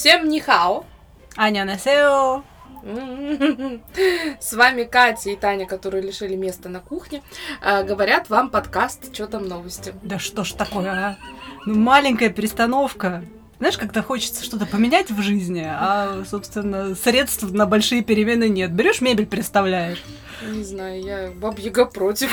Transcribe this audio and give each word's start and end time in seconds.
Всем 0.00 0.30
нихао! 0.30 0.86
Аня 1.36 1.66
Насео! 1.66 2.42
С 4.40 4.54
вами 4.54 4.84
Катя 4.84 5.28
и 5.28 5.36
Таня, 5.36 5.66
которые 5.66 6.02
лишили 6.02 6.36
места 6.36 6.70
на 6.70 6.80
кухне. 6.80 7.22
А, 7.60 7.82
говорят 7.82 8.30
вам 8.30 8.48
подкаст 8.48 9.12
«Чё 9.12 9.26
там 9.26 9.46
новости?». 9.46 9.92
Да 10.02 10.18
что 10.18 10.42
ж 10.42 10.52
такое, 10.52 10.90
а? 10.90 11.16
Ну, 11.66 11.74
маленькая 11.74 12.30
перестановка. 12.30 13.22
Знаешь, 13.58 13.76
когда 13.76 14.00
хочется 14.00 14.42
что-то 14.42 14.64
поменять 14.64 15.10
в 15.10 15.20
жизни, 15.20 15.68
а, 15.68 16.24
собственно, 16.24 16.94
средств 16.94 17.42
на 17.50 17.66
большие 17.66 18.02
перемены 18.02 18.48
нет. 18.48 18.72
Берешь 18.72 19.02
мебель, 19.02 19.26
переставляешь. 19.26 20.02
Не 20.42 20.64
знаю, 20.64 21.02
я 21.02 21.30
бабьяга 21.30 21.84
против. 21.84 22.30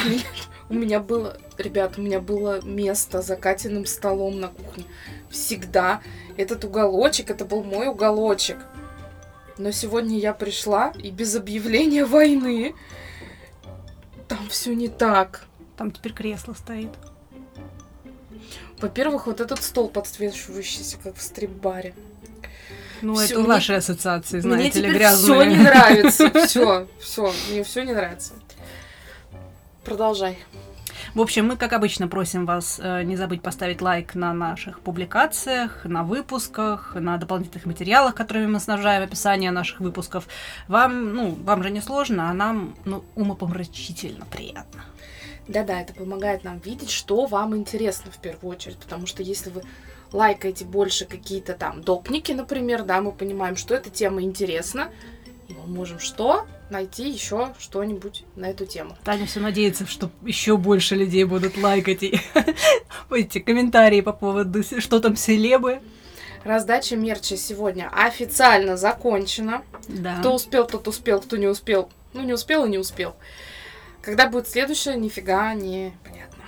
У 0.69 0.73
меня 0.73 1.01
было, 1.01 1.37
ребят, 1.57 1.97
у 1.97 2.01
меня 2.01 2.21
было 2.21 2.61
место 2.63 3.21
за 3.21 3.35
Катиным 3.35 3.85
столом 3.85 4.39
на 4.39 4.47
кухне. 4.47 4.85
Всегда. 5.29 6.01
Этот 6.37 6.63
уголочек, 6.63 7.29
это 7.31 7.45
был 7.45 7.63
мой 7.63 7.87
уголочек. 7.87 8.57
Но 9.57 9.71
сегодня 9.71 10.19
я 10.19 10.33
пришла, 10.33 10.93
и 11.01 11.09
без 11.09 11.35
объявления 11.35 12.05
войны 12.05 12.75
там 14.27 14.47
все 14.49 14.75
не 14.75 14.87
так. 14.87 15.45
Там 15.77 15.91
теперь 15.91 16.13
кресло 16.13 16.53
стоит. 16.53 16.89
Во-первых, 18.79 19.25
вот 19.25 19.41
этот 19.41 19.63
стол 19.63 19.89
подсвечивающийся, 19.89 20.97
как 21.03 21.15
в 21.15 21.21
стрип-баре. 21.21 21.95
Ну, 23.01 23.15
Всё, 23.15 23.25
это 23.25 23.39
мне- 23.39 23.47
ваши 23.47 23.73
ассоциации, 23.73 24.39
знаете 24.39 24.79
Мне 24.79 24.89
ли, 24.89 24.93
грязные. 24.95 25.39
все 25.41 25.43
не 25.49 25.55
нравится. 25.57 26.29
Все, 26.47 26.87
все, 26.99 27.33
мне 27.49 27.63
все 27.63 27.83
не 27.83 27.93
нравится. 27.93 28.33
Продолжай. 29.83 30.37
В 31.15 31.21
общем, 31.21 31.47
мы, 31.47 31.57
как 31.57 31.73
обычно, 31.73 32.07
просим 32.07 32.45
вас 32.45 32.79
э, 32.81 33.03
не 33.03 33.15
забыть 33.15 33.41
поставить 33.41 33.81
лайк 33.81 34.15
на 34.15 34.33
наших 34.33 34.81
публикациях, 34.81 35.85
на 35.85 36.03
выпусках, 36.03 36.95
на 36.95 37.17
дополнительных 37.17 37.65
материалах, 37.65 38.13
которыми 38.13 38.47
мы 38.47 38.59
снабжаем 38.59 39.03
описание 39.03 39.51
наших 39.51 39.79
выпусков. 39.79 40.27
Вам, 40.67 41.13
ну, 41.13 41.37
вам 41.43 41.63
же 41.63 41.69
не 41.69 41.81
сложно, 41.81 42.29
а 42.29 42.33
нам, 42.33 42.75
ну, 42.85 43.03
умопомрачительно 43.15 44.25
приятно. 44.25 44.83
Да-да, 45.47 45.79
это 45.79 45.93
помогает 45.93 46.43
нам 46.43 46.59
видеть, 46.59 46.91
что 46.91 47.25
вам 47.25 47.55
интересно 47.55 48.11
в 48.11 48.17
первую 48.17 48.53
очередь, 48.53 48.77
потому 48.77 49.07
что 49.07 49.23
если 49.23 49.49
вы 49.49 49.63
лайкаете 50.11 50.65
больше 50.65 51.05
какие-то 51.05 51.53
там 51.53 51.81
допники, 51.81 52.33
например, 52.33 52.83
да, 52.83 53.01
мы 53.01 53.11
понимаем, 53.11 53.55
что 53.55 53.73
эта 53.73 53.89
тема 53.89 54.21
интересна, 54.21 54.89
мы 55.49 55.65
можем 55.67 55.99
что? 55.99 56.45
Найти 56.69 57.09
еще 57.09 57.53
что-нибудь 57.59 58.23
на 58.35 58.49
эту 58.49 58.65
тему. 58.65 58.97
Таня 59.03 59.25
все 59.25 59.39
надеется, 59.39 59.85
что 59.85 60.09
еще 60.21 60.57
больше 60.57 60.95
людей 60.95 61.23
будут 61.23 61.57
лайкать 61.57 62.03
и 62.03 62.19
эти 63.11 63.39
комментарии 63.39 64.01
по 64.01 64.11
поводу, 64.13 64.63
что 64.63 64.99
там 64.99 65.15
селебы. 65.15 65.79
Раздача 66.43 66.95
мерча 66.95 67.37
сегодня 67.37 67.89
официально 67.91 68.77
закончена. 68.77 69.63
Да. 69.87 70.17
Кто 70.19 70.35
успел, 70.35 70.67
тот 70.67 70.87
успел, 70.87 71.21
кто 71.21 71.37
не 71.37 71.47
успел, 71.47 71.89
ну 72.13 72.23
не 72.23 72.33
успел 72.33 72.65
и 72.65 72.69
не 72.69 72.77
успел. 72.77 73.15
Когда 74.01 74.29
будет 74.29 74.47
следующее, 74.47 74.95
нифига 74.95 75.53
не 75.53 75.93
понятно. 76.03 76.43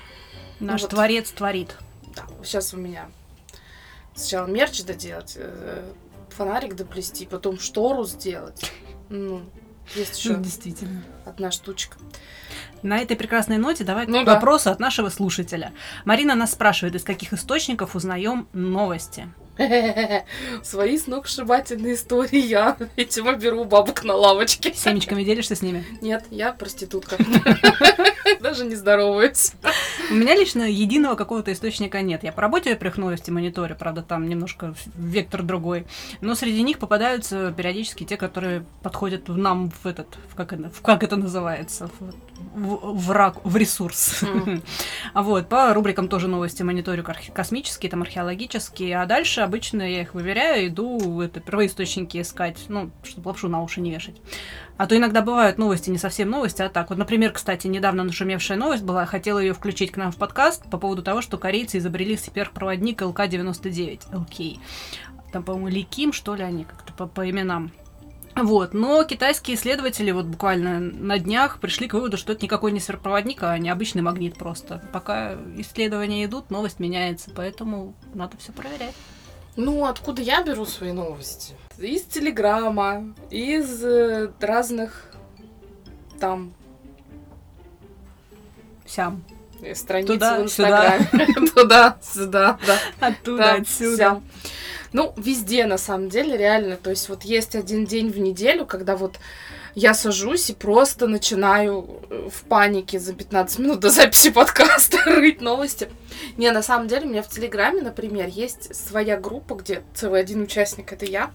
Наш 0.59 0.81
ну 0.81 0.87
вот. 0.87 0.91
творец 0.91 1.31
творит. 1.31 1.75
Да, 2.15 2.23
сейчас 2.43 2.73
у 2.73 2.77
меня 2.77 3.09
сначала 4.15 4.47
мерч 4.47 4.83
доделать, 4.83 5.33
э, 5.37 5.91
фонарик 6.29 6.75
доплести, 6.75 7.25
потом 7.25 7.59
штору 7.59 8.05
сделать. 8.05 8.71
Ну, 9.09 9.41
есть 9.95 10.17
еще 10.19 10.35
Действительно. 10.37 11.03
одна 11.25 11.51
штучка. 11.51 11.97
На 12.83 12.99
этой 12.99 13.17
прекрасной 13.17 13.57
ноте 13.57 13.83
давай 13.83 14.05
Ну 14.07 14.21
к 14.21 14.25
да. 14.25 14.35
вопросу 14.35 14.69
от 14.69 14.79
нашего 14.79 15.09
слушателя. 15.09 15.73
Марина 16.05 16.35
нас 16.35 16.51
спрашивает, 16.51 16.95
из 16.95 17.03
каких 17.03 17.33
источников 17.33 17.95
узнаем 17.95 18.47
новости. 18.53 19.27
Свои 20.63 20.97
сногсшибательные 20.97 21.95
истории 21.95 22.39
я, 22.39 22.77
видимо, 22.97 23.33
беру 23.33 23.65
бабок 23.65 24.03
на 24.03 24.15
лавочке. 24.15 24.73
Семечками 24.73 25.23
делишься 25.23 25.55
с 25.55 25.61
ними? 25.61 25.85
Нет, 26.01 26.25
я 26.31 26.53
проститутка. 26.53 27.17
Даже 28.39 28.65
не 28.65 28.75
здороваюсь. 28.75 29.53
У 30.09 30.13
меня 30.13 30.35
лично 30.35 30.63
единого 30.63 31.15
какого-то 31.15 31.51
источника 31.51 32.01
нет. 32.01 32.23
Я 32.23 32.31
по 32.31 32.41
работе 32.41 32.75
прях 32.75 32.97
новости 32.97 33.31
мониторю, 33.31 33.75
правда, 33.75 34.01
там 34.01 34.29
немножко 34.29 34.73
вектор 34.95 35.43
другой. 35.43 35.85
Но 36.21 36.35
среди 36.35 36.61
них 36.61 36.79
попадаются 36.79 37.53
периодически 37.55 38.05
те, 38.05 38.17
которые 38.17 38.65
подходят 38.81 39.27
нам 39.27 39.71
в 39.83 39.85
этот, 39.85 40.07
в 40.29 40.35
как, 40.35 40.53
это, 40.53 40.69
в 40.69 40.81
как 40.81 41.03
это 41.03 41.15
называется, 41.15 41.89
в, 41.99 42.13
в, 42.55 42.93
в 42.93 43.11
рак- 43.11 43.43
в 43.43 43.55
ресурс. 43.55 44.23
А 45.13 45.23
вот, 45.23 45.49
по 45.49 45.73
рубрикам 45.73 46.07
тоже 46.07 46.27
новости 46.27 46.63
мониторю 46.63 47.05
космические, 47.33 47.89
там 47.89 48.01
археологические, 48.01 49.01
а 49.01 49.05
дальше 49.05 49.41
обычно 49.41 49.81
я 49.81 50.01
их 50.01 50.13
выверяю, 50.13 50.67
иду 50.67 51.21
это, 51.21 51.39
первоисточники 51.39 52.21
искать, 52.21 52.57
ну, 52.67 52.91
чтобы 53.03 53.29
лапшу 53.29 53.47
на 53.49 53.61
уши 53.61 53.81
не 53.81 53.91
вешать. 53.91 54.15
А 54.77 54.87
то 54.87 54.95
иногда 54.95 55.21
бывают 55.21 55.57
новости, 55.57 55.89
не 55.89 55.97
совсем 55.97 56.29
новости, 56.29 56.61
а 56.61 56.69
так. 56.69 56.89
Вот, 56.89 56.97
например, 56.97 57.31
кстати, 57.31 57.67
недавно 57.67 58.03
нашумевшая 58.03 58.57
новость 58.57 58.83
была, 58.83 59.05
хотела 59.05 59.39
ее 59.39 59.53
включить 59.53 59.91
к 59.91 59.97
нам 59.97 60.11
в 60.11 60.15
подкаст 60.15 60.69
по 60.69 60.77
поводу 60.77 61.03
того, 61.03 61.21
что 61.21 61.37
корейцы 61.37 61.79
изобрели 61.79 62.15
сверхпроводник 62.15 63.01
ЛК-99, 63.01 64.15
ЛК. 64.15 64.61
Там, 65.31 65.43
по-моему, 65.43 65.67
Ликим, 65.67 66.13
что 66.13 66.35
ли, 66.35 66.43
они 66.43 66.63
как-то 66.63 66.93
по, 66.93 67.07
по 67.07 67.29
именам. 67.29 67.71
Вот, 68.41 68.73
но 68.73 69.03
китайские 69.03 69.57
исследователи 69.57 70.11
вот 70.11 70.25
буквально 70.25 70.79
на 70.79 71.19
днях 71.19 71.59
пришли 71.59 71.87
к 71.87 71.93
выводу, 71.93 72.17
что 72.17 72.31
это 72.33 72.43
никакой 72.43 72.71
не 72.71 72.79
сверхпроводник, 72.79 73.43
а 73.43 73.57
необычный 73.57 74.01
магнит 74.01 74.37
просто. 74.37 74.81
Пока 74.93 75.35
исследования 75.57 76.25
идут, 76.25 76.49
новость 76.49 76.79
меняется, 76.79 77.31
поэтому 77.35 77.93
надо 78.13 78.37
все 78.37 78.51
проверять. 78.51 78.95
Ну, 79.55 79.85
откуда 79.85 80.21
я 80.21 80.41
беру 80.41 80.65
свои 80.65 80.93
новости? 80.93 81.53
Из 81.77 82.03
Телеграма, 82.03 83.13
из 83.29 83.83
э, 83.83 84.31
разных 84.39 85.11
там 86.19 86.53
Сям. 88.85 89.23
э, 89.61 89.75
страниц 89.75 90.07
Туда, 90.07 90.39
в 90.39 90.43
Инстаграме. 90.43 91.09
Туда, 91.55 91.97
сюда, 92.01 92.57
да. 92.65 93.07
Оттуда, 93.07 93.43
Да, 93.43 93.53
отсюда. 93.55 94.21
Ну, 94.93 95.13
везде, 95.17 95.65
на 95.65 95.77
самом 95.77 96.09
деле, 96.09 96.37
реально. 96.37 96.77
То 96.77 96.89
есть 96.89 97.09
вот 97.09 97.23
есть 97.23 97.55
один 97.55 97.85
день 97.85 98.11
в 98.11 98.19
неделю, 98.19 98.65
когда 98.65 98.95
вот 98.95 99.19
я 99.75 99.93
сажусь 99.93 100.49
и 100.49 100.53
просто 100.53 101.07
начинаю 101.07 102.01
э, 102.09 102.29
в 102.31 102.41
панике 102.43 102.99
за 102.99 103.13
15 103.13 103.59
минут 103.59 103.79
до 103.79 103.91
записи 103.91 104.31
подкаста 104.31 104.97
рыть 105.05 105.41
новости. 105.41 105.89
Не, 106.37 106.51
на 106.51 106.63
самом 106.63 106.87
деле, 106.87 107.05
у 107.05 107.09
меня 107.09 107.21
в 107.21 107.29
Телеграме, 107.29 107.81
например, 107.81 108.27
есть 108.27 108.75
своя 108.75 109.17
группа, 109.17 109.55
где 109.55 109.83
целый 109.93 110.21
один 110.21 110.41
участник, 110.41 110.91
это 110.91 111.05
я. 111.05 111.31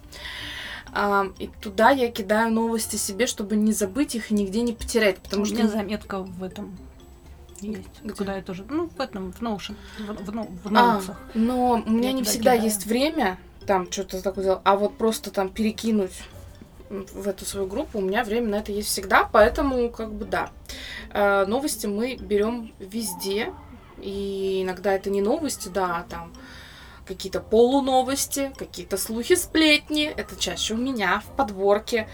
А, 0.93 1.27
и 1.39 1.49
туда 1.61 1.89
я 1.91 2.11
кидаю 2.11 2.51
новости 2.51 2.95
себе, 2.95 3.27
чтобы 3.27 3.55
не 3.55 3.73
забыть 3.73 4.15
их 4.15 4.31
и 4.31 4.33
нигде 4.33 4.61
не 4.61 4.73
потерять. 4.73 5.17
Потому 5.17 5.43
У 5.43 5.45
что 5.45 5.55
меня 5.55 5.67
заметка 5.67 6.19
в 6.19 6.43
этом 6.43 6.77
есть. 7.61 7.87
Где? 8.03 8.13
Куда 8.13 8.35
я 8.35 8.41
тоже. 8.41 8.65
Ну, 8.69 8.87
в 8.89 8.99
этом, 8.99 9.31
в 9.31 9.41
Notion. 9.41 9.75
В, 9.99 10.25
в, 10.25 10.31
но- 10.33 10.47
в 10.63 10.67
А, 10.67 10.93
ноутсах. 10.93 11.17
но 11.33 11.81
у 11.85 11.89
меня 11.89 12.09
Я 12.09 12.13
не 12.13 12.23
всегда 12.23 12.51
кидаю. 12.53 12.63
есть 12.63 12.85
время 12.85 13.37
там 13.65 13.91
что-то 13.91 14.21
такое 14.21 14.43
делать, 14.43 14.61
а 14.63 14.75
вот 14.75 14.97
просто 14.97 15.31
там 15.31 15.49
перекинуть 15.49 16.13
в 16.89 17.27
эту 17.27 17.45
свою 17.45 17.65
группу, 17.65 17.97
у 17.97 18.01
меня 18.01 18.23
время 18.23 18.47
на 18.49 18.55
это 18.57 18.71
есть 18.71 18.89
всегда, 18.89 19.27
поэтому 19.31 19.89
как 19.89 20.13
бы 20.13 20.25
да. 20.25 20.51
Э, 21.11 21.45
Новости 21.47 21.87
мы 21.87 22.15
берем 22.15 22.73
везде, 22.79 23.51
и 23.99 24.61
иногда 24.63 24.93
это 24.93 25.09
не 25.09 25.21
новости, 25.21 25.67
да, 25.69 25.97
а 25.97 26.03
там 26.09 26.31
какие-то 27.07 27.39
полуновости, 27.39 28.51
какие-то 28.57 28.97
слухи, 28.97 29.33
сплетни, 29.35 30.03
это 30.05 30.35
чаще 30.35 30.73
у 30.75 30.77
меня 30.77 31.21
в 31.25 31.35
подборке. 31.35 32.07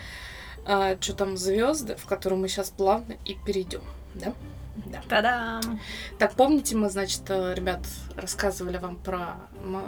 что 0.63 1.13
там 1.15 1.37
звезды, 1.37 1.95
в 1.95 2.05
которую 2.05 2.39
мы 2.39 2.47
сейчас 2.47 2.69
плавно 2.69 3.15
и 3.25 3.35
перейдем, 3.45 3.81
да? 4.13 4.33
Да. 4.75 5.01
Та-дам! 5.09 5.79
Так, 6.17 6.33
помните, 6.33 6.75
мы, 6.75 6.89
значит, 6.89 7.23
э, 7.29 7.53
ребят, 7.53 7.81
рассказывали 8.15 8.77
вам 8.77 8.95
про 8.95 9.35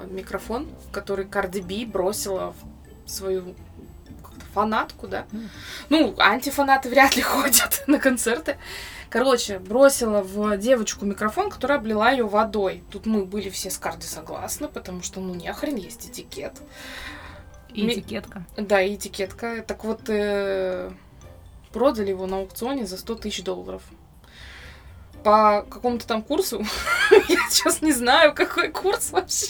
микрофон, 0.09 0.67
который 0.91 1.25
Карди 1.25 1.61
Би 1.61 1.85
бросила 1.85 2.53
в 3.05 3.09
свою 3.09 3.55
фанатку, 4.53 5.07
да? 5.07 5.25
Мгм. 5.31 5.49
Ну, 5.89 6.15
антифанаты 6.17 6.89
вряд 6.89 7.15
ли 7.15 7.21
ходят 7.23 7.83
на 7.87 7.97
концерты. 7.99 8.57
Короче, 9.09 9.59
бросила 9.59 10.21
в 10.21 10.57
девочку 10.57 11.05
микрофон, 11.05 11.49
которая 11.49 11.77
облила 11.77 12.11
ее 12.11 12.25
водой. 12.27 12.83
Тут 12.91 13.05
мы 13.05 13.25
были 13.25 13.49
все 13.49 13.69
с 13.69 13.77
Карди 13.77 14.05
согласны, 14.05 14.67
потому 14.67 15.01
что, 15.03 15.19
ну, 15.21 15.35
нехрен, 15.35 15.75
есть 15.75 16.07
этикет. 16.09 16.53
И 17.69 17.83
Ми- 17.83 17.93
этикетка. 17.93 18.45
Да, 18.57 18.81
и 18.81 18.95
этикетка. 18.95 19.63
Так 19.67 19.83
вот, 19.83 20.01
э, 20.07 20.91
продали 21.71 22.09
его 22.09 22.27
на 22.27 22.37
аукционе 22.37 22.85
за 22.85 22.97
100 22.97 23.15
тысяч 23.15 23.43
долларов. 23.43 23.81
По 25.23 25.65
какому-то 25.69 26.05
там 26.05 26.21
курсу, 26.21 26.65
я 27.29 27.49
сейчас 27.49 27.81
не 27.81 27.93
знаю, 27.93 28.33
какой 28.33 28.69
курс 28.69 29.11
вообще. 29.11 29.47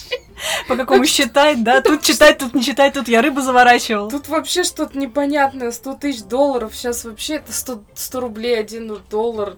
По 0.68 0.76
какому 0.76 1.06
считать, 1.06 1.64
да? 1.64 1.82
Тут 1.82 2.04
читать, 2.04 2.38
тут 2.38 2.54
не 2.54 2.64
читать, 2.64 2.94
тут 2.94 3.08
я 3.08 3.22
рыбу 3.22 3.42
заворачивал. 3.42 4.10
Тут 4.10 4.28
вообще 4.28 4.64
что-то 4.64 4.98
непонятное, 4.98 5.72
100 5.72 5.96
тысяч 5.96 6.24
долларов. 6.24 6.76
Сейчас 6.76 7.06
вообще 7.06 7.36
это 7.36 7.52
100, 7.52 7.84
100 7.96 8.20
рублей, 8.20 8.60
1 8.60 9.02
доллар. 9.10 9.58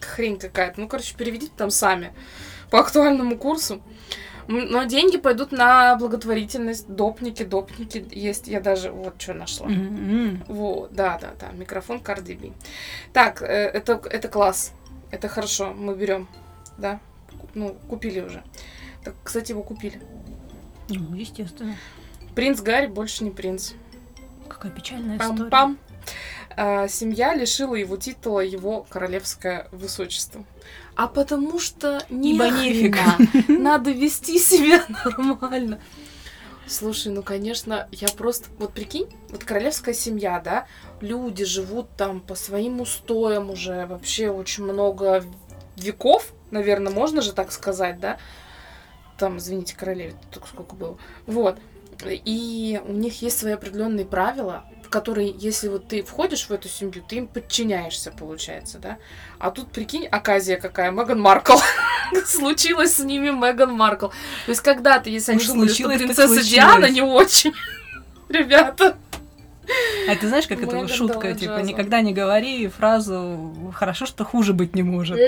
Хрень 0.00 0.38
какая-то. 0.38 0.80
Ну, 0.80 0.88
короче, 0.88 1.14
переведите 1.16 1.52
там 1.56 1.70
сами 1.70 2.12
по 2.70 2.80
актуальному 2.80 3.36
курсу. 3.36 3.82
Но 4.48 4.84
деньги 4.84 5.18
пойдут 5.18 5.52
на 5.52 5.96
благотворительность. 5.96 6.88
Допники, 6.88 7.44
допники 7.44 8.04
есть. 8.10 8.48
Я 8.48 8.60
даже 8.60 8.90
вот 8.90 9.20
что 9.20 9.34
нашла. 9.34 9.66
М-м. 9.66 10.44
Вот, 10.48 10.92
да, 10.92 11.18
да, 11.20 11.30
да. 11.38 11.52
Микрофон 11.52 11.98
Cardi 11.98 12.36
B. 12.36 12.52
Так, 13.12 13.42
э, 13.42 13.46
это, 13.46 14.00
это 14.10 14.28
класс. 14.28 14.72
Это 15.12 15.28
хорошо. 15.28 15.72
Мы 15.72 15.94
берем. 15.94 16.26
Да. 16.78 16.98
Ну, 17.54 17.76
купили 17.88 18.20
уже. 18.20 18.42
Так, 19.04 19.14
кстати, 19.22 19.52
его 19.52 19.62
купили. 19.62 20.00
Ну, 20.88 21.14
естественно. 21.14 21.76
Принц 22.34 22.60
Гарри 22.60 22.86
больше 22.86 23.22
не 23.22 23.30
принц. 23.30 23.72
Какая 24.48 24.72
печальная 24.72 25.18
история. 25.18 25.50
Пам-пам. 25.50 25.78
А, 26.56 26.88
семья 26.88 27.34
лишила 27.34 27.74
его 27.74 27.96
титула 27.96 28.40
его 28.40 28.86
королевское 28.88 29.68
высочество. 29.70 30.44
А 30.96 31.08
потому 31.08 31.58
что 31.58 32.04
не 32.10 32.32
нефиг. 32.32 32.96
Надо 33.48 33.90
вести 33.90 34.38
себя 34.38 34.84
нормально. 35.06 35.80
Слушай, 36.66 37.12
ну, 37.12 37.22
конечно, 37.22 37.88
я 37.90 38.08
просто... 38.08 38.48
Вот 38.58 38.72
прикинь, 38.72 39.08
вот 39.28 39.44
королевская 39.44 39.94
семья, 39.94 40.40
да, 40.40 40.66
люди 41.02 41.44
живут 41.44 41.88
там 41.96 42.20
по 42.20 42.34
своим 42.34 42.80
устоям 42.80 43.50
уже 43.50 43.86
вообще 43.86 44.30
очень 44.30 44.64
много 44.64 45.24
веков, 45.76 46.32
наверное, 46.50 46.92
можно 46.92 47.20
же 47.20 47.32
так 47.32 47.52
сказать, 47.52 47.98
да? 48.00 48.18
Там, 49.18 49.38
извините, 49.38 49.76
королеве 49.76 50.14
только 50.30 50.48
сколько 50.48 50.74
было. 50.74 50.96
Вот. 51.26 51.58
И 52.04 52.80
у 52.84 52.92
них 52.92 53.22
есть 53.22 53.38
свои 53.38 53.52
определенные 53.52 54.04
правила, 54.04 54.64
в 54.84 54.88
которые, 54.88 55.34
если 55.36 55.68
вот 55.68 55.88
ты 55.88 56.02
входишь 56.02 56.46
в 56.46 56.50
эту 56.50 56.68
семью, 56.68 57.04
ты 57.06 57.16
им 57.16 57.26
подчиняешься, 57.26 58.10
получается, 58.10 58.78
да? 58.78 58.98
А 59.38 59.50
тут, 59.50 59.70
прикинь, 59.70 60.06
оказия 60.06 60.56
какая, 60.56 60.90
Меган 60.90 61.20
Маркл. 61.20 61.58
Случилось 62.26 62.96
с 62.96 62.98
ними 63.00 63.30
Меган 63.30 63.72
Маркл. 63.72 64.08
То 64.08 64.50
есть 64.50 64.60
когда-то, 64.62 65.10
если 65.10 65.32
они 65.32 65.44
думали, 65.44 65.68
что 65.68 65.88
принцесса. 65.88 66.42
Диана 66.42 66.86
не 66.86 67.02
очень, 67.02 67.52
ребята. 68.28 68.96
А 70.08 70.16
ты 70.16 70.28
знаешь, 70.28 70.46
как 70.46 70.58
это 70.62 70.74
Меган 70.74 70.88
шутка, 70.88 71.32
типа, 71.34 71.60
никогда 71.60 72.00
не 72.00 72.12
говори 72.12 72.66
фразу 72.68 73.72
«хорошо, 73.74 74.06
что 74.06 74.24
хуже 74.24 74.52
быть 74.52 74.74
не 74.74 74.82
может». 74.82 75.18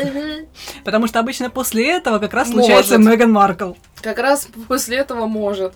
Потому 0.85 1.07
что 1.07 1.21
обычно 1.21 1.51
после 1.51 1.91
этого 1.91 2.19
как 2.19 2.35
раз 2.35 2.51
случается. 2.51 2.99
Меган 2.99 3.31
Маркл. 3.33 3.73
Как 4.03 4.19
раз 4.19 4.49
после 4.69 4.99
этого 4.99 5.27
может. 5.27 5.75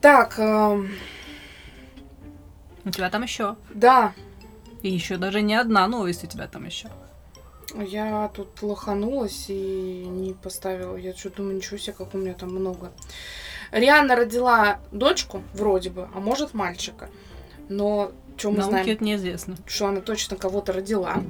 Так, 0.00 0.38
эм, 0.38 0.90
У 2.84 2.90
тебя 2.90 3.10
там 3.10 3.22
еще. 3.22 3.56
да, 3.74 4.12
И 4.82 4.90
еще 4.90 5.16
даже 5.16 5.42
не 5.42 5.54
одна 5.56 5.86
новость 5.88 6.22
у 6.22 6.26
тебя 6.26 6.46
там 6.46 6.66
еще. 6.66 6.88
Я 7.74 8.30
тут 8.34 8.62
лоханулась 8.62 9.46
и 9.48 10.04
не 10.06 10.32
поставила. 10.34 10.96
Я 10.96 11.14
что 11.14 11.30
думаю, 11.30 11.56
ничего 11.56 11.78
себе, 11.78 11.94
как 11.94 12.14
у 12.14 12.18
меня 12.18 12.34
там 12.34 12.50
много. 12.50 12.92
Рианна 13.72 14.14
родила 14.14 14.78
дочку, 14.92 15.42
вроде 15.52 15.90
бы, 15.90 16.08
а 16.14 16.20
может 16.20 16.54
мальчика. 16.54 17.08
Но 17.68 18.12
что 18.36 18.50
мы 18.50 18.58
Науке 18.58 18.70
знаем, 18.70 18.88
это 18.88 19.04
неизвестно. 19.04 19.56
что 19.66 19.86
она 19.86 20.00
точно 20.00 20.36
кого-то 20.36 20.72
родила. 20.72 21.22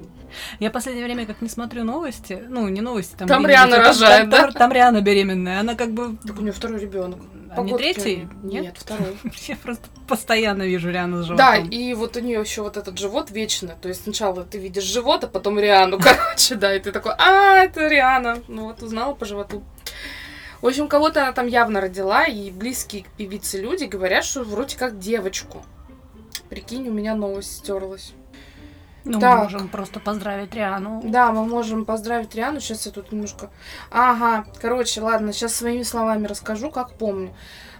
Я 0.58 0.70
в 0.70 0.72
последнее 0.72 1.04
время 1.04 1.24
как 1.24 1.40
не 1.40 1.48
смотрю 1.48 1.84
новости, 1.84 2.42
ну, 2.48 2.68
не 2.68 2.80
новости, 2.80 3.14
там... 3.16 3.28
Там 3.28 3.46
Риана 3.46 3.78
рожает, 3.78 4.22
там, 4.22 4.30
да? 4.30 4.42
Там, 4.42 4.52
там 4.52 4.72
Риана 4.72 5.00
беременная, 5.00 5.60
она 5.60 5.76
как 5.76 5.92
бы... 5.92 6.16
Так 6.26 6.38
у 6.38 6.42
нее 6.42 6.52
второй 6.52 6.80
ребенок. 6.80 7.20
А 7.56 7.62
не 7.62 7.76
третий? 7.76 8.28
Нет, 8.42 8.74
второй. 8.76 9.16
Я 9.46 9.56
просто 9.56 9.88
постоянно 10.08 10.64
вижу 10.64 10.90
Риану 10.90 11.22
с 11.22 11.28
Да, 11.28 11.54
животом. 11.56 11.70
и 11.70 11.94
вот 11.94 12.16
у 12.16 12.20
нее 12.20 12.40
еще 12.40 12.62
вот 12.62 12.76
этот 12.76 12.98
живот 12.98 13.30
вечно. 13.30 13.76
То 13.80 13.88
есть 13.88 14.02
сначала 14.02 14.44
ты 14.44 14.58
видишь 14.58 14.84
живот, 14.84 15.24
а 15.24 15.26
потом 15.28 15.58
Риану, 15.58 15.98
короче, 16.02 16.56
да, 16.56 16.74
и 16.74 16.80
ты 16.80 16.92
такой, 16.92 17.12
а, 17.18 17.58
это 17.58 17.86
Риана. 17.86 18.38
Ну 18.48 18.64
вот 18.64 18.82
узнала 18.82 19.14
по 19.14 19.24
животу. 19.24 19.62
В 20.60 20.66
общем, 20.66 20.88
кого-то 20.88 21.22
она 21.22 21.32
там 21.32 21.46
явно 21.46 21.80
родила, 21.80 22.24
и 22.24 22.50
близкие 22.50 23.04
к 23.04 23.08
певице 23.10 23.60
люди 23.60 23.84
говорят, 23.84 24.24
что 24.24 24.42
вроде 24.42 24.76
как 24.76 24.98
девочку. 24.98 25.62
Прикинь, 26.48 26.88
у 26.88 26.92
меня 26.92 27.14
новость 27.14 27.58
стерлась. 27.58 28.12
Ну, 29.04 29.20
так. 29.20 29.36
мы 29.36 29.42
можем 29.44 29.68
просто 29.68 30.00
поздравить 30.00 30.54
Риану. 30.54 31.00
Да, 31.04 31.30
мы 31.30 31.44
можем 31.46 31.84
поздравить 31.84 32.34
Риану. 32.34 32.60
Сейчас 32.60 32.86
я 32.86 32.92
тут 32.92 33.12
немножко... 33.12 33.50
Ага, 33.90 34.46
короче, 34.60 35.00
ладно, 35.00 35.32
сейчас 35.32 35.54
своими 35.54 35.84
словами 35.84 36.26
расскажу, 36.26 36.70
как 36.70 36.94
помню. 36.94 37.32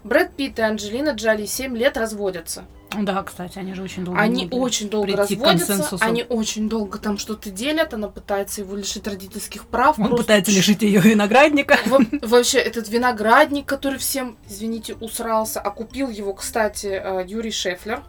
Брэд 0.05 0.37
Питт 0.37 0.61
и 0.61 0.63
Анджелина 0.63 1.11
Джоли 1.11 1.47
7 1.47 1.77
лет 1.77 1.97
разводятся. 1.97 2.65
Да, 2.97 3.23
кстати, 3.25 3.59
они 3.59 3.75
же 3.75 3.83
очень 3.83 4.05
долго 4.05 4.21
Они 4.21 4.49
очень 4.51 4.89
долго 4.89 5.17
разводятся, 5.17 5.99
они 6.01 6.25
очень 6.29 6.69
долго 6.69 6.99
там 6.99 7.19
что-то 7.19 7.51
делят, 7.51 7.93
она 7.93 8.09
пытается 8.09 8.61
его 8.61 8.77
лишить 8.77 9.07
родительских 9.07 9.67
прав. 9.67 9.99
Он 9.99 10.07
просто 10.07 10.23
пытается 10.23 10.53
лишить 10.53 10.83
ее 10.83 11.01
виноградника. 11.01 11.79
Во- 11.87 11.99
Вообще, 12.23 12.59
этот 12.59 12.89
виноградник, 12.89 13.67
который 13.67 13.99
всем, 13.99 14.39
извините, 14.49 14.95
усрался, 14.95 15.61
а 15.61 15.71
купил 15.71 16.09
его, 16.09 16.33
кстати, 16.33 16.87
э, 16.87 17.25
Юрий 17.27 17.51
Шефлер. 17.51 18.03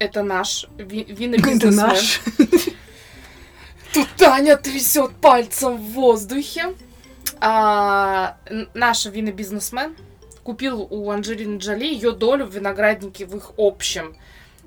Это 0.00 0.22
наш 0.22 0.66
ви- 0.78 1.02
Это 1.02 1.14
винобизнесмен. 1.14 1.76
наш. 1.76 2.20
Тут 3.94 4.08
Таня 4.16 4.56
трясет 4.56 5.12
пальцем 5.20 5.76
в 5.76 5.92
воздухе. 5.92 6.74
А, 7.40 8.36
наш 8.74 9.06
винобизнесмен 9.06 9.94
купил 10.42 10.80
у 10.90 11.10
Анджелины 11.10 11.58
Джоли 11.58 11.84
ее 11.86 12.12
долю 12.12 12.46
в 12.46 12.54
винограднике 12.54 13.26
в 13.26 13.36
их 13.36 13.52
общем. 13.58 14.16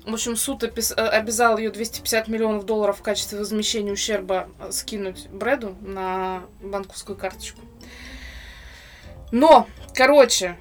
В 0.06 0.12
общем, 0.14 0.36
суд 0.36 0.62
опис- 0.62 0.94
э, 0.96 1.00
обязал 1.02 1.58
ее 1.58 1.70
250 1.70 2.28
миллионов 2.28 2.64
долларов 2.66 2.98
в 2.98 3.02
качестве 3.02 3.38
возмещения 3.38 3.92
ущерба 3.92 4.48
э, 4.60 4.70
скинуть 4.70 5.28
Брэду 5.30 5.74
на 5.80 6.42
банковскую 6.62 7.16
карточку. 7.16 7.60
Но, 9.32 9.66
короче, 9.94 10.56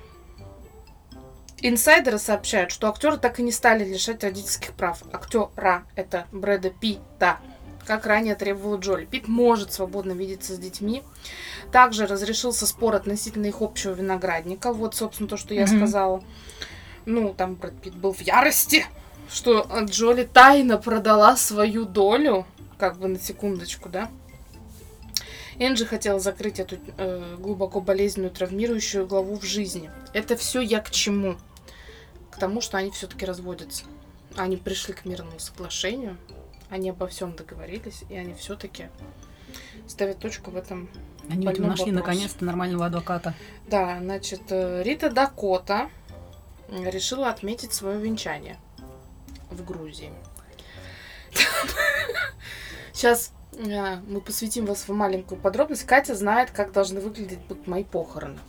инсайдеры 1.70 2.20
сообщают, 2.20 2.72
что 2.72 2.88
актеры 2.90 3.18
так 3.18 3.40
и 3.40 3.44
не 3.44 3.52
стали 3.52 3.84
лишать 3.84 4.24
родительских 4.24 4.74
прав. 4.74 5.02
Актера 5.12 5.86
это 5.96 6.28
Брэда 6.32 6.70
Питта 6.70 7.40
как 7.86 8.06
ранее 8.06 8.36
требовала 8.36 8.78
Джоли. 8.78 9.06
Пит 9.06 9.28
может 9.28 9.74
свободно 9.74 10.14
видеться 10.14 10.54
с 10.54 10.58
детьми. 10.58 11.04
Также 11.72 12.06
разрешился 12.08 12.66
спор 12.66 12.96
относительно 12.96 13.48
их 13.48 13.62
общего 13.62 13.92
виноградника. 13.92 14.72
Вот, 14.72 14.96
собственно, 14.96 15.28
то, 15.28 15.38
что 15.38 15.54
я 15.54 15.66
Мгм. 15.66 15.78
сказала. 15.78 16.24
Ну, 17.06 17.34
там 17.34 17.56
Брэд 17.56 17.82
Питт 17.82 17.96
был 17.96 18.14
в 18.14 18.22
ярости, 18.22 18.86
что 19.30 19.68
Джоли 19.84 20.24
тайно 20.24 20.78
продала 20.78 21.36
свою 21.36 21.84
долю, 21.86 22.46
как 22.78 22.98
бы 22.98 23.08
на 23.10 23.20
секундочку, 23.20 23.90
да. 23.90 24.10
Энджи 25.60 25.86
хотела 25.86 26.20
закрыть 26.20 26.60
эту 26.60 26.78
э, 26.98 27.36
глубоко 27.38 27.80
болезненную, 27.80 28.32
травмирующую 28.32 29.06
главу 29.06 29.38
в 29.38 29.44
жизни. 29.44 29.92
Это 30.14 30.36
все 30.36 30.62
я 30.62 30.80
к 30.80 30.90
чему? 30.90 31.36
К 32.34 32.40
тому, 32.40 32.62
что 32.62 32.78
они 32.78 32.90
все-таки 32.90 33.26
разводятся. 33.26 33.84
Они 34.36 34.58
пришли 34.58 34.96
к 34.96 35.06
мирному 35.06 35.38
соглашению, 35.38 36.18
они 36.72 36.90
обо 36.90 37.06
всем 37.06 37.36
договорились, 37.36 38.04
и 38.10 38.16
они 38.16 38.34
все-таки 38.34 38.90
ставят 39.88 40.18
точку 40.18 40.50
в 40.50 40.58
этом. 40.58 40.90
Они 41.30 41.46
видимо, 41.46 41.68
нашли 41.68 41.92
наконец-то 41.92 42.44
нормального 42.44 42.88
адвоката. 42.88 43.36
Да, 43.68 44.00
значит, 44.00 44.42
э, 44.50 44.82
Рита 44.82 45.12
Дакота 45.12 45.92
решила 46.70 47.30
отметить 47.30 47.72
свое 47.72 48.00
венчание 48.00 48.58
в 49.52 49.64
Грузии. 49.64 50.12
Сейчас 52.94 53.32
мы 54.08 54.22
посвятим 54.22 54.66
вас 54.66 54.88
в 54.88 54.94
маленькую 54.94 55.40
подробность. 55.40 55.84
Катя 55.84 56.16
знает, 56.16 56.50
как 56.50 56.72
должны 56.72 57.00
выглядеть 57.00 57.40
мои 57.68 57.84
похороны. 57.84 58.40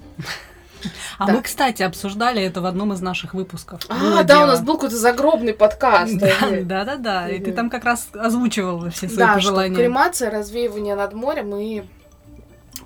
А 1.19 1.27
Да. 1.27 1.33
мы, 1.35 1.43
кстати, 1.43 1.83
обсуждали 1.83 2.43
это 2.43 2.61
в 2.61 2.67
одном 2.67 2.93
из 2.93 3.01
наших 3.01 3.35
выпусков. 3.35 3.81
А, 3.89 4.23
да, 4.23 4.45
у 4.45 4.47
нас 4.47 4.61
был 4.61 4.75
какой-то 4.75 4.97
загробный 4.97 5.55
подкаст. 5.55 6.17
Да, 6.19 6.33
да. 6.41 6.61
да, 6.63 6.85
да, 6.85 6.97
да. 6.97 7.29
И 7.29 7.39
ты 7.41 7.53
там 7.53 7.71
как 7.71 7.85
раз 7.85 8.09
озвучивала 8.13 8.91
все 8.91 9.09
свои 9.09 9.19
Да, 9.27 9.35
пожелания. 9.35 9.75
кремация, 9.77 10.31
развеивание 10.31 10.95
над 10.95 11.13
морем 11.15 11.55
и 11.57 11.83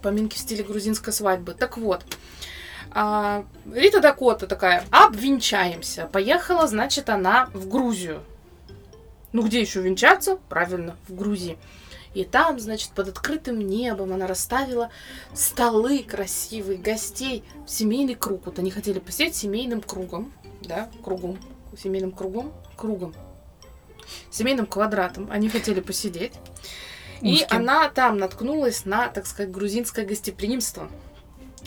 поминки 0.03 0.37
в 0.37 0.39
стиле 0.39 0.65
грузинской 0.65 1.13
свадьбы. 1.13 1.55
Так 1.55 1.77
вот, 1.79 2.05
а, 2.91 3.45
Рита 3.73 4.01
Дакота 4.01 4.47
такая, 4.47 4.85
обвенчаемся. 4.91 6.09
Поехала, 6.13 6.67
значит, 6.67 7.09
она 7.11 7.49
в 7.53 7.69
Грузию. 7.69 8.21
Ну, 9.33 9.43
где 9.43 9.61
еще 9.61 9.81
венчаться? 9.83 10.39
Правильно, 10.49 10.97
в 11.09 11.15
Грузии. 11.15 11.59
И 12.19 12.25
там, 12.25 12.59
значит, 12.59 12.91
под 12.97 13.11
открытым 13.11 13.61
небом 13.61 14.13
она 14.13 14.27
расставила 14.27 14.91
столы 15.35 16.03
красивые, 16.03 16.77
гостей, 16.77 17.45
в 17.65 17.71
семейный 17.71 18.17
круг. 18.17 18.47
Вот 18.47 18.59
они 18.59 18.73
хотели 18.73 18.99
посидеть 18.99 19.37
семейным 19.37 19.81
кругом, 19.81 20.33
да, 20.61 20.91
кругом, 21.05 21.39
семейным 21.81 22.11
кругом, 22.11 22.53
кругом, 22.77 23.15
семейным 24.33 24.67
квадратом. 24.67 25.29
Они 25.31 25.49
хотели 25.49 25.79
посидеть. 25.79 26.33
И 27.21 27.47
она 27.51 27.89
там 27.89 28.19
наткнулась 28.19 28.85
на, 28.85 29.07
так 29.07 29.25
сказать, 29.25 29.53
грузинское 29.53 30.05
гостеприимство. 30.05 30.91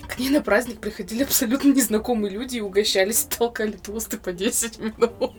К 0.05 0.19
ней 0.19 0.31
на 0.31 0.41
праздник 0.41 0.81
приходили 0.81 1.23
абсолютно 1.23 1.71
незнакомые 1.71 2.33
люди 2.33 2.57
и 2.57 2.61
угощались, 2.61 3.23
толкали 3.23 3.71
тосты 3.71 4.17
по 4.17 4.33
10 4.33 4.79
минут. 4.79 5.31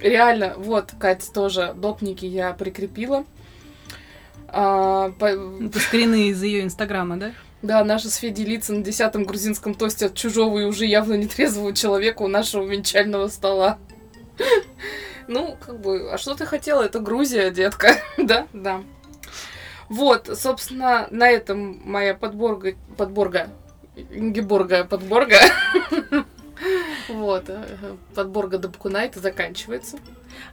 Реально, 0.00 0.54
вот, 0.56 0.92
Катя 0.98 1.30
тоже, 1.32 1.74
допники 1.76 2.24
я 2.24 2.52
прикрепила. 2.52 3.24
А, 4.48 5.10
по- 5.18 5.26
Это 5.26 5.78
скрины 5.78 6.28
из 6.28 6.42
ее 6.42 6.62
инстаграма, 6.62 7.16
да? 7.16 7.32
Да, 7.62 7.84
наша 7.84 8.08
с 8.08 8.16
Федей 8.16 8.44
лица 8.46 8.72
на 8.72 8.82
десятом 8.82 9.24
грузинском 9.24 9.74
тосте 9.74 10.06
от 10.06 10.14
чужого 10.14 10.58
и 10.60 10.64
уже 10.64 10.86
явно 10.86 11.14
нетрезвого 11.14 11.74
человека 11.74 12.22
у 12.22 12.28
нашего 12.28 12.64
венчального 12.64 13.28
стола. 13.28 13.78
Ну, 15.28 15.56
как 15.64 15.78
бы, 15.80 16.10
а 16.12 16.18
что 16.18 16.34
ты 16.34 16.44
хотела? 16.44 16.82
Это 16.82 16.98
Грузия, 16.98 17.52
детка. 17.52 17.94
да, 18.18 18.48
да. 18.52 18.82
Вот, 19.88 20.28
собственно, 20.36 21.06
на 21.12 21.30
этом 21.30 21.80
моя 21.84 22.14
подборга, 22.14 22.74
подборга, 22.96 23.48
Ингеборга 23.94 24.84
подборга, 24.84 25.36
вот, 27.08 27.44
э, 27.48 27.96
подборга 28.14 28.58
Дабкунайта 28.58 29.20
заканчивается. 29.20 29.98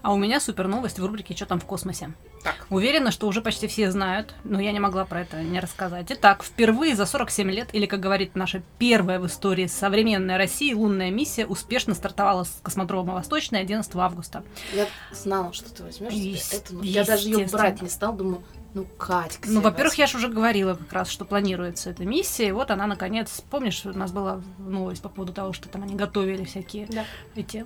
А 0.01 0.13
у 0.13 0.18
меня 0.18 0.39
супер 0.39 0.68
новость 0.68 1.00
в 1.00 1.06
рубрике 1.06 1.36
«Что 1.36 1.46
там 1.46 1.60
в 1.60 1.66
космосе?». 1.66 2.12
Так. 2.44 2.56
Уверена, 2.70 3.12
что 3.12 3.27
уже 3.27 3.42
почти 3.42 3.68
все 3.68 3.92
знают, 3.92 4.34
но 4.44 4.60
я 4.60 4.72
не 4.72 4.80
могла 4.80 5.06
про 5.06 5.22
это 5.22 5.42
не 5.42 5.60
рассказать. 5.60 6.08
Итак, 6.10 6.44
впервые 6.44 6.96
за 6.96 7.06
47 7.06 7.51
лет, 7.51 7.70
или, 7.74 7.86
как 7.86 8.00
говорит 8.00 8.36
наша 8.36 8.62
первая 8.80 9.20
в 9.20 9.25
истории 9.27 9.68
современной 9.68 10.38
России, 10.38 10.74
лунная 10.74 11.12
миссия 11.12 11.46
успешно 11.46 11.94
стартовала 11.94 12.44
с 12.44 12.60
космодрома 12.63 13.13
Восточный 13.13 13.60
11 13.60 13.94
августа. 13.96 14.44
Я 14.74 14.88
знала, 15.12 15.51
что 15.51 15.74
ты 15.74 15.84
возьмешь 15.84 16.13
Есть- 16.13 16.54
это, 16.54 16.74
я 16.84 17.04
даже 17.04 17.27
ее 17.27 17.48
брать 17.48 17.82
не 17.82 17.89
стал, 17.89 18.13
думаю, 18.13 18.44
ну, 18.77 18.86
Катька. 18.98 19.50
Ну, 19.50 19.62
во-первых, 19.62 19.96
я 19.96 20.07
же 20.07 20.17
уже 20.17 20.27
говорила 20.27 20.75
как 20.75 20.93
раз, 20.93 21.10
что 21.10 21.25
планируется 21.25 21.89
эта 21.89 22.05
миссия, 22.05 22.50
и 22.50 22.51
вот 22.51 22.69
она, 22.72 22.86
наконец, 22.88 23.41
помнишь, 23.50 23.86
у 23.86 23.98
нас 23.98 24.12
была 24.12 24.41
новость 24.60 25.01
по 25.01 25.10
поводу 25.10 25.34
того, 25.34 25.53
что 25.53 25.67
там 25.67 25.84
они 25.84 25.96
готовили 25.96 26.43
всякие 26.43 26.86
Да. 26.88 27.05
эти 27.36 27.65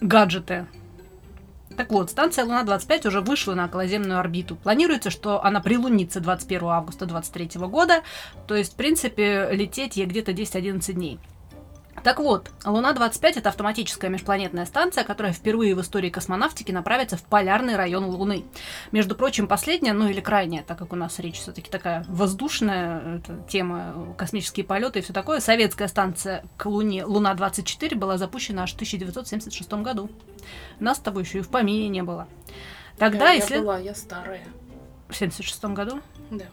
гаджеты. 0.00 0.66
Так 1.76 1.92
вот, 1.92 2.10
станция 2.10 2.44
Луна-25 2.44 3.08
уже 3.08 3.20
вышла 3.20 3.54
на 3.54 3.66
околоземную 3.66 4.18
орбиту. 4.18 4.56
Планируется, 4.56 5.08
что 5.08 5.42
она 5.44 5.60
прилунится 5.60 6.20
21 6.20 6.64
августа 6.64 7.06
2023 7.06 7.60
года, 7.68 8.02
то 8.46 8.56
есть, 8.56 8.72
в 8.72 8.76
принципе, 8.76 9.48
лететь 9.52 9.96
ей 9.96 10.06
где-то 10.06 10.32
10-11 10.32 10.92
дней. 10.92 11.20
Так 12.02 12.18
вот, 12.18 12.50
Луна-25 12.64 13.38
это 13.38 13.48
автоматическая 13.50 14.10
межпланетная 14.10 14.64
станция, 14.64 15.04
которая 15.04 15.32
впервые 15.32 15.74
в 15.74 15.80
истории 15.80 16.10
космонавтики 16.10 16.72
направится 16.72 17.16
в 17.16 17.22
полярный 17.22 17.76
район 17.76 18.04
Луны. 18.06 18.44
Между 18.92 19.14
прочим, 19.14 19.46
последняя, 19.46 19.92
ну 19.92 20.08
или 20.08 20.20
крайняя, 20.20 20.62
так 20.62 20.78
как 20.78 20.92
у 20.92 20.96
нас 20.96 21.18
речь 21.18 21.38
все-таки 21.38 21.70
такая 21.70 22.04
воздушная 22.08 23.18
это 23.18 23.44
тема, 23.48 24.14
космические 24.16 24.64
полеты 24.64 25.00
и 25.00 25.02
все 25.02 25.12
такое, 25.12 25.40
советская 25.40 25.88
станция 25.88 26.44
к 26.56 26.66
Луне 26.66 27.04
Луна-24 27.04 27.94
была 27.96 28.16
запущена 28.16 28.62
аж 28.62 28.72
в 28.72 28.76
1976 28.76 29.72
году. 29.74 30.10
Нас 30.78 30.98
с 30.98 31.00
тобой 31.00 31.24
еще 31.24 31.38
и 31.38 31.42
в 31.42 31.48
помине 31.48 31.88
не 31.88 32.02
было. 32.02 32.28
Тогда, 32.98 33.30
я, 33.30 33.34
если... 33.34 33.56
я 33.56 33.60
была, 33.60 33.78
я 33.78 33.94
старая. 33.94 34.44
В 35.08 35.16
76 35.16 35.64
году? 35.64 36.00
Да. 36.30 36.44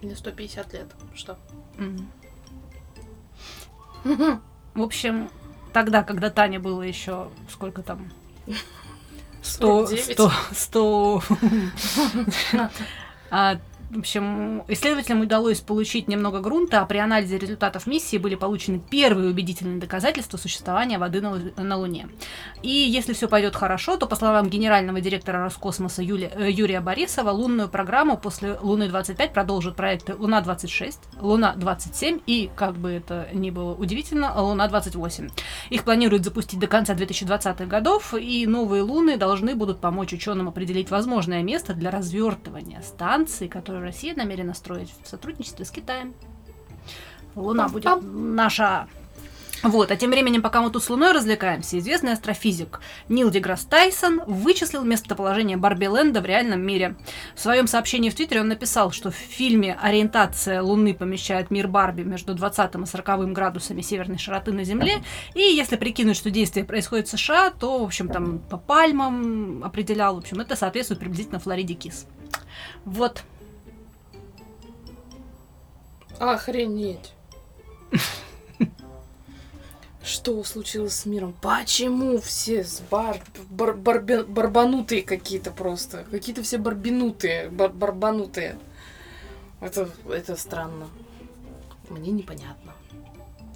Мне 0.00 0.16
150 0.16 0.72
лет. 0.72 0.86
Что? 1.14 1.38
В 4.04 4.82
общем, 4.82 5.30
тогда, 5.72 6.02
когда 6.02 6.30
Тане 6.30 6.58
было 6.58 6.82
еще 6.82 7.28
сколько 7.48 7.82
там? 7.82 8.10
100, 9.42 9.86
49. 9.86 10.12
100, 10.12 10.32
100. 10.52 11.22
В 13.92 13.98
общем, 13.98 14.64
исследователям 14.68 15.20
удалось 15.20 15.60
получить 15.60 16.08
немного 16.08 16.40
грунта, 16.40 16.80
а 16.80 16.86
при 16.86 16.96
анализе 16.96 17.36
результатов 17.36 17.86
миссии 17.86 18.16
были 18.16 18.36
получены 18.36 18.80
первые 18.80 19.28
убедительные 19.28 19.78
доказательства 19.78 20.38
существования 20.38 20.98
воды 20.98 21.20
на, 21.20 21.38
на 21.58 21.76
Луне. 21.76 22.08
И 22.62 22.70
если 22.70 23.12
все 23.12 23.28
пойдет 23.28 23.54
хорошо, 23.54 23.98
то, 23.98 24.06
по 24.06 24.16
словам 24.16 24.48
генерального 24.48 25.02
директора 25.02 25.40
Роскосмоса 25.44 26.00
Юли- 26.00 26.32
э, 26.34 26.50
Юрия 26.50 26.80
Борисова, 26.80 27.32
лунную 27.32 27.68
программу 27.68 28.16
после 28.16 28.56
Луны-25 28.62 29.34
продолжат 29.34 29.76
проекты 29.76 30.14
Луна-26, 30.14 30.94
Луна-27 31.20 32.22
и, 32.26 32.50
как 32.56 32.78
бы 32.78 32.92
это 32.92 33.28
ни 33.34 33.50
было 33.50 33.74
удивительно, 33.74 34.32
Луна-28. 34.40 35.30
Их 35.68 35.84
планируют 35.84 36.24
запустить 36.24 36.58
до 36.58 36.66
конца 36.66 36.94
2020-х 36.94 37.66
годов, 37.66 38.14
и 38.14 38.46
новые 38.46 38.84
Луны 38.84 39.18
должны 39.18 39.54
будут 39.54 39.82
помочь 39.82 40.14
ученым 40.14 40.48
определить 40.48 40.90
возможное 40.90 41.42
место 41.42 41.74
для 41.74 41.90
развертывания 41.90 42.80
станции, 42.80 43.48
которую 43.82 43.92
Россия 43.92 44.14
намерена 44.14 44.54
строить 44.54 44.92
в 45.02 45.08
сотрудничестве 45.08 45.64
с 45.64 45.70
Китаем. 45.70 46.14
Луна 47.34 47.68
будет 47.68 48.02
наша. 48.02 48.86
Вот, 49.62 49.92
а 49.92 49.96
тем 49.96 50.10
временем, 50.10 50.42
пока 50.42 50.60
мы 50.60 50.70
тут 50.70 50.82
с 50.82 50.90
Луной 50.90 51.12
развлекаемся, 51.12 51.78
известный 51.78 52.12
астрофизик 52.12 52.80
Нил 53.08 53.30
Деграсс 53.30 53.64
Тайсон 53.64 54.20
вычислил 54.26 54.82
местоположение 54.82 55.56
Барби 55.56 55.84
Ленда 55.84 56.20
в 56.20 56.26
реальном 56.26 56.60
мире. 56.60 56.96
В 57.36 57.40
своем 57.40 57.68
сообщении 57.68 58.10
в 58.10 58.14
Твиттере 58.16 58.40
он 58.40 58.48
написал, 58.48 58.90
что 58.90 59.12
в 59.12 59.14
фильме 59.14 59.78
«Ориентация 59.80 60.62
Луны» 60.62 60.94
помещает 60.94 61.52
мир 61.52 61.68
Барби 61.68 62.02
между 62.02 62.34
20 62.34 62.74
и 62.74 62.86
40 62.86 63.32
градусами 63.32 63.82
северной 63.82 64.18
широты 64.18 64.50
на 64.52 64.64
Земле, 64.64 65.04
и 65.34 65.40
если 65.40 65.76
прикинуть, 65.76 66.16
что 66.16 66.30
действие 66.30 66.64
происходит 66.64 67.06
в 67.06 67.10
США, 67.16 67.50
то, 67.50 67.78
в 67.78 67.84
общем, 67.84 68.08
там 68.08 68.40
по 68.40 68.56
пальмам 68.58 69.62
определял, 69.62 70.16
в 70.16 70.18
общем, 70.18 70.40
это 70.40 70.56
соответствует 70.56 70.98
приблизительно 70.98 71.38
Флориде 71.38 71.74
Кис. 71.74 72.06
Вот. 72.84 73.22
Охренеть. 76.22 77.14
Что 80.04 80.42
случилось 80.44 80.94
с 80.94 81.04
миром? 81.06 81.34
Почему 81.42 82.20
все 82.20 82.62
с 82.62 82.80
бар... 82.90 83.20
бар- 83.50 83.76
барбе- 83.76 84.24
барбанутые 84.24 85.02
какие-то 85.02 85.50
просто? 85.50 86.04
Какие-то 86.10 86.42
все 86.44 86.58
барбинутые, 86.58 87.48
бар- 87.50 87.72
барбанутые. 87.72 88.56
Это, 89.60 89.88
это 90.08 90.36
странно. 90.36 90.88
Мне 91.88 92.12
непонятно. 92.12 92.72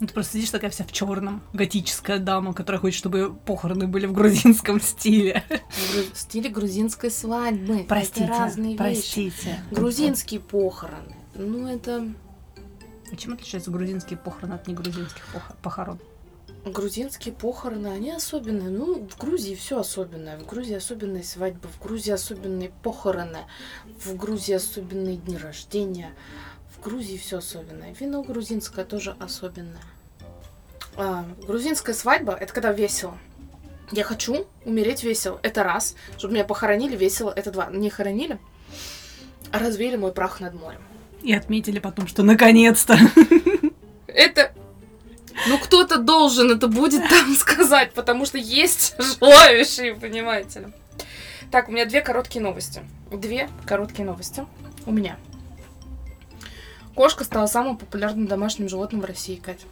Ну, 0.00 0.06
Ты 0.08 0.12
просто 0.12 0.34
сидишь 0.34 0.50
такая 0.50 0.70
вся 0.70 0.82
в 0.84 0.90
черном, 0.92 1.42
готическая 1.52 2.18
дама, 2.18 2.52
которая 2.52 2.80
хочет, 2.80 2.98
чтобы 2.98 3.32
похороны 3.46 3.86
были 3.86 4.06
в 4.06 4.12
грузинском 4.12 4.80
стиле. 4.80 5.44
В 6.12 6.18
стиле 6.18 6.50
грузинской 6.50 7.12
свадьбы. 7.12 7.84
Простите, 7.88 8.24
Это 8.24 8.38
разные 8.38 8.76
вещи. 8.76 8.78
простите. 8.78 9.60
Грузинские 9.70 10.40
похороны. 10.40 11.14
Ну, 11.34 11.68
это... 11.68 12.08
А 13.10 13.16
чем 13.16 13.34
отличаются 13.34 13.70
грузинские 13.70 14.18
похороны 14.18 14.54
от 14.54 14.66
негрузинских 14.66 15.22
пох- 15.32 15.56
похорон? 15.62 16.00
Грузинские 16.64 17.32
похороны, 17.32 17.86
они 17.86 18.10
особенные. 18.10 18.70
Ну, 18.70 19.06
в 19.06 19.16
Грузии 19.18 19.54
все 19.54 19.78
особенное. 19.78 20.36
В 20.38 20.46
Грузии 20.46 20.74
особенные 20.74 21.22
свадьбы, 21.22 21.68
в 21.68 21.80
Грузии 21.80 22.10
особенные 22.10 22.72
похороны, 22.82 23.46
в 24.04 24.16
Грузии 24.16 24.54
особенные 24.54 25.16
дни 25.16 25.36
рождения. 25.36 26.12
В 26.76 26.82
Грузии 26.82 27.16
все 27.16 27.38
особенное. 27.38 27.94
Вино 27.94 28.22
грузинское 28.22 28.84
тоже 28.84 29.16
особенное. 29.20 29.82
А, 30.96 31.24
грузинская 31.46 31.94
свадьба 31.94 32.32
это 32.32 32.52
когда 32.52 32.72
весело. 32.72 33.16
Я 33.92 34.02
хочу 34.02 34.46
умереть 34.64 35.04
весело. 35.04 35.38
Это 35.42 35.62
раз. 35.62 35.94
Чтобы 36.18 36.34
меня 36.34 36.44
похоронили 36.44 36.96
весело. 36.96 37.30
Это 37.30 37.52
два. 37.52 37.66
Не 37.70 37.90
хоронили, 37.90 38.40
а 39.52 39.58
развеяли 39.58 39.96
мой 39.96 40.12
прах 40.12 40.40
над 40.40 40.54
морем. 40.54 40.82
И 41.22 41.32
отметили 41.34 41.78
потом, 41.78 42.06
что 42.06 42.22
наконец-то. 42.22 42.98
Это... 44.06 44.52
Ну, 45.48 45.58
кто-то 45.58 45.98
должен 45.98 46.50
это 46.50 46.66
будет 46.66 47.06
там 47.10 47.34
сказать, 47.34 47.92
потому 47.92 48.24
что 48.24 48.38
есть 48.38 48.94
желающие, 49.20 49.94
понимаете. 49.94 50.72
Так, 51.50 51.68
у 51.68 51.72
меня 51.72 51.84
две 51.84 52.00
короткие 52.00 52.42
новости. 52.42 52.82
Две 53.12 53.50
короткие 53.66 54.06
новости. 54.06 54.46
У 54.86 54.92
меня. 54.92 55.18
Кошка 56.94 57.24
стала 57.24 57.46
самым 57.46 57.76
популярным 57.76 58.26
домашним 58.26 58.68
животным 58.70 59.02
в 59.02 59.04
России, 59.04 59.36
Кать. 59.36 59.66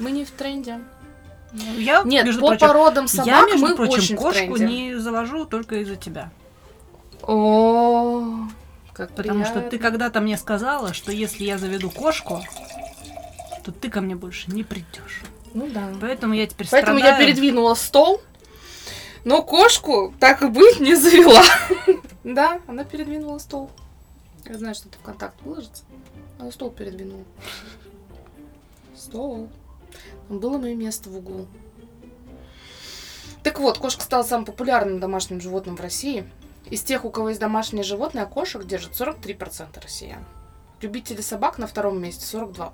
Мы 0.00 0.10
не 0.10 0.24
в 0.24 0.30
тренде. 0.32 0.80
Я, 1.76 2.02
Нет, 2.04 2.24
между 2.24 2.40
по 2.40 2.48
прочим, 2.48 2.66
породам 2.66 3.04
я, 3.04 3.08
собак 3.08 3.46
между 3.46 3.66
мы 3.66 3.76
прочим, 3.76 3.94
очень 3.94 4.16
в 4.16 4.18
кошку 4.18 4.56
тренде. 4.56 4.66
не 4.66 4.94
завожу 4.96 5.44
только 5.44 5.76
из-за 5.76 5.96
тебя. 5.96 6.30
О, 7.22 8.48
как 8.92 9.14
Потому 9.14 9.44
что 9.44 9.60
ты 9.60 9.78
когда-то 9.78 10.20
мне 10.20 10.36
сказала, 10.36 10.92
что 10.92 11.12
если 11.12 11.44
я 11.44 11.58
заведу 11.58 11.90
кошку, 11.90 12.42
то 13.64 13.72
ты 13.72 13.90
ко 13.90 14.00
мне 14.00 14.14
больше 14.14 14.50
не 14.50 14.64
придешь. 14.64 15.22
Ну 15.54 15.68
да. 15.68 15.88
Поэтому 16.00 16.34
я 16.34 16.46
теперь 16.46 16.68
Поэтому 16.70 16.98
я 16.98 17.06
страдаю. 17.06 17.26
передвинула 17.26 17.74
стол, 17.74 18.20
но 19.24 19.42
кошку, 19.42 20.14
так 20.18 20.42
и 20.42 20.48
быть, 20.48 20.80
не 20.80 20.94
завела. 20.94 21.42
Да, 22.24 22.60
она 22.68 22.84
передвинула 22.84 23.38
стол. 23.38 23.68
Я 24.44 24.56
знаю, 24.56 24.76
что 24.76 24.88
это 24.88 24.96
в 24.96 25.02
контакт 25.02 25.34
выложится. 25.42 25.82
Она 26.38 26.52
стол 26.52 26.70
передвинула. 26.70 27.24
Стол. 28.96 29.48
Там 30.28 30.38
было 30.38 30.56
мое 30.56 30.76
место 30.76 31.10
в 31.10 31.16
углу. 31.16 31.48
Так 33.42 33.58
вот, 33.58 33.78
кошка 33.78 34.04
стала 34.04 34.22
самым 34.22 34.44
популярным 34.44 35.00
домашним 35.00 35.40
животным 35.40 35.76
в 35.76 35.80
России. 35.80 36.24
Из 36.72 36.80
тех, 36.80 37.04
у 37.04 37.10
кого 37.10 37.28
есть 37.28 37.38
домашние 37.38 37.84
животные, 37.84 38.24
а 38.24 38.26
кошек 38.26 38.64
держит 38.64 38.92
43% 38.92 39.78
россиян. 39.82 40.24
Любители 40.80 41.20
собак 41.20 41.58
на 41.58 41.66
втором 41.66 42.00
месте 42.00 42.24
42%. 42.34 42.72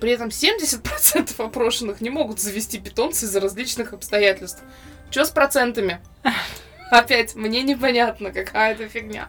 При 0.00 0.10
этом 0.10 0.28
70% 0.28 1.34
опрошенных 1.46 2.00
не 2.00 2.08
могут 2.08 2.40
завести 2.40 2.78
питомца 2.78 3.26
из-за 3.26 3.40
различных 3.40 3.92
обстоятельств. 3.92 4.62
Что 5.10 5.26
с 5.26 5.30
процентами? 5.30 6.00
Опять, 6.90 7.34
мне 7.34 7.62
непонятно, 7.62 8.32
какая 8.32 8.72
это 8.72 8.88
фигня. 8.88 9.28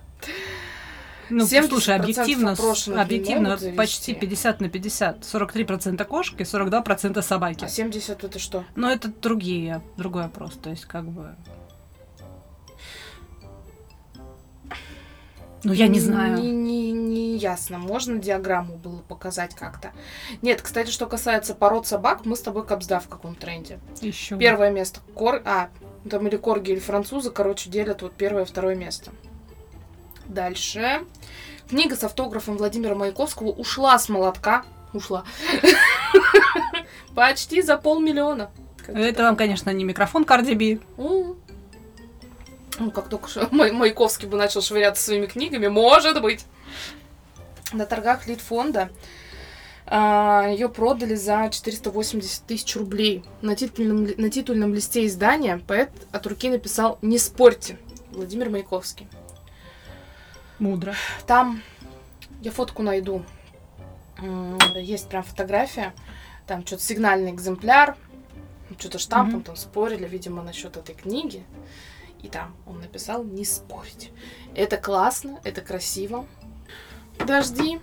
Ну, 1.30 1.44
70% 1.44 1.68
слушай, 1.68 1.96
объективно, 1.98 2.56
объективно 3.02 3.60
почти 3.76 4.16
50 4.16 4.62
на 4.62 4.70
50. 4.70 5.20
43% 5.20 6.06
кошки, 6.06 6.44
42% 6.44 7.22
собаки. 7.22 7.66
А 7.66 7.68
70 7.68 8.24
это 8.24 8.40
что? 8.40 8.64
Но 8.78 8.90
это 8.90 9.10
другие, 9.10 9.82
другой 9.98 10.24
опрос. 10.24 10.54
То 10.54 10.70
есть, 10.70 10.86
как 10.86 11.04
бы... 11.04 11.36
Ну, 15.64 15.74
я 15.74 15.88
не 15.88 16.00
знаю. 16.00 16.38
Не, 16.38 16.52
не, 16.52 16.92
не 16.92 17.38
ясно. 17.38 17.78
Можно 17.78 18.18
диаграмму 18.18 18.78
было 18.78 19.00
показать 19.00 19.56
как-то. 19.56 19.92
Нет, 20.42 20.62
кстати, 20.62 20.90
что 20.90 21.06
касается 21.06 21.54
пород 21.54 21.86
собак, 21.86 22.26
мы 22.26 22.36
с 22.36 22.42
тобой 22.42 22.66
капсда 22.66 23.00
в 23.00 23.08
каком 23.08 23.36
тренде. 23.36 23.80
Еще. 24.02 24.38
Первое 24.38 24.72
место. 24.72 25.02
Кор... 25.14 25.42
А, 25.46 25.70
там 26.10 26.28
или 26.28 26.38
корги, 26.38 26.72
или 26.72 26.80
французы, 26.80 27.30
короче, 27.32 27.70
делят 27.70 28.02
вот 28.02 28.14
первое 28.14 28.44
и 28.44 28.46
второе 28.46 28.76
место. 28.76 29.12
Дальше. 30.28 31.02
Книга 31.70 31.96
с 31.96 32.04
автографом 32.04 32.58
Владимира 32.58 32.96
Маяковского 32.96 33.50
ушла 33.50 34.00
с 34.00 34.10
молотка. 34.10 34.64
Ушла. 34.94 35.24
Почти 37.16 37.62
за 37.62 37.78
полмиллиона. 37.78 38.50
Это 38.88 39.24
вам, 39.24 39.36
конечно, 39.36 39.70
не 39.72 39.84
микрофон 39.84 40.24
B. 40.26 40.80
Ну, 42.78 42.92
как 42.92 43.10
только 43.10 43.30
Маяковский 43.52 44.28
бы 44.28 44.38
начал 44.38 44.62
швыряться 44.62 45.04
своими 45.04 45.26
книгами, 45.26 45.68
может 45.68 46.22
быть. 46.22 46.46
На 47.74 47.86
торгах 47.86 48.28
Литфонда 48.28 48.90
ее 49.92 50.70
продали 50.70 51.16
за 51.16 51.50
480 51.52 52.46
тысяч 52.46 52.76
рублей. 52.76 53.24
На 53.42 53.56
титульном, 53.56 54.08
на 54.18 54.30
титульном 54.30 54.74
листе 54.74 55.06
издания 55.08 55.58
поэт 55.68 55.90
от 56.12 56.28
руки 56.28 56.50
написал 56.50 57.00
«Не 57.02 57.18
спорьте». 57.18 57.78
Владимир 58.12 58.50
Маяковский. 58.50 59.08
Мудро. 60.60 60.94
Там 61.26 61.62
я 62.42 62.52
фотку 62.52 62.84
найду. 62.84 63.24
Есть 64.76 65.10
прям 65.10 65.24
фотография. 65.24 65.94
Там 66.46 66.66
что-то 66.66 66.84
сигнальный 66.84 67.32
экземпляр. 67.32 67.96
Что-то 68.78 69.00
штампом 69.00 69.36
Мгм. 69.38 69.44
там 69.44 69.56
спорили, 69.56 70.08
видимо, 70.08 70.44
насчет 70.44 70.78
этой 70.78 70.94
книги. 70.94 71.44
И 72.22 72.28
там 72.28 72.56
он 72.66 72.80
написал 72.80 73.24
не 73.24 73.46
спорить. 73.46 74.12
Это 74.56 74.78
классно, 74.78 75.40
это 75.44 75.62
красиво. 75.62 76.26
Подожди. 77.18 77.80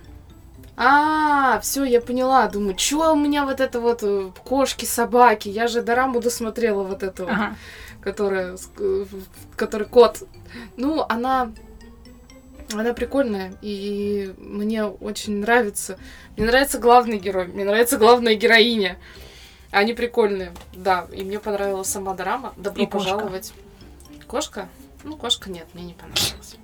А, 0.77 1.59
все, 1.61 1.85
я 1.85 2.01
поняла. 2.01 2.47
Думаю, 2.49 2.77
что 2.79 3.13
у 3.13 3.17
меня 3.17 3.47
вот 3.47 3.61
это 3.61 3.81
вот 3.81 4.03
э, 4.03 4.31
кошки, 4.45 4.85
собаки. 4.85 5.49
Я 5.49 5.69
же 5.69 5.81
дораму 5.81 6.21
досмотрела 6.21 6.83
вот 6.83 7.03
эту, 7.03 7.25
Ага. 7.25 7.57
которая, 8.03 8.59
э, 8.79 9.05
который 9.57 9.87
кот. 9.87 10.23
Ну, 10.77 11.05
она 11.09 11.53
она 12.75 12.95
прикольная, 12.95 13.55
и 13.63 14.35
мне 14.39 14.85
очень 14.85 15.41
нравится. 15.41 15.99
Мне 16.37 16.47
нравится 16.47 16.79
главный 16.79 17.19
герой, 17.19 17.47
мне 17.47 17.65
нравится 17.65 17.97
главная 17.97 18.35
героиня. 18.35 18.99
Они 19.71 19.95
прикольные, 19.95 20.53
да. 20.75 21.07
И 21.13 21.23
мне 21.23 21.39
понравилась 21.39 21.89
сама 21.89 22.15
драма. 22.15 22.55
Добро 22.57 22.83
И 22.83 22.87
пожаловать. 22.87 23.53
Кошка? 23.53 23.66
Ну, 25.05 25.17
кошка 25.17 25.51
нет, 25.51 25.67
мне 25.75 25.85
не 25.85 25.95
понравилась. 25.95 26.57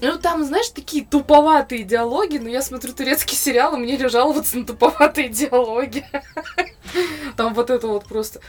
Ну, 0.00 0.18
там, 0.18 0.44
знаешь, 0.44 0.68
такие 0.70 1.04
туповатые 1.04 1.84
диалоги, 1.84 2.38
но 2.38 2.48
я 2.48 2.62
смотрю 2.62 2.92
турецкий 2.92 3.36
сериал, 3.36 3.74
и 3.74 3.78
мне 3.78 3.96
не 3.96 4.08
жаловаться 4.08 4.56
на 4.58 4.64
туповатые 4.66 5.28
диалоги. 5.28 6.04
Там 7.36 7.54
вот 7.54 7.70
это 7.70 7.86
вот 7.86 8.06
просто... 8.06 8.40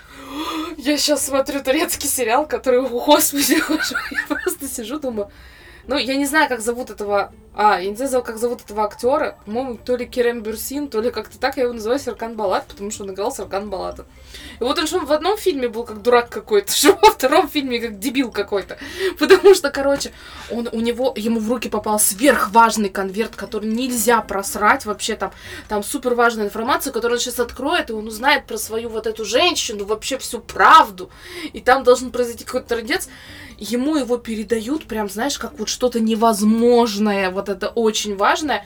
Я 0.78 0.98
сейчас 0.98 1.26
смотрю 1.26 1.62
турецкий 1.64 2.10
сериал, 2.10 2.48
который, 2.48 2.82
господи, 2.82 3.54
я 4.12 4.28
просто 4.28 4.68
сижу, 4.68 5.00
думаю... 5.00 5.30
Ну, 5.88 5.98
я 5.98 6.16
не 6.16 6.26
знаю, 6.26 6.50
как 6.50 6.62
зовут 6.62 6.90
этого... 6.90 7.34
А, 7.54 7.82
я 7.82 7.90
не 7.90 7.96
знаю, 7.98 8.24
как 8.24 8.38
зовут 8.38 8.62
этого 8.62 8.86
актера. 8.86 9.38
По-моему, 9.46 9.78
то 9.78 9.98
ли 9.98 10.06
Керем 10.06 10.42
Бюрсин, 10.42 10.88
то 10.88 11.02
ли 11.02 11.12
как-то 11.12 11.38
так. 11.38 11.58
Я 11.58 11.64
его 11.64 11.74
называю 11.74 12.00
Серкан 12.00 12.36
Балат, 12.36 12.66
потому 12.68 12.92
что 12.92 13.04
он 13.04 13.12
играл 13.12 13.32
Серкан 13.34 13.70
Балата. 13.70 14.06
И 14.60 14.64
вот 14.64 14.80
он 14.80 14.88
что 14.88 15.00
в 15.00 15.12
одном 15.12 15.38
фильме 15.38 15.68
был 15.68 15.84
как 15.84 16.02
дурак 16.02 16.30
какой-то, 16.30 16.72
что 16.76 16.98
во 17.02 17.12
втором 17.12 17.50
фильме 17.50 17.80
как 17.80 18.00
дебил 18.00 18.32
какой-то. 18.32 18.78
Потому 19.20 19.54
что, 19.54 19.70
короче, 19.70 20.14
он, 20.50 20.70
у 20.72 20.80
него, 20.80 21.14
ему 21.18 21.42
в 21.42 21.50
руки 21.50 21.68
попал 21.68 22.00
сверхважный 22.00 22.90
конверт, 22.90 23.36
который 23.36 23.68
нельзя 23.70 24.22
просрать 24.22 24.86
вообще 24.86 25.16
там. 25.16 25.34
Там 25.68 25.84
супер 25.84 26.14
важная 26.14 26.46
информация, 26.46 26.94
которую 26.94 27.18
он 27.18 27.22
сейчас 27.22 27.40
откроет, 27.40 27.90
и 27.90 27.94
он 27.94 28.08
узнает 28.08 28.46
про 28.46 28.58
свою 28.58 28.88
вот 28.88 29.08
эту 29.08 29.26
женщину, 29.26 29.84
вообще 29.84 30.18
всю 30.18 30.40
правду. 30.40 31.10
И 31.52 31.60
там 31.60 31.84
должен 31.84 32.12
произойти 32.12 32.46
какой-то 32.46 32.76
трендец. 32.76 33.10
Ему 33.62 33.96
его 33.96 34.18
передают 34.18 34.86
прям, 34.86 35.08
знаешь, 35.08 35.38
как 35.38 35.60
вот 35.60 35.70
что-то 35.70 36.00
невозможное, 36.00 37.30
вот 37.30 37.48
это 37.48 37.70
очень 37.70 38.18
важное. 38.18 38.66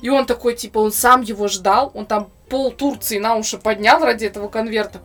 И 0.00 0.10
он 0.10 0.26
такой, 0.26 0.54
типа, 0.54 0.78
он 0.78 0.92
сам 0.92 1.22
его 1.22 1.48
ждал, 1.48 1.90
он 1.92 2.06
там 2.06 2.30
пол 2.48 2.70
Турции 2.70 3.18
на 3.18 3.34
уши 3.34 3.58
поднял 3.58 3.98
ради 3.98 4.24
этого 4.26 4.46
конверта. 4.46 5.02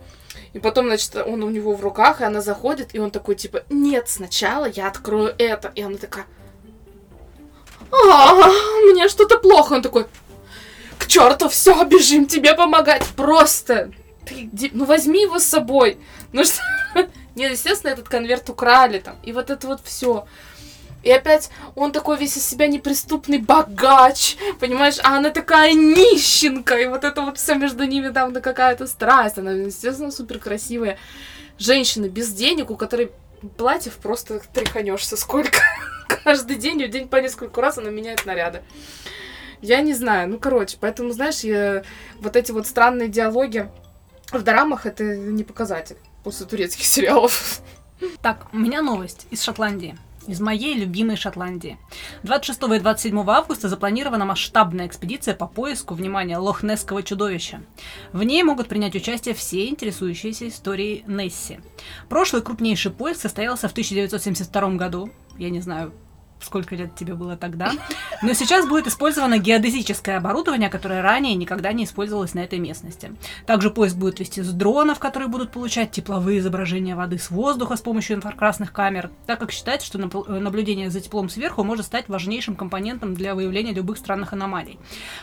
И 0.52 0.60
потом, 0.60 0.86
значит, 0.86 1.16
он 1.16 1.42
у 1.42 1.50
него 1.50 1.74
в 1.74 1.82
руках, 1.82 2.20
и 2.20 2.24
она 2.24 2.40
заходит, 2.40 2.94
и 2.94 3.00
он 3.00 3.10
такой, 3.10 3.34
типа, 3.34 3.64
нет, 3.70 4.08
сначала 4.08 4.66
я 4.66 4.86
открою 4.86 5.34
это. 5.36 5.72
И 5.74 5.82
она 5.82 5.98
такая, 5.98 6.26
а, 7.90 8.34
мне 8.92 9.08
что-то 9.08 9.38
плохо. 9.38 9.72
Он 9.72 9.82
такой, 9.82 10.06
к 10.96 11.08
черту, 11.08 11.48
все, 11.48 11.82
бежим 11.82 12.26
тебе 12.26 12.54
помогать. 12.54 13.04
Просто, 13.16 13.90
ты, 14.24 14.48
ну 14.72 14.84
возьми 14.84 15.22
его 15.22 15.40
с 15.40 15.44
собой. 15.44 15.98
Ну 16.30 16.44
что, 16.44 16.62
нет, 17.38 17.52
естественно, 17.52 17.92
этот 17.92 18.08
конверт 18.08 18.48
украли 18.50 18.98
там. 18.98 19.16
И 19.22 19.32
вот 19.32 19.50
это 19.50 19.66
вот 19.66 19.80
все. 19.82 20.26
И 21.02 21.10
опять 21.10 21.50
он 21.76 21.92
такой 21.92 22.18
весь 22.18 22.36
из 22.36 22.44
себя 22.44 22.66
неприступный 22.66 23.38
богач, 23.38 24.36
понимаешь, 24.58 24.96
а 25.04 25.16
она 25.16 25.30
такая 25.30 25.72
нищенка, 25.72 26.76
и 26.76 26.86
вот 26.86 27.04
это 27.04 27.22
вот 27.22 27.38
все 27.38 27.54
между 27.54 27.84
ними 27.84 28.08
там 28.10 28.32
да 28.32 28.40
какая-то 28.40 28.86
страсть, 28.88 29.38
она, 29.38 29.52
естественно, 29.52 30.10
супер 30.10 30.38
красивая 30.38 30.98
женщина 31.56 32.08
без 32.08 32.32
денег, 32.32 32.70
у 32.70 32.76
которой 32.76 33.12
платьев 33.56 33.94
просто 33.98 34.40
тряханешься 34.52 35.16
сколько. 35.16 35.60
Каждый 36.24 36.56
день, 36.56 36.84
в 36.84 36.90
день 36.90 37.08
по 37.08 37.16
несколько 37.16 37.60
раз 37.60 37.78
она 37.78 37.90
меняет 37.90 38.26
наряды. 38.26 38.62
Я 39.60 39.80
не 39.80 39.94
знаю, 39.94 40.28
ну 40.28 40.38
короче, 40.38 40.78
поэтому, 40.80 41.10
знаешь, 41.12 41.40
я- 41.40 41.84
вот 42.20 42.34
эти 42.34 42.50
вот 42.50 42.66
странные 42.66 43.08
диалоги 43.08 43.70
в 44.32 44.42
драмах 44.42 44.84
это 44.84 45.04
не 45.04 45.44
показатель 45.44 45.96
после 46.24 46.46
турецких 46.46 46.86
сериалов. 46.86 47.60
Так, 48.22 48.46
у 48.52 48.58
меня 48.58 48.82
новость 48.82 49.26
из 49.30 49.42
Шотландии. 49.42 49.98
Из 50.26 50.40
моей 50.40 50.74
любимой 50.74 51.16
Шотландии. 51.16 51.78
26 52.22 52.62
и 52.74 52.78
27 52.80 53.30
августа 53.30 53.68
запланирована 53.68 54.26
масштабная 54.26 54.86
экспедиция 54.86 55.34
по 55.34 55.46
поиску, 55.46 55.94
внимания, 55.94 56.36
лохнесского 56.36 57.02
чудовища. 57.02 57.62
В 58.12 58.22
ней 58.22 58.42
могут 58.42 58.68
принять 58.68 58.94
участие 58.94 59.34
все 59.34 59.68
интересующиеся 59.68 60.48
историей 60.48 61.02
Несси. 61.06 61.60
Прошлый 62.10 62.42
крупнейший 62.42 62.92
поиск 62.92 63.22
состоялся 63.22 63.68
в 63.68 63.72
1972 63.72 64.70
году. 64.72 65.10
Я 65.38 65.48
не 65.48 65.62
знаю, 65.62 65.94
сколько 66.40 66.74
лет 66.74 66.94
тебе 66.94 67.14
было 67.14 67.36
тогда. 67.36 67.72
Но 68.22 68.32
сейчас 68.32 68.66
будет 68.66 68.86
использовано 68.86 69.38
геодезическое 69.38 70.18
оборудование, 70.18 70.68
которое 70.68 71.02
ранее 71.02 71.34
никогда 71.34 71.72
не 71.72 71.84
использовалось 71.84 72.34
на 72.34 72.40
этой 72.40 72.58
местности. 72.58 73.12
Также 73.46 73.70
поиск 73.70 73.96
будет 73.96 74.20
вести 74.20 74.42
с 74.42 74.52
дронов, 74.52 74.98
которые 74.98 75.28
будут 75.28 75.52
получать 75.52 75.90
тепловые 75.90 76.38
изображения 76.38 76.94
воды 76.94 77.18
с 77.18 77.30
воздуха 77.30 77.76
с 77.76 77.80
помощью 77.80 78.16
инфракрасных 78.16 78.72
камер, 78.72 79.10
так 79.26 79.38
как 79.38 79.52
считается, 79.52 79.86
что 79.86 79.98
э, 79.98 80.38
наблюдение 80.38 80.90
за 80.90 81.00
теплом 81.00 81.28
сверху 81.28 81.64
может 81.64 81.86
стать 81.86 82.08
важнейшим 82.08 82.56
компонентом 82.56 83.14
для 83.14 83.34
выявления 83.34 83.72
любых 83.72 83.98
странных 83.98 84.32
аномалий. 84.32 84.78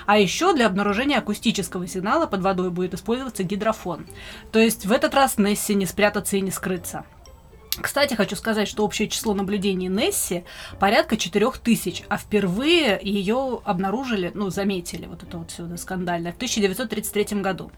А 0.05 0.17
еще 0.17 0.53
для 0.53 0.67
обнаружения 0.67 1.17
акустического 1.17 1.87
сигнала 1.87 2.25
под 2.25 2.41
водой 2.41 2.69
будет 2.69 2.93
использоваться 2.93 3.43
гидрофон. 3.43 4.05
То 4.51 4.59
есть 4.59 4.85
в 4.85 4.91
этот 4.91 5.13
раз 5.13 5.37
Несси 5.37 5.75
не 5.75 5.85
спрятаться 5.85 6.37
и 6.37 6.41
не 6.41 6.51
скрыться. 6.51 7.05
Кстати, 7.81 8.13
хочу 8.13 8.35
сказать, 8.35 8.67
что 8.67 8.83
общее 8.83 9.07
число 9.07 9.33
наблюдений 9.33 9.87
Несси 9.87 10.43
порядка 10.79 11.17
4000, 11.17 12.05
а 12.07 12.17
впервые 12.17 12.99
ее 13.01 13.59
обнаружили, 13.63 14.31
ну, 14.33 14.49
заметили, 14.49 15.05
вот 15.05 15.23
это 15.23 15.37
вот 15.37 15.51
все 15.51 15.75
скандальное, 15.77 16.31
в 16.31 16.35
1933 16.35 17.41
году. 17.41 17.71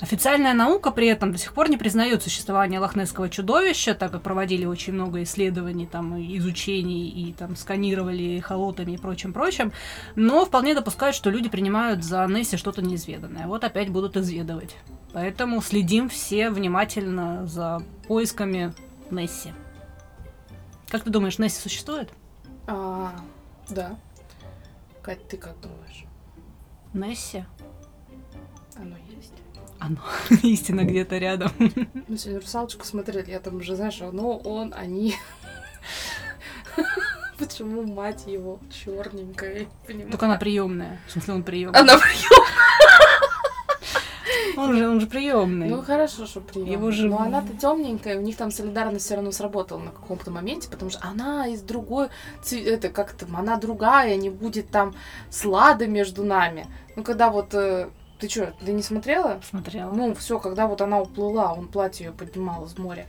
Официальная 0.00 0.54
наука 0.54 0.90
при 0.90 1.08
этом 1.08 1.32
до 1.32 1.38
сих 1.38 1.54
пор 1.54 1.70
не 1.70 1.76
признает 1.76 2.22
существование 2.22 2.80
лохнесского 2.80 3.28
чудовища, 3.28 3.94
так 3.94 4.12
как 4.12 4.22
проводили 4.22 4.64
очень 4.64 4.92
много 4.92 5.22
исследований, 5.22 5.86
там, 5.86 6.18
изучений, 6.36 7.08
и 7.08 7.32
там 7.32 7.56
сканировали 7.56 8.40
холотами 8.40 8.92
и 8.92 8.98
прочим-прочим, 8.98 9.72
но 10.14 10.44
вполне 10.44 10.74
допускают, 10.74 11.16
что 11.16 11.30
люди 11.30 11.48
принимают 11.48 12.04
за 12.04 12.26
Несси 12.26 12.56
что-то 12.56 12.82
неизведанное. 12.82 13.46
Вот 13.46 13.64
опять 13.64 13.88
будут 13.88 14.16
изведывать. 14.16 14.76
Поэтому 15.12 15.62
следим 15.62 16.08
все 16.08 16.50
внимательно 16.50 17.46
за 17.46 17.82
поисками 18.06 18.74
Несси. 19.10 19.52
Как 20.88 21.04
ты 21.04 21.10
думаешь, 21.10 21.38
Несси 21.38 21.60
существует? 21.60 22.10
А, 22.66 23.14
да. 23.68 23.96
Кать, 25.02 25.26
ты 25.28 25.36
как 25.36 25.58
думаешь? 25.60 26.04
Несси? 26.92 27.44
Оно 28.76 28.96
есть? 29.10 29.32
Оно 29.78 30.00
истина 30.42 30.84
где-то 30.84 31.18
рядом. 31.18 31.50
Мы 32.08 32.18
сегодня 32.18 32.40
«Русалочку» 32.40 32.84
смотрели, 32.84 33.30
я 33.30 33.40
там 33.40 33.56
уже, 33.56 33.76
знаешь, 33.76 34.00
оно, 34.02 34.36
он, 34.38 34.74
они. 34.76 35.14
Почему 37.38 37.82
мать 37.82 38.24
его 38.26 38.58
черненькая? 38.70 39.66
Только 40.10 40.26
она 40.26 40.36
приемная. 40.36 41.00
В 41.06 41.12
смысле, 41.12 41.34
он 41.34 41.42
приемный. 41.44 41.78
Она 41.78 41.98
Он 44.56 44.76
же, 44.76 44.88
он 44.88 45.00
же 45.00 45.06
приемный. 45.06 45.68
Ну 45.68 45.82
хорошо, 45.82 46.26
что 46.26 46.40
прием. 46.40 46.66
Его 46.68 46.90
же- 46.90 47.08
Но 47.08 47.20
она-то 47.20 47.54
темненькая, 47.56 48.18
у 48.18 48.22
них 48.22 48.36
там 48.36 48.50
солидарность 48.50 49.04
все 49.04 49.14
равно 49.14 49.30
сработала 49.32 49.78
на 49.78 49.90
каком-то 49.90 50.30
моменте, 50.30 50.68
потому 50.68 50.90
что 50.90 51.00
она 51.06 51.46
из 51.46 51.62
другой, 51.62 52.08
это 52.50 52.88
как 52.88 53.12
то 53.12 53.26
она 53.36 53.56
другая, 53.56 54.16
не 54.16 54.30
будет 54.30 54.70
там 54.70 54.94
слада 55.30 55.86
между 55.86 56.24
нами. 56.24 56.66
Ну 56.96 57.02
когда 57.04 57.30
вот 57.30 57.54
э, 57.54 57.88
ты 58.18 58.28
что, 58.28 58.52
ты 58.64 58.72
не 58.72 58.82
смотрела? 58.82 59.40
Смотрела. 59.48 59.92
Ну 59.92 60.14
все, 60.14 60.38
когда 60.38 60.66
вот 60.66 60.80
она 60.80 61.00
уплыла, 61.00 61.52
он 61.52 61.68
платье 61.68 62.06
ее 62.06 62.12
поднимал 62.12 62.64
из 62.64 62.76
моря. 62.78 63.06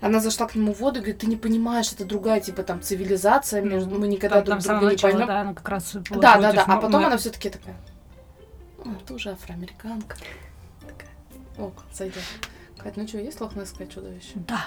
Она 0.00 0.20
зашла 0.20 0.46
к 0.46 0.54
нему 0.54 0.74
в 0.74 0.80
воду 0.80 0.98
и 0.98 1.00
говорит, 1.00 1.18
ты 1.20 1.26
не 1.26 1.36
понимаешь, 1.36 1.90
это 1.92 2.04
другая, 2.04 2.38
типа, 2.38 2.62
там, 2.62 2.82
цивилизация, 2.82 3.62
между... 3.62 3.98
мы 3.98 4.06
никогда 4.06 4.42
там, 4.42 4.44
друг 4.44 4.62
там 4.62 4.78
друга 4.78 4.92
не 4.92 4.98
поймем. 4.98 5.26
да, 5.26 5.40
она 5.40 5.54
как 5.54 5.68
раз 5.68 5.94
была 5.94 6.20
Да, 6.20 6.36
да, 6.40 6.52
да. 6.52 6.64
А 6.68 6.76
потом 6.76 7.00
мо- 7.00 7.06
она 7.06 7.16
все-таки 7.16 7.48
такая. 7.48 7.74
«Ну, 8.84 9.14
уже 9.14 9.30
афроамериканка. 9.30 10.16
Такая. 10.80 11.10
Ок, 11.58 11.84
сойдет. 11.92 12.22
Кать, 12.76 12.96
ну 12.96 13.06
что, 13.06 13.18
есть 13.18 13.40
лохнесское 13.40 13.86
чудовище? 13.86 14.32
Да. 14.46 14.66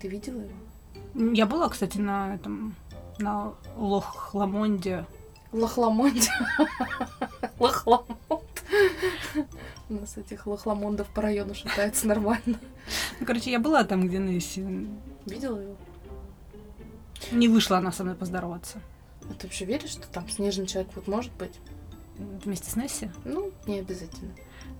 Ты 0.00 0.08
видела 0.08 0.40
его? 0.40 1.34
Я 1.34 1.46
была, 1.46 1.68
кстати, 1.68 1.98
на 1.98 2.34
этом 2.34 2.76
на 3.18 3.52
Лох-Ламонде. 3.76 5.06
Лохламонде. 5.52 6.30
Лохламонд. 7.58 8.16
У 9.88 9.94
нас 9.94 10.16
этих 10.16 10.46
лохламондов 10.46 11.08
по 11.08 11.22
району 11.22 11.54
шатается 11.54 12.06
нормально. 12.06 12.60
Ну, 13.18 13.26
короче, 13.26 13.50
я 13.50 13.58
была 13.58 13.82
там, 13.82 14.06
где 14.06 14.18
Несси. 14.18 14.64
Видела 15.26 15.58
его? 15.58 15.76
Не 17.32 17.48
вышла 17.48 17.78
она 17.78 17.90
со 17.90 18.04
мной 18.04 18.14
поздороваться. 18.14 18.80
А 19.28 19.34
ты 19.34 19.46
вообще 19.46 19.64
веришь, 19.64 19.90
что 19.90 20.06
там 20.08 20.28
снежный 20.28 20.66
человек 20.66 20.92
вот 20.94 21.08
может 21.08 21.32
быть? 21.32 21.58
Вместе 22.44 22.70
с 22.70 22.76
Несси? 22.76 23.10
Ну, 23.24 23.52
не 23.66 23.78
обязательно. 23.78 24.32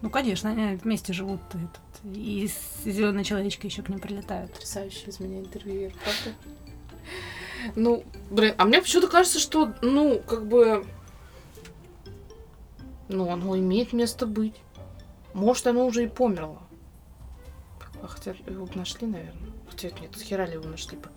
Ну, 0.02 0.10
конечно, 0.10 0.50
они 0.50 0.76
вместе 0.76 1.12
живут. 1.12 1.40
Этот, 1.48 1.80
и 2.16 2.50
зеленые 2.84 3.24
человечки 3.24 3.66
еще 3.66 3.82
к 3.82 3.88
ним 3.88 3.98
прилетают. 3.98 4.52
Потрясающий 4.52 5.08
из 5.08 5.20
меня 5.20 5.40
интервьюер, 5.40 5.92
правда? 5.92 6.38
Ну, 7.76 8.04
блин, 8.30 8.54
а 8.56 8.64
мне 8.64 8.80
почему-то 8.80 9.08
кажется, 9.08 9.38
что, 9.38 9.74
ну, 9.82 10.20
как 10.20 10.46
бы... 10.46 10.86
Ну, 13.08 13.30
оно 13.30 13.58
имеет 13.58 13.92
место 13.92 14.26
быть. 14.26 14.54
Может, 15.34 15.66
оно 15.66 15.86
уже 15.86 16.04
и 16.04 16.08
померло. 16.08 16.62
А 18.02 18.06
хотя 18.06 18.34
его 18.46 18.68
нашли, 18.74 19.06
наверное. 19.06 19.52
Хотя 19.68 19.90
нет, 19.90 20.16
хера 20.16 20.46
ли 20.46 20.54
его 20.54 20.68
нашли 20.68 20.96
бы? 20.96 21.08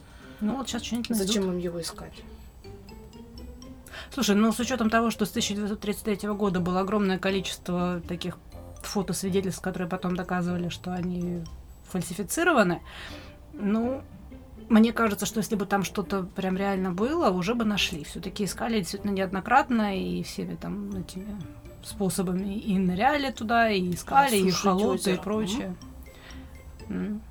Ну, 0.41 0.57
вот 0.57 0.67
сейчас 0.67 0.83
что-нибудь. 0.83 1.15
Зачем 1.15 1.49
им 1.49 1.57
его 1.57 1.79
искать? 1.79 2.13
Слушай, 4.13 4.35
ну 4.35 4.51
с 4.51 4.59
учетом 4.59 4.91
того, 4.91 5.09
что 5.09 5.25
с 5.25 5.31
1933 5.31 6.29
года 6.29 6.59
было 6.59 6.81
огромное 6.81 7.17
количество 7.17 7.99
таких 8.07 8.37
фотосвидетельств, 8.83 9.61
которые 9.61 9.89
потом 9.89 10.15
доказывали, 10.15 10.69
что 10.69 10.93
они 10.93 11.43
фальсифицированы, 11.89 12.83
ну, 13.53 14.03
мне 14.69 14.93
кажется, 14.93 15.25
что 15.25 15.39
если 15.39 15.55
бы 15.55 15.65
там 15.65 15.83
что-то 15.83 16.23
прям 16.23 16.57
реально 16.57 16.91
было, 16.91 17.31
уже 17.31 17.55
бы 17.55 17.65
нашли. 17.65 18.03
Все-таки 18.03 18.45
искали 18.45 18.77
действительно 18.77 19.11
неоднократно 19.11 19.97
и 19.97 20.21
всеми 20.21 20.55
там 20.55 20.95
этими 20.95 21.35
способами 21.83 22.55
и 22.55 22.77
ныряли 22.77 23.31
туда, 23.31 23.71
и 23.71 23.93
искали, 23.93 24.37
и 24.37 24.51
сушить 24.51 24.55
холоты, 24.55 25.13
и 25.13 25.17
прочее. 25.17 25.75
М. 26.87 27.21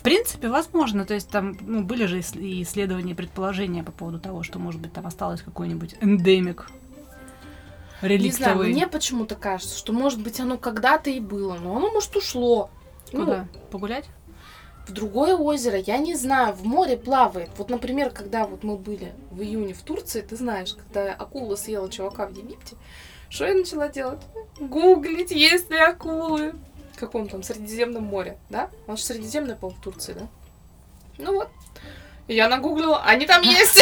В 0.00 0.02
принципе, 0.02 0.48
возможно. 0.48 1.04
То 1.04 1.12
есть 1.12 1.28
там 1.28 1.54
ну, 1.60 1.82
были 1.82 2.06
же 2.06 2.20
исследования, 2.20 3.12
и 3.12 3.14
предположения 3.14 3.82
по 3.82 3.92
поводу 3.92 4.18
того, 4.18 4.42
что, 4.42 4.58
может 4.58 4.80
быть, 4.80 4.94
там 4.94 5.06
осталось 5.06 5.42
какой-нибудь 5.42 5.96
эндемик 6.00 6.70
Не 8.00 8.08
знаю, 8.08 8.18
реликтовый. 8.18 8.70
мне 8.70 8.86
почему-то 8.86 9.34
кажется, 9.34 9.76
что, 9.76 9.92
может 9.92 10.22
быть, 10.22 10.40
оно 10.40 10.56
когда-то 10.56 11.10
и 11.10 11.20
было, 11.20 11.58
но 11.58 11.76
оно, 11.76 11.90
может, 11.90 12.16
ушло. 12.16 12.70
Ну, 13.12 13.26
Куда? 13.26 13.48
Погулять? 13.70 14.06
в 14.86 14.92
другое 14.92 15.36
озеро, 15.36 15.78
я 15.78 15.98
не 15.98 16.14
знаю, 16.14 16.54
в 16.54 16.64
море 16.64 16.96
плавает. 16.96 17.50
Вот, 17.58 17.68
например, 17.68 18.08
когда 18.08 18.46
вот 18.46 18.64
мы 18.64 18.76
были 18.76 19.12
в 19.30 19.42
июне 19.42 19.74
в 19.74 19.82
Турции, 19.82 20.22
ты 20.22 20.34
знаешь, 20.34 20.74
когда 20.74 21.12
акула 21.12 21.56
съела 21.56 21.90
чувака 21.90 22.26
в 22.26 22.34
Египте, 22.34 22.76
что 23.28 23.46
я 23.46 23.54
начала 23.54 23.88
делать? 23.88 24.22
Гуглить, 24.58 25.30
есть 25.30 25.70
ли 25.70 25.76
акулы. 25.76 26.54
Каком 27.00 27.28
там 27.30 27.42
Средиземном 27.42 28.04
море, 28.04 28.36
да? 28.50 28.68
Он 28.86 28.98
же 28.98 29.02
Средиземное, 29.02 29.56
в 29.58 29.80
Турции, 29.80 30.12
да? 30.12 30.28
Ну 31.16 31.32
вот. 31.32 31.48
Я 32.28 32.46
нагуглила, 32.46 33.02
они 33.02 33.24
там 33.24 33.40
есть. 33.40 33.80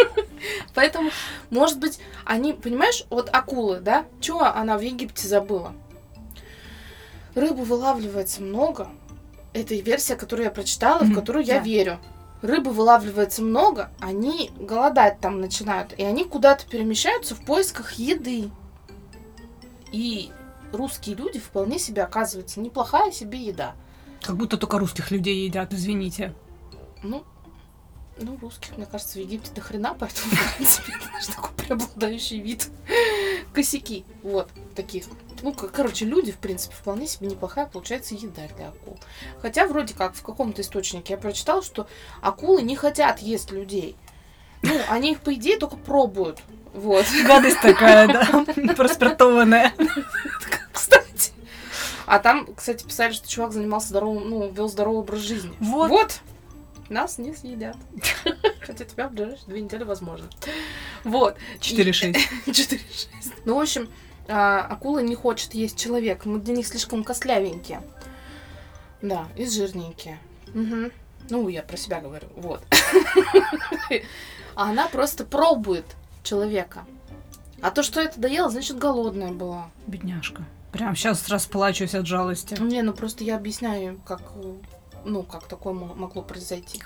Поэтому, 0.74 1.10
может 1.48 1.80
быть, 1.80 1.98
они, 2.26 2.52
понимаешь, 2.52 3.06
вот 3.08 3.30
акулы, 3.32 3.80
да? 3.80 4.04
Чего 4.20 4.44
она 4.44 4.76
в 4.76 4.82
Египте 4.82 5.26
забыла? 5.26 5.72
Рыбу 7.34 7.62
вылавливается 7.64 8.42
много. 8.42 8.88
Это 9.54 9.74
версия, 9.74 10.16
которую 10.16 10.44
я 10.44 10.50
прочитала, 10.50 11.04
в 11.04 11.14
которую 11.14 11.46
я 11.46 11.58
верю. 11.58 12.00
Рыбы 12.42 12.70
вылавливается 12.70 13.40
много, 13.40 13.90
они 13.98 14.50
голодать 14.56 15.20
там 15.20 15.40
начинают, 15.40 15.94
и 15.96 16.02
они 16.02 16.24
куда-то 16.24 16.66
перемещаются 16.66 17.34
в 17.34 17.44
поисках 17.46 17.92
еды. 17.94 18.50
И 19.90 20.30
русские 20.72 21.16
люди 21.16 21.38
вполне 21.38 21.78
себе 21.78 22.02
оказывается 22.02 22.60
неплохая 22.60 23.12
себе 23.12 23.40
еда. 23.40 23.74
Как 24.22 24.36
будто 24.36 24.56
только 24.56 24.78
русских 24.78 25.10
людей 25.10 25.44
едят, 25.44 25.72
извините. 25.72 26.34
Ну, 27.02 27.24
ну, 28.18 28.38
русских, 28.40 28.76
мне 28.76 28.86
кажется, 28.86 29.18
в 29.18 29.22
Египте 29.22 29.50
до 29.54 29.60
хрена, 29.60 29.96
поэтому, 29.98 30.32
в 30.32 30.56
принципе, 30.56 30.92
это 30.92 31.08
наш 31.12 31.26
такой 31.26 31.50
преобладающий 31.56 32.40
вид. 32.40 32.70
Косяки, 33.52 34.04
вот, 34.22 34.48
таких. 34.76 35.04
Ну, 35.42 35.52
короче, 35.52 36.04
люди, 36.04 36.30
в 36.30 36.38
принципе, 36.38 36.74
вполне 36.74 37.06
себе 37.06 37.28
неплохая, 37.28 37.66
получается, 37.66 38.14
еда 38.14 38.42
для 38.56 38.68
акул. 38.68 38.98
Хотя, 39.40 39.66
вроде 39.66 39.94
как, 39.94 40.14
в 40.14 40.22
каком-то 40.22 40.62
источнике 40.62 41.14
я 41.14 41.18
прочитала, 41.18 41.62
что 41.62 41.88
акулы 42.20 42.62
не 42.62 42.76
хотят 42.76 43.18
есть 43.20 43.50
людей. 43.50 43.96
Ну, 44.62 44.78
они 44.88 45.12
их, 45.12 45.20
по 45.20 45.34
идее, 45.34 45.58
только 45.58 45.76
пробуют. 45.76 46.40
Вот. 46.74 47.04
Гадость 47.26 47.60
такая, 47.60 48.08
да, 48.08 48.74
проспиртованная. 48.74 49.72
Кстати. 50.82 51.32
А 52.06 52.18
там, 52.18 52.52
кстати, 52.54 52.84
писали, 52.84 53.12
что 53.12 53.28
чувак 53.28 53.52
занимался 53.52 53.88
здоровым, 53.88 54.28
ну, 54.28 54.50
вел 54.50 54.68
здоровый 54.68 55.00
образ 55.00 55.20
жизни. 55.20 55.54
Вот. 55.60 55.90
Вот. 55.90 56.20
Нас 56.88 57.18
не 57.18 57.34
съедят. 57.34 57.76
Хотя 58.60 58.84
тебя 58.84 59.08
в 59.08 59.12
ближайшие 59.12 59.46
две 59.46 59.60
недели 59.60 59.84
возможно. 59.84 60.28
Вот. 61.04 61.36
4-6. 61.60 62.16
4-6. 62.46 62.78
Ну, 63.44 63.56
в 63.56 63.60
общем, 63.60 63.88
а, 64.28 64.60
акула 64.60 64.98
не 64.98 65.14
хочет 65.14 65.54
есть 65.54 65.78
человека. 65.78 66.28
Мы 66.28 66.40
для 66.40 66.54
них 66.54 66.66
слишком 66.66 67.04
костлявенькие. 67.04 67.82
Да, 69.00 69.28
и 69.36 69.46
жирненькие. 69.46 70.18
Мгм. 70.54 70.90
Ну, 71.30 71.48
я 71.48 71.62
про 71.62 71.76
себя 71.76 72.00
говорю. 72.00 72.26
Вот. 72.36 72.62
А 74.54 74.70
она 74.70 74.88
просто 74.88 75.24
пробует 75.24 75.86
человека. 76.24 76.84
А 77.62 77.70
то, 77.70 77.84
что 77.84 78.00
это 78.00 78.20
доела, 78.20 78.50
значит, 78.50 78.76
голодная 78.76 79.30
была. 79.30 79.70
Бедняжка. 79.86 80.44
Прям 80.72 80.96
сейчас 80.96 81.28
расплачусь 81.28 81.94
от 81.94 82.06
жалости. 82.06 82.54
Не, 82.60 82.82
ну 82.82 82.92
просто 82.94 83.24
я 83.24 83.36
объясняю, 83.36 84.00
как, 84.06 84.22
ну, 85.04 85.22
как 85.22 85.46
такое 85.46 85.74
мо- 85.74 85.94
могло 85.94 86.22
произойти. 86.22 86.82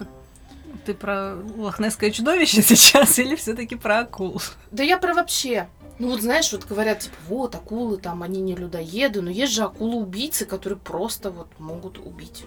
Ты 0.85 0.93
про 0.95 1.37
лохнесское 1.57 2.11
чудовище 2.11 2.63
сейчас 2.67 3.19
или 3.19 3.37
все-таки 3.37 3.77
про 3.77 4.01
акул? 4.01 4.43
Да 4.73 4.83
я 4.83 4.99
про 4.99 5.15
вообще. 5.15 5.69
Ну 5.99 6.09
вот 6.11 6.21
знаешь, 6.21 6.53
вот 6.53 6.65
говорят, 6.67 7.01
типа, 7.01 7.17
вот 7.29 7.55
акулы 7.55 7.97
там, 7.97 8.23
они 8.23 8.41
не 8.43 8.55
людоеды, 8.57 9.23
но 9.23 9.31
есть 9.31 9.53
же 9.53 9.63
акулы-убийцы, 9.63 10.45
которые 10.45 10.79
просто 10.79 11.31
вот 11.31 11.49
могут 11.59 11.99
убить. 11.99 12.45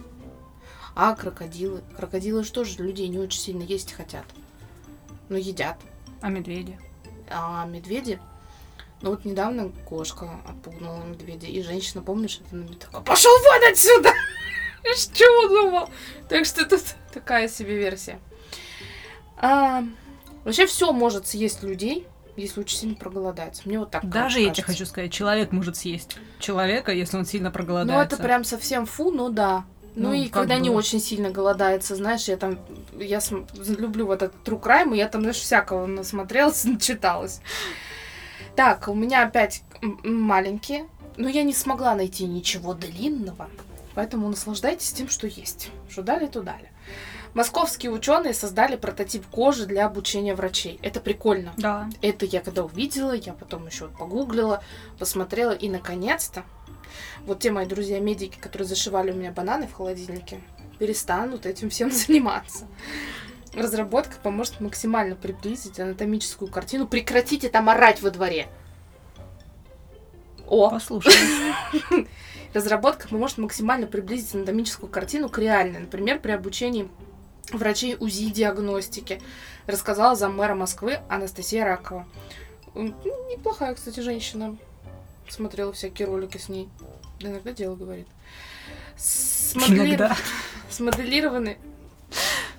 А 0.93 1.15
крокодилы? 1.15 1.81
Крокодилы 1.95 2.43
же 2.43 2.51
тоже 2.51 2.83
людей 2.83 3.07
не 3.07 3.17
очень 3.17 3.39
сильно 3.39 3.63
есть 3.63 3.93
хотят. 3.93 4.25
Но 5.29 5.37
едят. 5.37 5.77
А 6.21 6.29
медведи? 6.29 6.77
А 7.31 7.65
медведи? 7.65 8.19
Ну 9.01 9.11
вот 9.11 9.23
недавно 9.25 9.71
кошка 9.85 10.29
отпугнула 10.47 11.03
медведя, 11.05 11.47
и 11.47 11.61
женщина, 11.61 12.01
помнишь, 12.01 12.41
это 12.45 12.55
на 12.57 12.67
такая, 12.73 13.01
пошел 13.01 13.31
вон 13.31 13.71
отсюда! 13.71 14.09
Что 14.97 15.47
думал? 15.47 15.89
Так 16.27 16.45
что 16.45 16.65
тут 16.65 16.81
такая 17.13 17.47
себе 17.47 17.77
версия. 17.77 18.19
А, 19.37 19.83
вообще 20.43 20.65
все 20.65 20.91
может 20.91 21.27
съесть 21.27 21.63
людей, 21.63 22.07
если 22.35 22.59
очень 22.61 22.77
сильно 22.77 22.95
проголодается. 22.95 23.63
Мне 23.65 23.79
вот 23.79 23.91
так 23.91 24.07
Даже 24.09 24.39
я 24.39 24.47
кажется. 24.47 24.61
тебе 24.63 24.73
хочу 24.73 24.85
сказать, 24.85 25.11
человек 25.13 25.51
может 25.51 25.77
съесть 25.77 26.17
человека, 26.39 26.91
если 26.91 27.17
он 27.17 27.25
сильно 27.25 27.49
Ну 27.49 27.53
проголодается. 27.53 28.15
это 28.15 28.23
прям 28.23 28.43
совсем 28.43 28.85
фу, 28.85 29.11
ну 29.11 29.29
да. 29.29 29.65
Ну, 29.95 30.09
Ну, 30.09 30.13
и 30.13 30.27
когда 30.29 30.57
не 30.59 30.69
бы. 30.69 30.75
очень 30.75 30.99
сильно 31.01 31.29
голодается, 31.29 31.95
знаешь, 31.95 32.25
я 32.25 32.37
там, 32.37 32.59
я 32.97 33.19
см- 33.19 33.47
люблю 33.79 34.05
вот 34.05 34.21
этот 34.21 34.35
true 34.45 34.61
crime, 34.61 34.93
и 34.93 34.97
я 34.97 35.07
там, 35.07 35.21
знаешь, 35.21 35.37
всякого 35.37 35.85
насмотрелась, 35.87 36.63
начиталась. 36.65 37.41
Так, 38.55 38.87
у 38.87 38.93
меня 38.93 39.23
опять 39.23 39.63
маленькие, 39.81 40.87
но 41.17 41.27
я 41.29 41.43
не 41.43 41.53
смогла 41.53 41.95
найти 41.95 42.25
ничего 42.25 42.73
длинного. 42.73 43.49
Поэтому 43.95 44.29
наслаждайтесь 44.29 44.93
тем, 44.93 45.09
что 45.09 45.27
есть. 45.27 45.71
Что 45.89 46.01
дали, 46.01 46.27
то 46.27 46.41
дали. 46.41 46.71
Московские 47.33 47.91
ученые 47.91 48.33
создали 48.33 48.75
прототип 48.75 49.25
кожи 49.27 49.65
для 49.65 49.85
обучения 49.85 50.33
врачей. 50.33 50.79
Это 50.81 50.99
прикольно. 50.99 51.53
Да. 51.57 51.89
Это 52.01 52.25
я 52.25 52.41
когда 52.41 52.63
увидела, 52.63 53.13
я 53.13 53.33
потом 53.33 53.67
еще 53.67 53.87
погуглила, 53.87 54.63
посмотрела, 54.97 55.51
и 55.51 55.69
наконец-то 55.69 56.43
вот 57.25 57.39
те 57.39 57.51
мои 57.51 57.65
друзья-медики, 57.65 58.39
которые 58.39 58.67
зашивали 58.67 59.11
у 59.11 59.15
меня 59.15 59.31
бананы 59.31 59.67
в 59.67 59.73
холодильнике, 59.73 60.41
перестанут 60.79 61.45
этим 61.45 61.69
всем 61.69 61.91
заниматься. 61.91 62.67
Разработка 63.53 64.15
поможет 64.21 64.59
максимально 64.61 65.15
приблизить 65.15 65.79
анатомическую 65.79 66.49
картину. 66.51 66.87
Прекратите 66.87 67.49
там 67.49 67.69
орать 67.69 68.01
во 68.01 68.11
дворе. 68.11 68.47
О, 70.47 70.69
Послушай. 70.69 71.13
Разработка 72.53 73.07
поможет 73.07 73.37
максимально 73.37 73.85
приблизить 73.85 74.33
анатомическую 74.33 74.89
картину 74.89 75.29
к 75.29 75.37
реальной, 75.37 75.81
например, 75.81 76.19
при 76.19 76.31
обучении 76.31 76.89
врачей 77.51 77.95
УЗИ-диагностики, 77.99 79.21
рассказала 79.67 80.15
заммэра 80.15 80.55
Москвы 80.55 80.99
Анастасия 81.09 81.63
Ракова. 81.65 82.07
М, 82.75 82.95
Неплохая, 83.29 83.75
кстати, 83.75 83.99
женщина. 83.99 84.57
Смотрела 85.27 85.71
всякие 85.73 86.07
ролики 86.07 86.37
с 86.37 86.49
ней. 86.49 86.69
Да 87.19 87.29
Иногда 87.29 87.51
дело 87.51 87.75
говорит. 87.75 88.07
Смодели- 88.97 89.89
Иногда. 89.89 90.15
Смоделированы... 90.71 91.57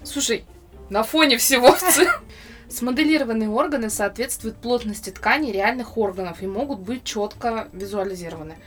Слушай, 0.05 0.44
на 0.90 1.03
фоне 1.03 1.38
всего 1.38 1.74
Смоделированные 2.68 3.48
органы 3.48 3.90
соответствуют 3.90 4.59
плотности 4.59 5.11
тканей 5.11 5.50
реальных 5.50 5.98
органов 5.98 6.40
и 6.40 6.46
могут 6.46 6.79
быть 6.79 7.03
четко 7.03 7.68
визуализированы. 7.72 8.59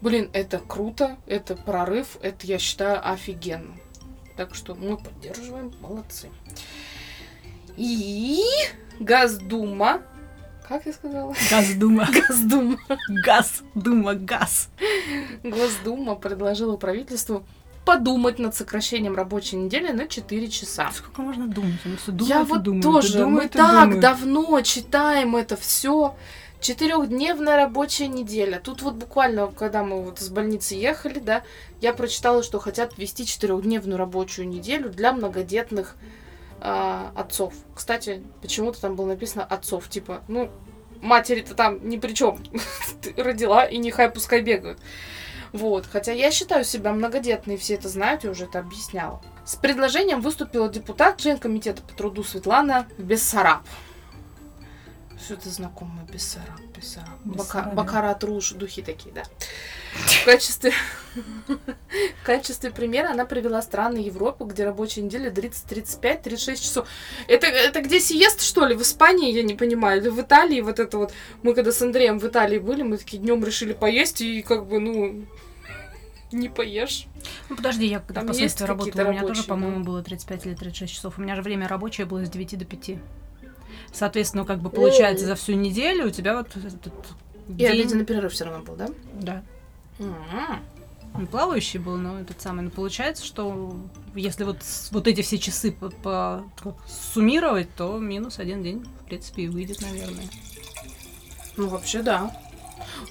Блин, 0.00 0.30
это 0.32 0.58
круто, 0.58 1.16
это 1.26 1.56
прорыв, 1.56 2.16
это, 2.22 2.46
я 2.46 2.58
считаю, 2.58 3.00
офигенно. 3.06 3.74
Так 4.36 4.54
что 4.54 4.76
мы 4.76 4.96
поддерживаем, 4.96 5.72
молодцы. 5.80 6.28
И 7.76 8.40
Газдума, 9.00 10.02
как 10.70 10.86
я 10.86 10.92
сказала? 10.92 11.34
Газдума. 11.50 12.08
Газдума. 12.28 12.78
Газ. 13.08 13.62
Дума. 13.74 14.14
Газ. 14.14 14.68
Госдума 15.42 16.14
предложила 16.14 16.76
правительству 16.76 17.44
подумать 17.84 18.38
над 18.38 18.54
сокращением 18.54 19.14
рабочей 19.16 19.56
недели 19.56 19.90
на 19.92 20.06
4 20.06 20.48
часа. 20.48 20.90
Сколько 20.94 21.22
можно 21.22 21.46
думать? 21.46 21.80
Он 21.84 21.96
всё 21.96 22.12
думает 22.12 22.28
Я 22.28 22.44
вот 22.44 22.62
думает, 22.62 22.82
тоже, 22.82 23.08
и 23.08 23.48
так 23.48 23.84
думает. 23.84 24.00
давно 24.00 24.60
читаем 24.62 25.36
это 25.36 25.56
все. 25.56 26.14
Четырехдневная 26.60 27.56
рабочая 27.56 28.08
неделя. 28.08 28.60
Тут 28.62 28.82
вот 28.82 28.94
буквально, 28.94 29.46
когда 29.46 29.82
мы 29.82 30.02
вот 30.02 30.20
из 30.20 30.28
больницы 30.28 30.74
ехали, 30.74 31.18
да, 31.18 31.42
я 31.80 31.94
прочитала, 31.94 32.42
что 32.42 32.58
хотят 32.58 32.98
ввести 32.98 33.24
четырехдневную 33.24 33.96
рабочую 33.96 34.46
неделю 34.46 34.90
для 34.90 35.14
многодетных 35.14 35.96
а, 36.60 37.12
отцов. 37.16 37.54
Кстати, 37.74 38.22
почему-то 38.42 38.78
там 38.82 38.94
было 38.94 39.06
написано 39.06 39.42
отцов, 39.42 39.88
типа, 39.88 40.22
ну, 40.28 40.50
матери-то 41.00 41.54
там 41.54 41.88
ни 41.88 41.96
при 41.96 42.12
чем. 42.12 42.42
Родила, 43.16 43.64
и 43.64 43.78
нехай 43.78 44.10
пускай 44.10 44.42
бегают. 44.42 44.78
Вот. 45.52 45.86
Хотя 45.86 46.12
я 46.12 46.30
считаю 46.30 46.64
себя 46.64 46.92
многодетной, 46.92 47.56
все 47.56 47.74
это 47.74 47.88
знают, 47.88 48.24
я 48.24 48.30
уже 48.30 48.44
это 48.44 48.58
объясняла. 48.60 49.20
С 49.44 49.56
предложением 49.56 50.20
выступила 50.20 50.68
депутат 50.68 51.18
член 51.18 51.38
комитета 51.38 51.82
по 51.82 51.94
труду 51.94 52.22
Светлана 52.22 52.86
Бессараб. 52.98 53.62
Что-то 55.22 55.50
знакомое, 55.50 56.04
Бессараб, 56.06 56.60
Бессараб. 56.74 57.18
Бака. 57.24 57.70
Бакарат 57.74 58.24
Руж, 58.24 58.52
духи 58.52 58.82
такие, 58.82 59.14
да. 59.14 59.22
В 59.94 60.24
качестве, 60.24 60.72
в 61.46 62.24
качестве 62.24 62.70
примера 62.70 63.10
она 63.10 63.26
привела 63.26 63.60
страны 63.60 63.98
Европы, 63.98 64.44
где 64.44 64.64
рабочая 64.64 65.02
неделя 65.02 65.30
длится 65.30 65.66
35-36 65.66 66.56
часов. 66.56 66.88
Это, 67.28 67.46
это 67.46 67.82
где 67.82 68.00
сиест, 68.00 68.40
что 68.40 68.64
ли? 68.64 68.74
В 68.74 68.82
Испании, 68.82 69.32
я 69.32 69.42
не 69.42 69.54
понимаю. 69.54 70.00
Или 70.00 70.08
в 70.08 70.20
Италии 70.20 70.60
вот 70.60 70.78
это 70.78 70.96
вот. 70.96 71.12
Мы 71.42 71.54
когда 71.54 71.72
с 71.72 71.82
Андреем 71.82 72.18
в 72.18 72.26
Италии 72.26 72.58
были, 72.58 72.82
мы 72.82 72.96
такие 72.96 73.18
днем 73.18 73.44
решили 73.44 73.72
поесть, 73.72 74.20
и 74.20 74.42
как 74.42 74.66
бы, 74.66 74.78
ну, 74.78 75.26
не 76.32 76.48
поешь. 76.48 77.06
Ну 77.48 77.56
подожди, 77.56 77.86
я 77.86 77.98
когда 77.98 78.20
Там 78.20 78.28
в 78.28 78.28
посольстве 78.28 78.66
работала, 78.66 79.08
у 79.08 79.10
меня 79.10 79.20
тоже, 79.20 79.26
рабочие, 79.26 79.48
по-моему, 79.48 79.78
да? 79.78 79.84
было 79.84 80.02
35 80.02 80.46
или 80.46 80.54
36 80.54 80.94
часов. 80.94 81.18
У 81.18 81.22
меня 81.22 81.36
же 81.36 81.42
время 81.42 81.68
рабочее 81.68 82.06
было 82.06 82.24
с 82.24 82.30
9 82.30 82.58
до 82.58 82.64
5. 82.64 82.90
Соответственно, 83.92 84.44
как 84.44 84.60
бы 84.60 84.70
получается 84.70 85.26
за 85.26 85.34
всю 85.34 85.52
неделю 85.54 86.06
у 86.06 86.10
тебя 86.10 86.36
вот 86.36 86.48
этот 86.56 86.92
И 87.48 87.52
день... 87.54 87.68
обеденный 87.72 88.04
перерыв 88.04 88.32
все 88.32 88.44
равно 88.44 88.62
был, 88.64 88.76
да? 88.76 88.88
Да. 89.20 89.42
Он 91.12 91.26
плавающий 91.26 91.80
был, 91.80 91.96
но 91.96 92.20
этот 92.20 92.40
самый. 92.40 92.62
Но 92.62 92.70
получается, 92.70 93.24
что 93.24 93.76
если 94.14 94.44
вот, 94.44 94.58
вот 94.92 95.08
эти 95.08 95.22
все 95.22 95.38
часы 95.38 95.72
по, 95.72 95.90
по- 95.90 96.44
суммировать, 97.12 97.68
то 97.74 97.98
минус 97.98 98.38
один 98.38 98.62
день, 98.62 98.86
в 99.02 99.04
принципе, 99.06 99.42
и 99.42 99.48
выйдет, 99.48 99.80
наверное. 99.82 100.24
Ну, 101.56 101.66
вообще, 101.68 102.02
да. 102.02 102.34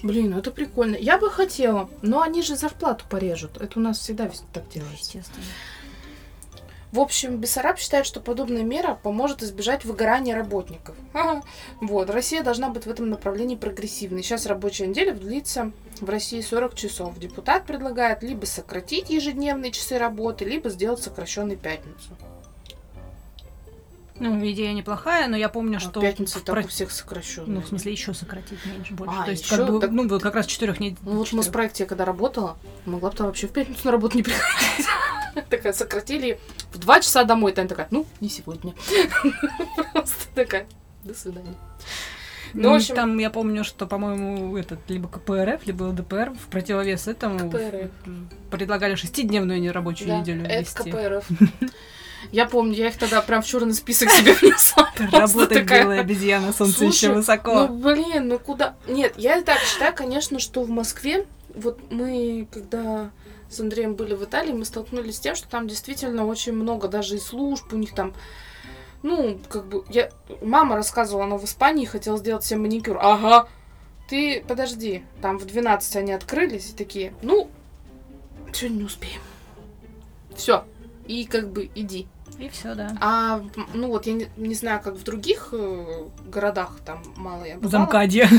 Блин, 0.02 0.30
ну 0.30 0.38
это 0.38 0.50
прикольно. 0.50 0.96
Я 0.96 1.18
бы 1.18 1.30
хотела, 1.30 1.90
но 2.00 2.22
они 2.22 2.42
же 2.42 2.56
зарплату 2.56 3.04
порежут. 3.08 3.58
Это 3.60 3.78
у 3.78 3.82
нас 3.82 3.98
всегда 3.98 4.26
вс- 4.26 4.42
так 4.52 4.66
делается. 4.70 5.18
Естественно. 5.18 5.44
В 6.92 6.98
общем, 6.98 7.36
Бессараб 7.36 7.78
считает, 7.78 8.04
что 8.04 8.20
подобная 8.20 8.64
мера 8.64 8.94
поможет 9.00 9.42
избежать 9.44 9.84
выгорания 9.84 10.34
работников. 10.34 10.96
Вот, 11.80 12.10
Россия 12.10 12.42
должна 12.42 12.68
быть 12.68 12.84
в 12.84 12.90
этом 12.90 13.08
направлении 13.10 13.54
прогрессивной. 13.54 14.22
Сейчас 14.24 14.46
рабочая 14.46 14.88
неделя 14.88 15.12
длится 15.12 15.70
в 16.00 16.08
России 16.10 16.40
40 16.40 16.74
часов. 16.74 17.16
Депутат 17.18 17.64
предлагает 17.64 18.24
либо 18.24 18.44
сократить 18.44 19.08
ежедневные 19.08 19.70
часы 19.70 19.98
работы, 19.98 20.44
либо 20.44 20.68
сделать 20.68 21.00
сокращенной 21.00 21.56
пятницу. 21.56 22.16
Ну, 24.18 24.38
идея 24.50 24.72
неплохая, 24.74 25.28
но 25.28 25.36
я 25.36 25.48
помню, 25.48 25.78
А 25.78 25.80
что... 25.80 26.00
пятница 26.00 26.40
так 26.40 26.54
про- 26.56 26.64
у 26.64 26.68
всех 26.68 26.90
сокращенная. 26.90 27.54
Ну, 27.56 27.60
в 27.62 27.68
смысле, 27.68 27.92
еще 27.92 28.12
сократить 28.12 28.58
меньше, 28.66 28.92
больше. 28.92 29.14
А, 29.18 29.24
То 29.24 29.30
есть, 29.30 29.44
ещё? 29.44 29.56
как 29.64 29.70
бы, 29.74 29.80
Так- 29.80 29.90
ну, 29.92 30.08
вот 30.08 30.22
как 30.22 30.34
раз 30.34 30.44
четырех 30.46 30.78
недель. 30.78 30.98
Ну 31.04 31.12
вот 31.18 31.28
в 31.28 31.32
Моспроекте 31.32 31.84
я 31.84 31.88
когда 31.88 32.04
работала, 32.04 32.58
могла 32.84 33.10
бы 33.10 33.16
там 33.16 33.28
вообще 33.28 33.46
в 33.46 33.52
пятницу 33.52 33.80
на 33.84 33.92
работу 33.92 34.18
не 34.18 34.22
приходить. 34.22 34.86
Такая, 35.50 35.72
сократили 35.72 36.38
в 36.72 36.78
два 36.78 37.00
часа 37.00 37.24
домой. 37.24 37.52
Таня 37.52 37.68
такая, 37.68 37.88
ну, 37.90 38.06
не 38.20 38.28
сегодня. 38.28 38.74
Просто 39.92 40.26
такая, 40.34 40.66
до 41.04 41.14
свидания. 41.14 41.54
Ну, 42.52 42.62
Ну, 42.62 42.70
в 42.72 42.74
общем- 42.76 42.94
там 42.96 43.18
я 43.18 43.30
помню, 43.30 43.62
что, 43.64 43.86
по-моему, 43.86 44.56
этот 44.56 44.80
либо 44.88 45.08
КПРФ, 45.08 45.66
либо 45.66 45.84
ЛДПР 45.84 46.32
в 46.32 46.48
противовес 46.48 47.06
этому 47.06 47.48
КПРФ. 47.50 47.90
предлагали 48.50 48.96
шестидневную 48.96 49.60
нерабочую 49.60 50.08
Да, 50.08 50.18
неделю 50.20 50.44
это 50.46 50.60
ввести. 50.60 50.90
КПРФ. 50.90 51.28
Я 52.32 52.44
помню, 52.44 52.74
я 52.74 52.88
их 52.88 52.98
тогда 52.98 53.22
прям 53.22 53.40
в 53.40 53.46
черный 53.46 53.72
список 53.72 54.10
себе 54.10 54.34
внесла. 54.34 54.90
Работать 55.10 55.60
такая, 55.60 55.84
белая 55.84 56.00
обезьяна, 56.00 56.52
солнце 56.52 56.76
Слушай, 56.80 56.94
еще 56.94 57.08
Ну, 57.08 57.14
высоко. 57.14 57.66
блин, 57.68 58.28
ну 58.28 58.38
куда? 58.38 58.74
Нет, 58.86 59.14
я 59.16 59.40
так 59.40 59.58
считаю, 59.60 59.94
конечно, 59.94 60.38
что 60.38 60.62
в 60.62 60.68
Москве, 60.68 61.26
вот 61.54 61.80
мы, 61.90 62.46
когда 62.52 63.10
с 63.50 63.60
Андреем 63.60 63.94
были 63.94 64.14
в 64.14 64.24
Италии, 64.24 64.52
мы 64.52 64.64
столкнулись 64.64 65.16
с 65.16 65.20
тем, 65.20 65.34
что 65.34 65.48
там 65.48 65.66
действительно 65.66 66.24
очень 66.24 66.52
много 66.52 66.88
даже 66.88 67.16
и 67.16 67.20
служб, 67.20 67.72
у 67.72 67.76
них 67.76 67.94
там, 67.94 68.14
ну, 69.02 69.38
как 69.48 69.66
бы, 69.66 69.84
я, 69.90 70.10
мама 70.40 70.76
рассказывала, 70.76 71.24
она 71.24 71.36
в 71.36 71.44
Испании 71.44 71.84
хотела 71.84 72.16
сделать 72.16 72.44
себе 72.44 72.60
маникюр. 72.60 72.98
Ага, 73.00 73.48
ты, 74.08 74.44
подожди, 74.46 75.04
там 75.20 75.38
в 75.38 75.46
12 75.46 75.96
они 75.96 76.12
открылись 76.12 76.70
и 76.70 76.76
такие, 76.76 77.12
ну, 77.22 77.50
сегодня 78.52 78.78
не 78.78 78.84
успеем. 78.84 79.20
Все, 80.34 80.64
и 81.06 81.24
как 81.24 81.50
бы 81.50 81.68
иди. 81.74 82.06
И 82.38 82.48
все, 82.48 82.74
да. 82.74 82.96
А, 83.00 83.42
ну 83.74 83.88
вот, 83.88 84.06
я 84.06 84.14
не, 84.14 84.28
не 84.36 84.54
знаю, 84.54 84.80
как 84.82 84.94
в 84.94 85.02
других 85.02 85.50
э, 85.52 86.04
городах, 86.24 86.78
там 86.84 87.02
мало 87.16 87.44
я 87.44 87.56
бывала. 87.56 87.70
Замкадье. 87.70 88.28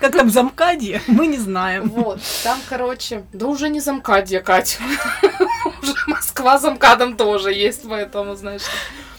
Как, 0.00 0.12
там 0.12 0.30
замкадье, 0.30 1.02
мы 1.06 1.26
не 1.26 1.38
знаем. 1.38 1.88
Вот, 1.90 2.20
там, 2.42 2.58
короче, 2.68 3.24
да 3.32 3.46
уже 3.46 3.68
не 3.68 3.80
замкадье, 3.80 4.40
Катя. 4.40 4.78
Уже 5.82 5.94
Москва 6.06 6.58
замкадом 6.58 7.16
тоже 7.16 7.52
есть, 7.52 7.86
поэтому, 7.86 8.34
знаешь, 8.36 8.62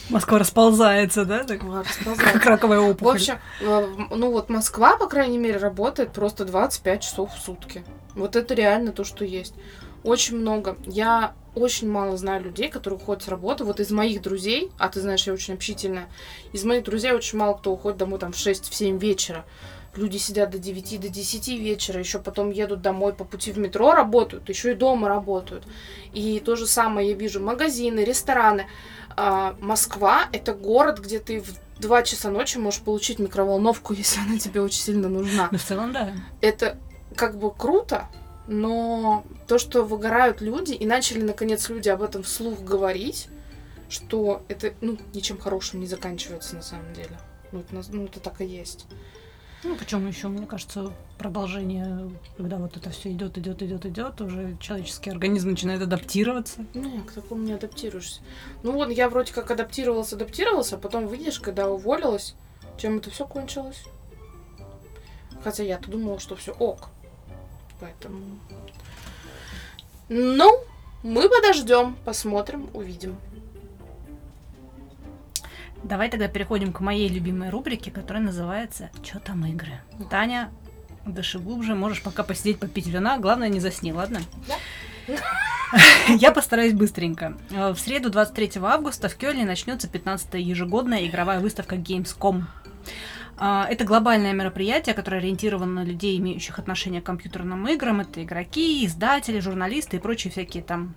Москва 0.09 0.39
расползается, 0.39 1.25
да? 1.25 1.43
так, 1.43 1.63
ладно, 1.63 1.89
Как 2.17 2.45
раковая 2.45 2.79
В 2.79 2.89
опухоль. 2.89 3.15
общем, 3.15 3.39
э, 3.61 3.87
ну 4.11 4.31
вот 4.31 4.49
Москва, 4.49 4.97
по 4.97 5.07
крайней 5.07 5.37
мере, 5.37 5.57
работает 5.57 6.11
просто 6.11 6.45
25 6.45 7.01
часов 7.01 7.33
в 7.33 7.39
сутки. 7.39 7.83
Вот 8.13 8.35
это 8.35 8.53
реально 8.53 8.91
то, 8.91 9.03
что 9.03 9.25
есть. 9.25 9.53
Очень 10.03 10.37
много. 10.37 10.77
Я 10.85 11.33
очень 11.55 11.89
мало 11.89 12.17
знаю 12.17 12.43
людей, 12.43 12.69
которые 12.69 12.99
уходят 12.99 13.23
с 13.23 13.27
работы. 13.27 13.63
Вот 13.63 13.79
из 13.79 13.91
моих 13.91 14.21
друзей, 14.21 14.71
а 14.77 14.89
ты 14.89 15.01
знаешь, 15.01 15.25
я 15.25 15.33
очень 15.33 15.53
общительная, 15.53 16.07
из 16.53 16.63
моих 16.63 16.83
друзей 16.83 17.11
очень 17.11 17.39
мало 17.39 17.53
кто 17.55 17.71
уходит 17.71 17.97
домой 17.97 18.19
там 18.19 18.31
в 18.31 18.35
6-7 18.35 18.99
вечера. 18.99 19.45
Люди 19.95 20.17
сидят 20.17 20.49
до 20.49 20.59
9, 20.59 20.99
до 20.99 21.07
10 21.07 21.47
вечера, 21.59 21.99
еще 21.99 22.19
потом 22.19 22.51
едут 22.51 22.81
домой 22.81 23.13
по 23.13 23.23
пути 23.23 23.53
в 23.53 23.57
метро, 23.57 23.93
работают, 23.93 24.49
еще 24.49 24.71
и 24.71 24.75
дома 24.75 25.07
работают. 25.07 25.63
И 26.13 26.41
то 26.41 26.57
же 26.57 26.67
самое 26.67 27.09
я 27.09 27.15
вижу 27.15 27.39
магазины, 27.39 28.01
рестораны. 28.01 28.67
А, 29.15 29.55
Москва 29.61 30.23
это 30.33 30.53
город, 30.53 30.99
где 30.99 31.19
ты 31.19 31.39
в 31.39 31.53
2 31.79 32.03
часа 32.03 32.29
ночи 32.29 32.57
можешь 32.57 32.81
получить 32.81 33.19
микроволновку, 33.19 33.93
если 33.97 34.19
она 34.19 34.37
тебе 34.37 34.61
очень 34.61 34.81
сильно 34.81 35.07
нужна. 35.07 35.47
Ну, 35.51 35.57
в 35.57 35.63
целом, 35.63 35.93
да. 35.93 36.13
Это 36.41 36.77
как 37.15 37.37
бы 37.37 37.53
круто, 37.53 38.09
Но 38.47 39.25
то, 39.47 39.57
что 39.57 39.83
выгорают 39.83 40.41
люди, 40.41 40.73
и 40.73 40.85
начали, 40.85 41.21
наконец, 41.21 41.69
люди 41.69 41.89
об 41.89 42.01
этом 42.01 42.23
вслух 42.23 42.61
говорить, 42.61 43.27
что 43.89 44.43
это, 44.47 44.73
ну, 44.81 44.97
ничем 45.13 45.37
хорошим 45.37 45.79
не 45.79 45.87
заканчивается 45.87 46.55
на 46.55 46.61
самом 46.61 46.93
деле. 46.93 47.17
Ну, 47.51 47.59
это, 47.59 47.81
ну, 47.91 48.05
это 48.05 48.19
так 48.19 48.41
и 48.41 48.45
есть. 48.45 48.85
Ну, 49.63 49.75
причем 49.75 50.07
еще, 50.07 50.27
мне 50.27 50.45
кажется, 50.45 50.93
продолжение, 51.17 52.11
когда 52.37 52.57
вот 52.57 52.77
это 52.77 52.91
все 52.91 53.11
идет, 53.11 53.35
идет, 53.39 53.63
идет, 53.63 53.85
идет, 53.87 54.21
уже 54.21 54.55
человеческий 54.59 55.09
организм 55.09 55.49
начинает 55.49 55.81
адаптироваться. 55.81 56.65
Не, 56.75 57.01
к 57.01 57.13
такому 57.13 57.41
не 57.41 57.53
адаптируешься. 57.53 58.21
Ну 58.61 58.73
вот 58.73 58.91
я 58.91 59.09
вроде 59.09 59.33
как 59.33 59.49
адаптировалась, 59.49 60.13
адаптировалась, 60.13 60.71
а 60.71 60.77
потом 60.77 61.07
видишь, 61.07 61.39
когда 61.39 61.67
уволилась, 61.67 62.35
чем 62.77 62.97
это 62.97 63.09
все 63.09 63.25
кончилось. 63.25 63.85
Хотя 65.43 65.63
я-то 65.63 65.89
думала, 65.89 66.19
что 66.19 66.35
все 66.35 66.51
ок. 66.53 66.89
Поэтому. 67.79 68.39
Ну, 70.09 70.59
мы 71.03 71.29
подождем, 71.29 71.95
посмотрим, 72.05 72.69
увидим. 72.73 73.17
Давай 75.83 76.09
тогда 76.09 76.27
переходим 76.27 76.73
к 76.73 76.79
моей 76.79 77.07
любимой 77.09 77.49
рубрике, 77.49 77.91
которая 77.91 78.23
называется 78.23 78.89
«Чё 79.03 79.19
там 79.19 79.45
игры?». 79.45 79.81
Таня, 80.09 80.51
дыши 81.05 81.37
глубже, 81.37 81.75
можешь 81.75 82.01
пока 82.01 82.23
посидеть, 82.23 82.59
попить 82.59 82.87
вина, 82.87 83.19
главное 83.19 83.49
не 83.49 83.59
засни, 83.59 83.91
ладно? 83.91 84.21
Да. 84.47 84.55
Я 86.07 86.31
постараюсь 86.31 86.73
быстренько. 86.73 87.37
В 87.49 87.75
среду 87.77 88.09
23 88.09 88.53
августа 88.61 89.09
в 89.09 89.15
Кёльне 89.15 89.45
начнется 89.45 89.87
15-я 89.87 90.39
ежегодная 90.39 91.05
игровая 91.05 91.39
выставка 91.39 91.75
Gamescom. 91.75 92.43
А, 93.37 93.67
это 93.69 93.83
глобальное 93.83 94.33
мероприятие, 94.33 94.95
которое 94.95 95.17
ориентировано 95.17 95.83
на 95.83 95.83
людей, 95.83 96.17
имеющих 96.17 96.59
отношение 96.59 97.01
к 97.01 97.05
компьютерным 97.05 97.67
играм. 97.67 98.01
Это 98.01 98.23
игроки, 98.23 98.85
издатели, 98.85 99.39
журналисты 99.39 99.97
и 99.97 99.99
прочие 99.99 100.31
всякие 100.31 100.63
там 100.63 100.95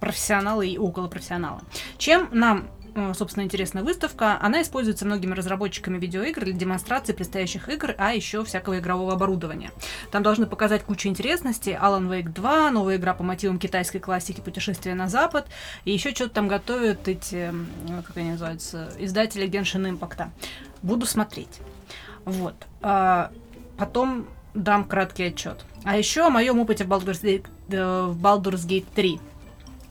профессионалы 0.00 0.68
и 0.68 0.78
околопрофессионалы. 0.78 1.60
Чем 1.98 2.28
нам 2.32 2.68
Э, 2.94 3.12
собственно, 3.14 3.44
интересная 3.44 3.82
выставка. 3.82 4.38
Она 4.40 4.62
используется 4.62 5.06
многими 5.06 5.34
разработчиками 5.34 5.98
видеоигр 5.98 6.44
для 6.44 6.52
демонстрации 6.52 7.12
предстоящих 7.12 7.68
игр, 7.68 7.94
а 7.98 8.12
еще 8.12 8.44
всякого 8.44 8.78
игрового 8.78 9.14
оборудования. 9.14 9.70
Там 10.10 10.22
должны 10.22 10.46
показать 10.46 10.82
кучу 10.82 11.08
интересностей. 11.08 11.72
Alan 11.74 12.08
Wake 12.08 12.32
2, 12.32 12.70
новая 12.70 12.96
игра 12.96 13.14
по 13.14 13.22
мотивам 13.22 13.58
китайской 13.58 13.98
классики 13.98 14.40
«Путешествие 14.40 14.94
на 14.94 15.08
Запад», 15.08 15.46
и 15.84 15.92
еще 15.92 16.10
что-то 16.10 16.34
там 16.34 16.48
готовят 16.48 17.08
эти, 17.08 17.52
как 18.06 18.16
они 18.16 18.32
называются, 18.32 18.92
издатели 18.98 19.48
Genshin 19.48 19.98
Impact. 19.98 20.28
Буду 20.82 21.06
смотреть. 21.06 21.60
Вот. 22.24 22.54
А 22.80 23.30
потом 23.76 24.26
дам 24.54 24.84
краткий 24.84 25.24
отчет. 25.24 25.64
А 25.84 25.96
еще 25.96 26.26
о 26.26 26.30
моем 26.30 26.58
опыте 26.60 26.84
в 26.84 26.88
Baldur's 26.88 27.22
Gate, 27.22 27.46
э, 27.68 28.06
в 28.06 28.20
Baldur's 28.20 28.66
Gate 28.66 28.86
3 28.94 29.20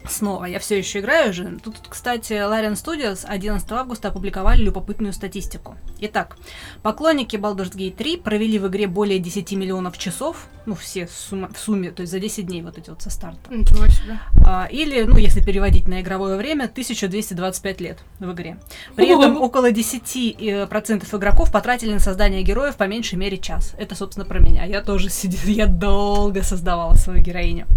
снова. 0.08 0.46
Я 0.46 0.60
все 0.60 0.78
еще 0.78 1.00
играю 1.00 1.34
же. 1.34 1.58
Тут, 1.64 1.76
кстати, 1.88 2.34
Larian 2.34 2.74
Studios 2.74 3.26
11 3.26 3.72
августа 3.72 4.10
опубликовали 4.10 4.64
любопытную 4.64 5.14
статистику. 5.14 5.76
Итак, 6.00 6.38
поклонники 6.82 7.36
Baldur's 7.36 7.76
Gate 7.76 7.96
3 7.96 8.18
провели 8.18 8.60
в 8.60 8.68
игре 8.68 8.88
более 8.88 9.20
10 9.20 9.52
миллионов 9.54 9.98
часов, 9.98 10.48
ну, 10.66 10.76
все 10.76 11.06
в 11.06 11.12
сумме, 11.12 11.48
в 11.54 11.58
сумме 11.58 11.92
то 11.92 12.02
есть 12.02 12.12
за 12.12 12.20
10 12.20 12.46
дней 12.46 12.62
вот 12.62 12.78
эти 12.78 12.90
вот 12.90 13.02
со 13.02 13.10
старта. 13.10 13.54
Ничего 13.54 13.88
себе. 13.88 14.20
А, 14.46 14.68
или, 14.72 15.04
ну, 15.04 15.18
если 15.18 15.42
переводить 15.42 15.88
на 15.88 16.02
игровое 16.02 16.38
время, 16.38 16.66
1225 16.66 17.82
лет 17.82 18.00
в 18.20 18.32
игре. 18.32 18.58
При 18.96 19.08
этом 19.08 19.42
около 19.42 19.72
10% 19.72 20.38
э, 20.40 21.18
игроков 21.18 21.52
потратили 21.52 21.94
на 21.94 22.00
создание 22.00 22.44
героев 22.44 22.78
по 22.78 22.84
меньшей 22.84 23.16
мере 23.16 23.38
час. 23.38 23.74
Это, 23.78 23.96
собственно, 23.96 24.26
про 24.26 24.40
меня. 24.40 24.66
Я 24.66 24.82
тоже 24.82 25.10
сидела, 25.10 25.50
я 25.50 25.68
долго 25.68 26.44
создавала 26.44 26.96
свою 26.96 27.22
героиню. 27.22 27.68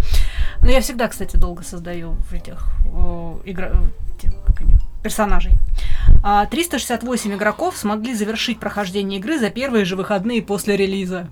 Но 0.61 0.71
я 0.71 0.81
всегда, 0.81 1.09
кстати, 1.09 1.37
долго 1.37 1.63
создаю 1.63 2.13
в 2.13 2.33
этих 2.33 2.69
э, 2.85 3.89
персонажей. 5.03 5.53
368 6.51 7.33
а, 7.33 7.37
игроков 7.37 7.77
смогли 7.77 8.15
завершить 8.15 8.59
прохождение 8.59 9.21
игры 9.21 9.39
за 9.39 9.51
первые 9.51 9.85
же 9.85 9.97
выходные 9.97 10.43
после 10.43 10.77
релиза. 10.77 11.29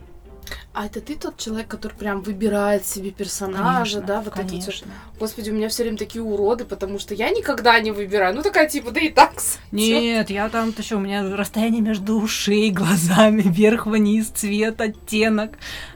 А 0.74 0.87
это 0.87 1.02
ты 1.02 1.16
тот 1.16 1.37
человек, 1.37 1.68
который 1.68 1.92
прям 1.92 2.22
выбирает 2.22 2.87
себе 2.87 3.11
персонажа, 3.11 4.00
конечно, 4.00 4.00
да? 4.00 4.20
Вот 4.22 4.32
конечно. 4.32 4.72
вот. 4.87 5.18
Господи, 5.20 5.50
у 5.50 5.54
меня 5.54 5.68
все 5.68 5.82
время 5.82 5.98
такие 5.98 6.22
уроды, 6.22 6.64
потому 6.64 6.98
что 6.98 7.14
я 7.14 7.28
никогда 7.28 7.78
не 7.78 7.90
выбираю. 7.90 8.35
Ну 8.35 8.42
такая 8.42 8.68
типа, 8.68 8.90
да 8.90 9.00
и 9.00 9.11
так. 9.11 9.35
Нет, 9.70 10.30
я 10.30 10.48
там 10.48 10.72
что, 10.72 10.96
у 10.96 11.00
меня 11.00 11.37
расстояние 11.37 11.82
между 11.82 12.18
ушей, 12.18 12.70
глазами, 12.70 13.42
вверх-вниз, 13.44 14.28
цвет, 14.28 14.80
оттенок. 14.80 15.52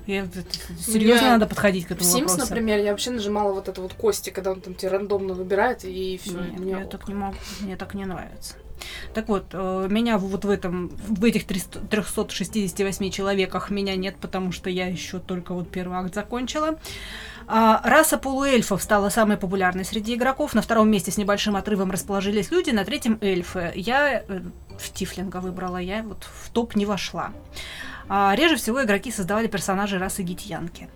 Я, 0.07 0.27
серьезно 0.79 1.31
надо 1.31 1.47
подходить 1.47 1.87
к 1.87 1.93
этому 1.93 2.11
В 2.11 2.15
Sims, 2.15 2.21
вопросу. 2.29 2.41
например, 2.41 2.79
я 2.81 2.91
вообще 2.91 3.11
нажимала 3.13 3.55
вот 3.55 3.69
это 3.69 3.81
вот 3.81 3.95
кости, 3.95 4.29
когда 4.29 4.53
он 4.53 4.61
там 4.61 4.75
тебе 4.75 4.91
рандомно 4.91 5.33
выбирает, 5.33 5.85
и 5.85 6.21
все. 6.23 6.39
Нет, 6.39 6.81
я 6.81 6.85
так 6.85 7.09
не 7.09 7.15
могу, 7.15 7.37
мне 7.61 7.77
так 7.77 7.95
не 7.95 8.05
нравится. 8.05 8.57
Так 9.15 9.29
вот, 9.29 9.47
э, 9.53 9.87
меня 9.91 10.19
вот 10.19 10.45
в 10.45 10.51
этом, 10.51 10.89
в 10.89 11.25
этих 11.25 11.47
368 11.47 13.11
человеках 13.11 13.71
меня 13.71 13.97
нет, 13.97 14.17
потому 14.21 14.53
что 14.53 14.71
я 14.71 14.87
еще 14.87 15.19
только 15.19 15.55
вот 15.55 15.71
первый 15.71 15.99
акт 15.99 16.15
закончила. 16.15 16.79
А, 17.49 17.81
раса 17.85 18.19
полуэльфов 18.19 18.83
стала 18.83 19.09
самой 19.09 19.37
популярной 19.37 19.85
среди 19.85 20.15
игроков. 20.15 20.55
На 20.55 20.63
втором 20.63 20.91
месте 20.91 21.11
с 21.13 21.17
небольшим 21.17 21.57
отрывом 21.57 21.91
расположились 21.91 22.51
люди, 22.51 22.71
на 22.71 22.85
третьем 22.85 23.19
эльфы. 23.21 23.73
Я 23.75 24.25
э, 24.27 24.41
в 24.79 24.93
Тифлинга 24.93 25.39
выбрала, 25.39 25.79
я 25.79 26.03
вот 26.03 26.25
в 26.25 26.51
топ 26.51 26.75
не 26.75 26.87
вошла. 26.87 27.33
А, 28.09 28.35
реже 28.37 28.57
всего 28.57 28.83
игроки 28.83 29.11
создавали 29.11 29.47
персонажей 29.47 29.99
расы 29.99 30.23
гитьянки. 30.23 30.89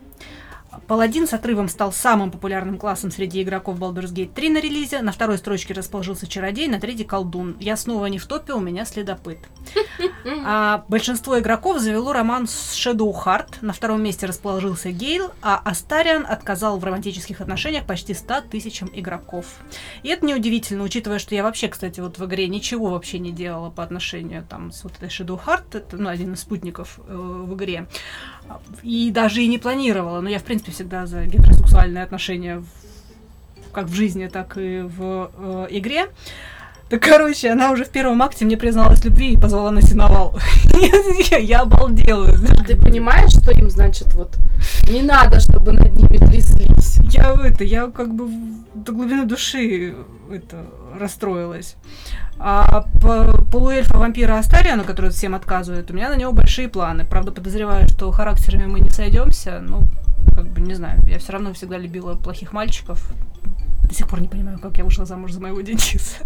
Паладин 0.87 1.27
с 1.27 1.33
отрывом 1.33 1.69
стал 1.69 1.93
самым 1.93 2.31
популярным 2.31 2.79
классом 2.79 3.11
среди 3.11 3.43
игроков 3.43 3.79
Baldur's 3.79 4.13
Gate 4.13 4.33
3 4.33 4.51
на 4.51 4.61
релизе. 4.61 5.03
На 5.03 5.13
второй 5.13 5.39
строчке 5.39 5.75
расположился 5.75 6.27
Чародей, 6.27 6.69
на 6.69 6.81
третьей 6.81 7.05
Колдун. 7.05 7.57
Я 7.61 7.77
снова 7.77 8.07
не 8.07 8.19
в 8.19 8.27
топе, 8.27 8.53
у 8.55 8.61
меня 8.61 8.85
Следопыт. 8.85 9.39
А 10.45 10.85
большинство 10.89 11.39
игроков 11.39 11.79
завело 11.79 12.13
роман 12.13 12.47
с 12.47 12.75
Shadowheart. 12.75 13.57
На 13.61 13.73
втором 13.73 14.03
месте 14.03 14.27
расположился 14.27 14.91
Гейл, 14.91 15.31
а 15.43 15.61
Астариан 15.65 16.27
отказал 16.29 16.79
в 16.79 16.85
романтических 16.85 17.41
отношениях 17.41 17.85
почти 17.87 18.15
100 18.15 18.43
тысячам 18.51 18.91
игроков. 18.93 19.47
И 20.03 20.09
это 20.09 20.27
неудивительно, 20.27 20.85
учитывая, 20.85 21.19
что 21.19 21.35
я 21.35 21.43
вообще, 21.43 21.69
кстати, 21.69 22.01
вот 22.01 22.19
в 22.19 22.25
игре 22.27 22.49
ничего 22.49 22.91
вообще 22.91 23.19
не 23.19 23.33
делала 23.33 23.71
по 23.71 23.83
отношению 23.83 24.45
там 24.49 24.73
с 24.73 24.85
вот 24.85 24.95
этой 24.97 25.09
Shadowheart, 25.09 25.77
это 25.77 25.97
ну, 25.97 26.09
один 26.09 26.35
из 26.35 26.41
спутников 26.41 26.99
э, 27.07 27.15
в 27.15 27.55
игре. 27.55 27.87
И 28.83 29.11
даже 29.11 29.43
и 29.43 29.49
не 29.49 29.59
планировала. 29.59 30.21
Но 30.21 30.29
я, 30.29 30.39
в 30.39 30.45
принципе, 30.45 30.73
всегда 30.73 31.07
за 31.07 31.25
гетеросексуальные 31.27 32.05
отношения 32.05 32.63
как 33.73 33.87
в 33.87 33.95
жизни, 33.95 34.27
так 34.27 34.57
и 34.57 34.81
в 34.81 35.31
э, 35.37 35.67
игре. 35.71 36.07
Так, 36.89 37.03
короче, 37.03 37.51
она 37.51 37.71
уже 37.71 37.85
в 37.85 37.91
первом 37.91 38.21
акте 38.21 38.45
мне 38.45 38.57
призналась 38.57 39.01
в 39.01 39.05
любви 39.05 39.35
и 39.35 39.37
позвала 39.37 39.71
на 39.71 39.81
сеновал. 39.81 40.37
Я 41.41 41.61
обалдела. 41.61 42.33
Ты 42.67 42.77
понимаешь, 42.77 43.31
что 43.31 43.53
им, 43.53 43.71
значит, 43.71 44.13
вот 44.15 44.37
не 44.91 45.03
надо, 45.03 45.39
чтобы 45.39 45.73
над 45.73 45.95
ними 45.95 46.19
тряслись? 46.97 47.15
Я 47.15 47.37
это, 47.45 47.65
я 47.65 47.91
как 47.91 48.15
бы 48.15 48.29
до 48.75 48.93
глубины 48.93 49.25
души 49.27 49.95
это 50.31 50.67
расстроилась. 50.99 51.77
А 52.39 52.83
по 53.03 53.45
полуэльфа 53.45 53.99
вампира 53.99 54.39
Астариана, 54.39 54.85
который 54.85 55.11
всем 55.11 55.35
отказывает, 55.35 55.91
у 55.91 55.95
меня 55.95 56.09
на 56.09 56.17
него 56.17 56.33
большие 56.33 56.69
планы. 56.69 57.05
Правда, 57.05 57.33
подозреваю, 57.33 57.87
что 57.89 58.11
характерами 58.13 58.67
мы 58.67 58.81
не 58.81 58.91
сойдемся. 58.91 59.61
Ну, 59.61 59.83
как 60.35 60.47
бы, 60.47 60.61
не 60.61 60.75
знаю. 60.75 61.03
Я 61.07 61.19
все 61.19 61.33
равно 61.33 61.53
всегда 61.53 61.77
любила 61.77 62.15
плохих 62.15 62.53
мальчиков. 62.53 63.13
До 63.85 63.95
сих 63.95 64.09
пор 64.09 64.21
не 64.21 64.29
понимаю, 64.29 64.59
как 64.59 64.79
я 64.79 64.85
вышла 64.85 65.05
замуж 65.05 65.33
за 65.33 65.41
моего 65.41 65.61
Дениса. 65.61 66.23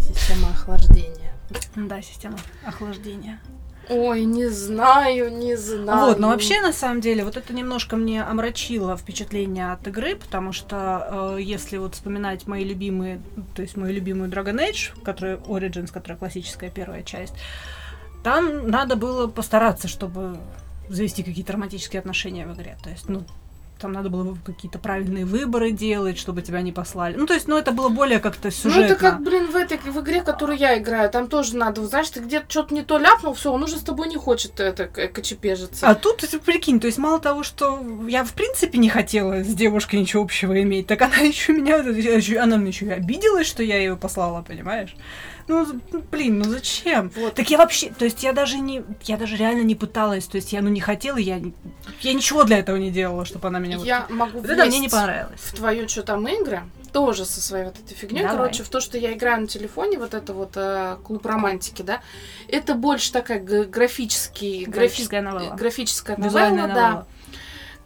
Система 0.00 0.48
охлаждения. 0.48 1.32
Да, 1.76 2.02
система 2.02 2.36
охлаждения. 2.66 3.38
Ой, 3.88 4.24
не 4.24 4.48
знаю, 4.48 5.32
не 5.32 5.56
знаю. 5.56 6.08
Вот, 6.08 6.18
но 6.18 6.28
вообще, 6.28 6.60
на 6.60 6.72
самом 6.72 7.00
деле, 7.00 7.24
вот 7.24 7.36
это 7.36 7.52
немножко 7.52 7.96
мне 7.96 8.22
омрачило 8.22 8.96
впечатление 8.96 9.72
от 9.72 9.86
игры, 9.86 10.16
потому 10.16 10.52
что 10.52 11.36
э, 11.36 11.42
если 11.42 11.76
вот 11.78 11.94
вспоминать 11.94 12.46
мои 12.46 12.64
любимые, 12.64 13.20
то 13.54 13.62
есть 13.62 13.76
мою 13.76 13.94
любимую 13.94 14.30
Dragon 14.30 14.58
Age, 14.58 15.02
которая 15.02 15.36
Origins, 15.36 15.92
которая 15.92 16.18
классическая 16.18 16.70
первая 16.70 17.02
часть, 17.02 17.34
там 18.22 18.68
надо 18.68 18.96
было 18.96 19.26
постараться, 19.26 19.88
чтобы 19.88 20.38
завести 20.88 21.22
какие-то 21.22 21.52
романтические 21.52 22.00
отношения 22.00 22.46
в 22.46 22.54
игре. 22.54 22.76
То 22.82 22.90
есть, 22.90 23.08
ну, 23.08 23.24
там 23.84 23.92
надо 23.92 24.08
было 24.08 24.34
какие-то 24.46 24.78
правильные 24.78 25.26
выборы 25.26 25.70
делать, 25.70 26.16
чтобы 26.16 26.40
тебя 26.40 26.62
не 26.62 26.72
послали. 26.72 27.16
Ну, 27.16 27.26
то 27.26 27.34
есть, 27.34 27.48
ну, 27.48 27.58
это 27.58 27.70
было 27.70 27.90
более 27.90 28.18
как-то 28.18 28.50
сюжетно. 28.50 28.80
Ну, 28.80 28.86
это 28.86 28.94
как, 28.94 29.22
блин, 29.22 29.50
в 29.50 29.56
этой, 29.56 29.76
в 29.76 30.00
игре, 30.00 30.22
которую 30.22 30.56
я 30.58 30.78
играю, 30.78 31.10
там 31.10 31.28
тоже 31.28 31.54
надо, 31.54 31.86
знаешь, 31.86 32.08
ты 32.08 32.20
где-то 32.20 32.46
что-то 32.48 32.72
не 32.72 32.82
то 32.82 32.96
ляпнул, 32.96 33.34
все, 33.34 33.52
он 33.52 33.62
уже 33.62 33.76
с 33.76 33.82
тобой 33.82 34.08
не 34.08 34.16
хочет 34.16 34.58
это 34.58 34.86
кочепежиться. 34.86 35.86
А 35.86 35.94
тут, 35.94 36.16
ты 36.16 36.38
прикинь, 36.38 36.80
то 36.80 36.86
есть, 36.86 36.96
мало 36.96 37.20
того, 37.20 37.42
что 37.42 37.78
я, 38.08 38.24
в 38.24 38.32
принципе, 38.32 38.78
не 38.78 38.88
хотела 38.88 39.44
с 39.44 39.54
девушкой 39.54 39.96
ничего 39.96 40.22
общего 40.22 40.58
иметь, 40.62 40.86
так 40.86 41.02
она 41.02 41.16
еще 41.18 41.52
меня, 41.52 41.80
она 42.42 42.56
мне 42.56 42.68
еще 42.68 42.86
и 42.86 42.90
обиделась, 42.90 43.46
что 43.46 43.62
я 43.62 43.76
ее 43.76 43.98
послала, 43.98 44.40
понимаешь? 44.40 44.96
Ну, 45.46 45.66
блин, 46.10 46.38
ну 46.38 46.44
зачем? 46.44 47.10
Вот. 47.14 47.34
Так 47.34 47.50
я 47.50 47.58
вообще, 47.58 47.90
то 47.90 48.06
есть 48.06 48.22
я 48.22 48.32
даже 48.32 48.58
не, 48.58 48.82
я 49.02 49.18
даже 49.18 49.36
реально 49.36 49.62
не 49.62 49.74
пыталась, 49.74 50.26
то 50.26 50.36
есть 50.36 50.52
я, 50.52 50.62
ну, 50.62 50.70
не 50.70 50.80
хотела, 50.80 51.18
я, 51.18 51.40
я 52.00 52.14
ничего 52.14 52.44
для 52.44 52.58
этого 52.58 52.76
не 52.76 52.90
делала, 52.90 53.26
чтобы 53.26 53.48
она 53.48 53.58
меня 53.58 53.73
вот... 53.78 53.86
Я 53.86 54.06
могу 54.08 54.40
Вот 54.40 54.48
это 54.50 54.64
мне 54.66 54.78
не 54.78 54.88
понравилось. 54.88 55.40
в 55.40 55.54
твою 55.56 55.88
что 55.88 56.02
там 56.02 56.26
игры, 56.28 56.62
тоже 56.92 57.24
со 57.24 57.40
своей 57.40 57.64
вот 57.64 57.76
этой 57.78 57.94
фигней. 57.94 58.22
Давай. 58.22 58.36
Короче, 58.36 58.62
в 58.62 58.68
то, 58.68 58.80
что 58.80 58.96
я 58.98 59.12
играю 59.12 59.42
на 59.42 59.46
телефоне, 59.46 59.98
вот 59.98 60.14
это 60.14 60.32
вот 60.32 60.52
э, 60.54 60.96
клуб 61.04 61.26
романтики, 61.26 61.82
да, 61.82 62.00
это 62.48 62.74
больше 62.74 63.12
такая 63.12 63.40
графический, 63.40 64.64
графи- 64.64 64.70
Графическая 64.70 65.22
новелла. 65.22 65.54
графическая 65.54 66.16
новелла, 66.16 66.28
Визуальная 66.30 66.66
да. 66.68 66.74
новелла. 66.88 67.06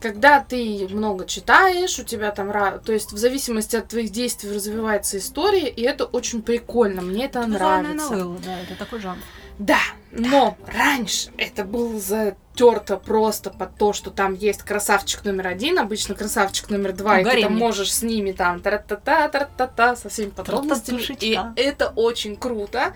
Когда 0.01 0.39
ты 0.41 0.87
много 0.91 1.27
читаешь, 1.27 1.99
у 1.99 2.05
тебя 2.05 2.31
там, 2.31 2.53
то 2.53 2.93
есть 2.93 3.13
в 3.13 3.19
зависимости 3.19 3.75
от 3.75 3.89
твоих 3.89 4.11
действий 4.11 4.49
развивается 4.53 5.19
история, 5.19 5.69
и 5.69 5.83
это 5.83 6.05
очень 6.05 6.43
прикольно, 6.43 7.03
мне 7.03 7.25
это 7.27 7.41
Визуальная 7.41 7.95
нравится. 7.95 8.11
новелла, 8.13 8.39
да, 8.45 8.61
это 8.61 8.75
такой 8.77 9.01
жанр. 9.01 9.19
Да, 9.59 9.81
но 10.13 10.57
раньше 10.67 11.31
это 11.37 11.65
было 11.65 11.99
затерто 11.99 12.97
просто 12.97 13.51
под 13.51 13.77
то, 13.77 13.93
что 13.93 14.11
там 14.11 14.35
есть 14.35 14.63
красавчик 14.63 15.25
номер 15.25 15.49
один, 15.49 15.79
обычно 15.79 16.15
красавчик 16.15 16.71
номер 16.71 16.93
два, 16.93 17.21
и 17.21 17.25
ты 17.25 17.43
там 17.43 17.53
можешь 17.59 17.93
с 17.93 18.03
ними 18.03 18.33
там 18.33 18.61
тара-та-та, 18.61 19.29
тара-та-та, 19.29 19.97
со 19.97 20.09
всеми 20.09 20.31
подробностями. 20.31 21.01
И 21.25 21.35
это 21.57 21.89
очень 21.97 22.37
круто. 22.37 22.95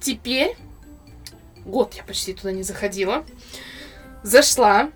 Теперь, 0.00 0.56
год 1.64 1.94
я 1.94 2.02
почти 2.02 2.34
туда 2.34 2.52
не 2.52 2.62
заходила, 2.64 3.24
зашла. 4.22 4.90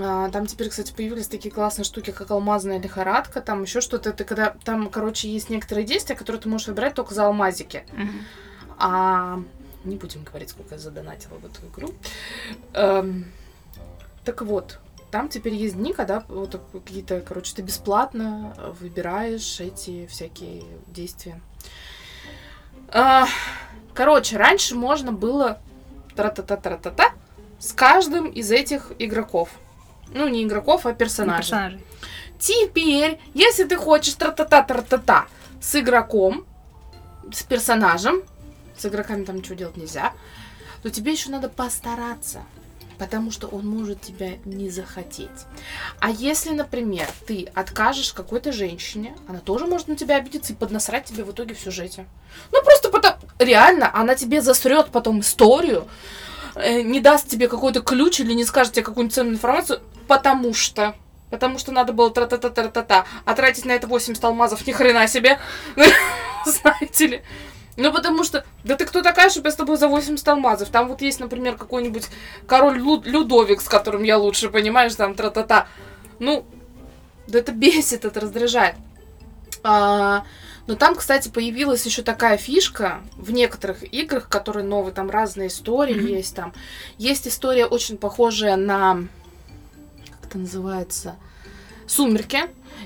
А, 0.00 0.30
Там 0.30 0.46
теперь, 0.46 0.70
кстати, 0.70 0.92
появились 0.92 1.28
такие 1.28 1.52
классные 1.54 1.84
штуки, 1.84 2.10
как 2.10 2.30
алмазная 2.30 2.80
лихорадка, 2.80 3.42
там 3.42 3.62
еще 3.62 3.80
что-то. 3.82 4.10
Это 4.10 4.24
когда 4.24 4.56
там, 4.64 4.88
короче, 4.88 5.28
есть 5.28 5.50
некоторые 5.50 5.84
действия, 5.86 6.16
которые 6.16 6.40
ты 6.40 6.48
можешь 6.48 6.66
выбирать 6.68 6.94
только 6.94 7.12
за 7.14 7.26
алмазики. 7.26 7.84
А 8.78 9.40
не 9.84 9.96
будем 9.96 10.24
говорить, 10.24 10.50
сколько 10.50 10.74
я 10.74 10.78
задонатила 10.78 11.34
в 11.38 11.44
эту 11.44 11.66
игру. 11.66 11.94
Эм, 12.72 13.26
так 14.24 14.42
вот, 14.42 14.78
там 15.10 15.28
теперь 15.28 15.54
есть 15.54 15.76
дни, 15.76 15.92
когда 15.92 16.24
вот 16.28 16.60
какие-то, 16.72 17.20
короче, 17.20 17.54
ты 17.54 17.62
бесплатно 17.62 18.54
выбираешь 18.80 19.60
эти 19.60 20.06
всякие 20.06 20.64
действия. 20.88 21.40
А, 22.88 23.26
короче, 23.94 24.36
раньше 24.36 24.74
можно 24.74 25.12
было 25.12 25.58
тра-та-та-тра-та-та 26.16 27.12
с 27.58 27.72
каждым 27.72 28.28
из 28.28 28.50
этих 28.50 28.92
игроков. 28.98 29.50
Ну, 30.12 30.28
не 30.28 30.44
игроков, 30.44 30.86
а 30.86 30.94
персонажей. 30.94 31.42
персонажей. 31.42 31.84
Теперь, 32.38 33.20
если 33.34 33.64
ты 33.64 33.76
хочешь 33.76 34.14
тра-та-та-тра-та-та 34.14 35.26
с 35.60 35.76
игроком, 35.76 36.46
с 37.32 37.42
персонажем, 37.42 38.22
с 38.76 38.86
игроками 38.86 39.24
там 39.24 39.36
ничего 39.36 39.54
делать 39.54 39.76
нельзя, 39.76 40.12
то 40.82 40.90
тебе 40.90 41.12
еще 41.12 41.30
надо 41.30 41.48
постараться, 41.48 42.44
потому 42.98 43.30
что 43.30 43.46
он 43.48 43.66
может 43.66 44.02
тебя 44.02 44.32
не 44.44 44.68
захотеть. 44.70 45.30
А 45.98 46.10
если, 46.10 46.50
например, 46.50 47.08
ты 47.26 47.48
откажешь 47.54 48.12
какой-то 48.12 48.52
женщине, 48.52 49.16
она 49.26 49.40
тоже 49.40 49.66
может 49.66 49.88
на 49.88 49.96
тебя 49.96 50.16
обидеться 50.16 50.52
и 50.52 50.56
поднасрать 50.56 51.06
тебе 51.06 51.24
в 51.24 51.32
итоге 51.32 51.54
в 51.54 51.60
сюжете. 51.60 52.06
Ну, 52.52 52.62
просто 52.62 52.90
потому... 52.90 53.16
Реально, 53.38 53.90
она 53.94 54.14
тебе 54.14 54.40
засрет 54.40 54.90
потом 54.90 55.20
историю, 55.20 55.88
э, 56.54 56.82
не 56.82 57.00
даст 57.00 57.28
тебе 57.28 57.48
какой-то 57.48 57.80
ключ 57.80 58.20
или 58.20 58.32
не 58.32 58.44
скажет 58.44 58.74
тебе 58.74 58.84
какую-нибудь 58.84 59.14
ценную 59.14 59.34
информацию, 59.34 59.80
потому 60.06 60.54
что... 60.54 60.94
Потому 61.30 61.58
что 61.58 61.72
надо 61.72 61.92
было 61.92 62.10
тра-та-та-та-та-та. 62.10 63.06
А 63.24 63.34
тратить 63.34 63.64
на 63.64 63.72
это 63.72 63.88
80 63.88 64.22
алмазов 64.22 64.64
ни 64.66 64.72
хрена 64.72 65.08
себе. 65.08 65.40
Знаете 66.46 67.06
ли. 67.06 67.22
Ну, 67.76 67.92
потому 67.92 68.22
что, 68.22 68.44
да 68.62 68.76
ты 68.76 68.84
кто 68.86 69.02
такая, 69.02 69.28
чтобы 69.30 69.48
я 69.48 69.52
с 69.52 69.56
тобой 69.56 69.76
за 69.76 69.88
80 69.88 70.26
алмазов? 70.28 70.68
Там 70.68 70.88
вот 70.88 71.00
есть, 71.02 71.18
например, 71.18 71.56
какой-нибудь 71.56 72.08
король 72.46 72.78
Лу- 72.80 73.02
Людовик, 73.04 73.60
с 73.60 73.68
которым 73.68 74.04
я 74.04 74.16
лучше, 74.16 74.48
понимаешь, 74.48 74.94
там 74.94 75.14
тра-та-та. 75.14 75.66
Ну, 76.20 76.46
да 77.26 77.40
это 77.40 77.50
бесит, 77.52 78.04
это 78.04 78.20
раздражает. 78.20 78.76
А, 79.64 80.24
но 80.66 80.76
там, 80.76 80.94
кстати, 80.94 81.28
появилась 81.30 81.84
еще 81.84 82.02
такая 82.02 82.36
фишка 82.36 83.00
в 83.16 83.32
некоторых 83.32 83.82
играх, 83.92 84.28
которые 84.28 84.64
новые, 84.64 84.92
там 84.94 85.10
разные 85.10 85.48
истории 85.48 85.94
Мгм. 85.94 86.06
есть 86.06 86.36
там. 86.36 86.52
Есть 86.98 87.26
история 87.26 87.66
очень 87.66 87.96
похожая 87.96 88.56
на... 88.56 89.04
Как 90.20 90.28
это 90.30 90.38
называется? 90.38 91.16
Сумерки. 91.86 92.42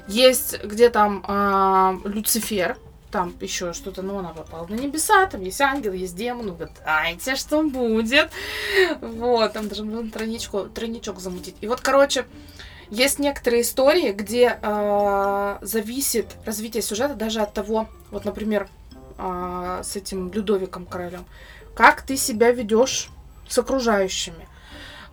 Есть, 0.07 0.63
где 0.65 0.89
там 0.89 1.25
а, 1.27 1.97
Люцифер, 2.05 2.79
там 3.11 3.35
еще 3.41 3.73
что-то, 3.73 4.03
ну, 4.03 4.19
она 4.19 4.31
попала 4.31 4.67
на 4.67 4.75
небеса, 4.75 5.27
там 5.27 5.41
есть 5.43 5.61
ангел, 5.61 5.93
есть 5.93 6.17
демон, 6.17 6.57
знаете, 6.83 7.37
что 7.37 7.63
будет. 7.63 8.31
Вот, 9.01 9.53
там 9.53 9.69
даже 9.69 9.85
можно 9.85 10.11
тройничку, 10.11 10.65
тройничок 10.65 11.19
замутить. 11.21 11.57
И 11.61 11.67
вот, 11.67 11.81
короче, 11.81 12.27
есть 12.91 13.19
некоторые 13.19 13.63
истории, 13.63 14.13
где 14.13 14.59
а, 14.63 15.59
зависит 15.63 16.37
развитие 16.45 16.83
сюжета 16.83 17.15
даже 17.15 17.41
от 17.41 17.53
того, 17.53 17.89
вот, 18.11 18.25
например, 18.25 18.69
а, 19.19 19.83
с 19.83 19.97
этим 19.97 20.31
Людовиком 20.33 20.87
королем, 20.87 21.25
как 21.75 22.03
ты 22.03 22.17
себя 22.17 22.51
ведешь 22.51 23.11
с 23.49 23.59
окружающими. 23.59 24.48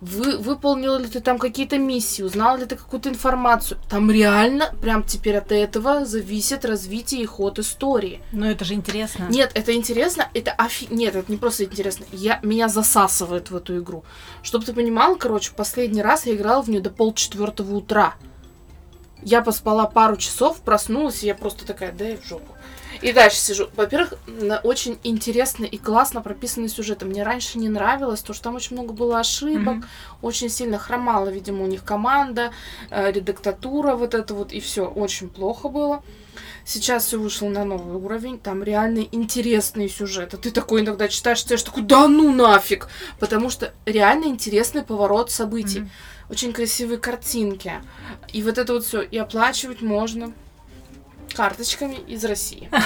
Вы, 0.00 0.36
выполнил 0.36 0.98
ли 0.98 1.06
ты 1.06 1.20
там 1.20 1.38
какие-то 1.38 1.78
миссии, 1.78 2.22
узнал 2.22 2.58
ли 2.58 2.66
ты 2.66 2.76
какую-то 2.76 3.08
информацию. 3.08 3.78
Там 3.88 4.10
реально, 4.10 4.74
прям 4.80 5.02
теперь 5.02 5.36
от 5.38 5.52
этого 5.52 6.04
зависит 6.04 6.64
развитие 6.64 7.22
и 7.22 7.26
ход 7.26 7.58
истории. 7.58 8.20
Но 8.32 8.50
это 8.50 8.64
же 8.64 8.74
интересно. 8.74 9.26
Нет, 9.30 9.52
это 9.54 9.74
интересно, 9.74 10.28
это 10.34 10.52
офи... 10.52 10.86
Нет, 10.90 11.16
это 11.16 11.30
не 11.30 11.38
просто 11.38 11.64
интересно. 11.64 12.04
Я... 12.12 12.40
Меня 12.42 12.68
засасывает 12.68 13.50
в 13.50 13.56
эту 13.56 13.78
игру. 13.78 14.04
Чтобы 14.42 14.64
ты 14.64 14.72
понимал, 14.72 15.16
короче, 15.16 15.52
последний 15.56 16.02
раз 16.02 16.26
я 16.26 16.34
играла 16.34 16.62
в 16.62 16.68
нее 16.68 16.80
до 16.80 16.90
полчетвертого 16.90 17.74
утра. 17.74 18.14
Я 19.22 19.40
поспала 19.40 19.86
пару 19.86 20.16
часов, 20.16 20.60
проснулась, 20.60 21.24
и 21.24 21.26
я 21.26 21.34
просто 21.34 21.66
такая, 21.66 21.90
да 21.90 22.10
и 22.10 22.16
в 22.16 22.24
жопу. 22.24 22.55
И 23.02 23.12
дальше 23.12 23.36
сижу. 23.36 23.68
Во-первых, 23.76 24.14
очень 24.62 24.98
интересно 25.04 25.64
и 25.64 25.78
классно 25.78 26.20
прописанный 26.22 26.68
сюжет. 26.68 27.02
Мне 27.02 27.22
раньше 27.22 27.58
не 27.58 27.68
нравилось, 27.68 28.20
то 28.22 28.32
что 28.32 28.44
там 28.44 28.54
очень 28.56 28.76
много 28.76 28.92
было 28.92 29.18
ошибок, 29.20 29.76
Мгм. 29.76 29.84
очень 30.22 30.48
сильно 30.48 30.78
хромала, 30.78 31.28
видимо, 31.28 31.64
у 31.64 31.66
них 31.66 31.84
команда, 31.84 32.52
э, 32.90 33.12
редактатура 33.12 33.94
вот 33.96 34.14
это 34.14 34.34
вот, 34.34 34.52
и 34.52 34.60
все 34.60 34.86
очень 34.86 35.28
плохо 35.28 35.68
было. 35.68 36.02
Сейчас 36.64 37.06
все 37.06 37.18
вышло 37.18 37.48
на 37.48 37.64
новый 37.64 37.96
уровень, 37.96 38.38
там 38.38 38.62
реально 38.64 39.06
интересные 39.12 39.88
сюжеты. 39.88 40.36
Ты 40.36 40.50
такой 40.50 40.80
иногда 40.80 41.06
читаешь, 41.08 41.38
читаешь, 41.40 41.62
такой, 41.62 41.82
да 41.84 42.08
ну 42.08 42.32
нафиг! 42.32 42.88
Потому 43.20 43.50
что 43.50 43.72
реально 43.84 44.24
интересный 44.24 44.82
поворот 44.82 45.30
событий. 45.30 45.80
Мгм. 45.80 45.90
Очень 46.28 46.52
красивые 46.52 46.98
картинки. 46.98 47.74
И 48.32 48.42
вот 48.42 48.58
это 48.58 48.72
вот 48.72 48.84
все. 48.84 49.00
И 49.00 49.16
оплачивать 49.16 49.80
можно 49.80 50.32
карточками 51.34 51.96
из 52.06 52.24
России. 52.24 52.68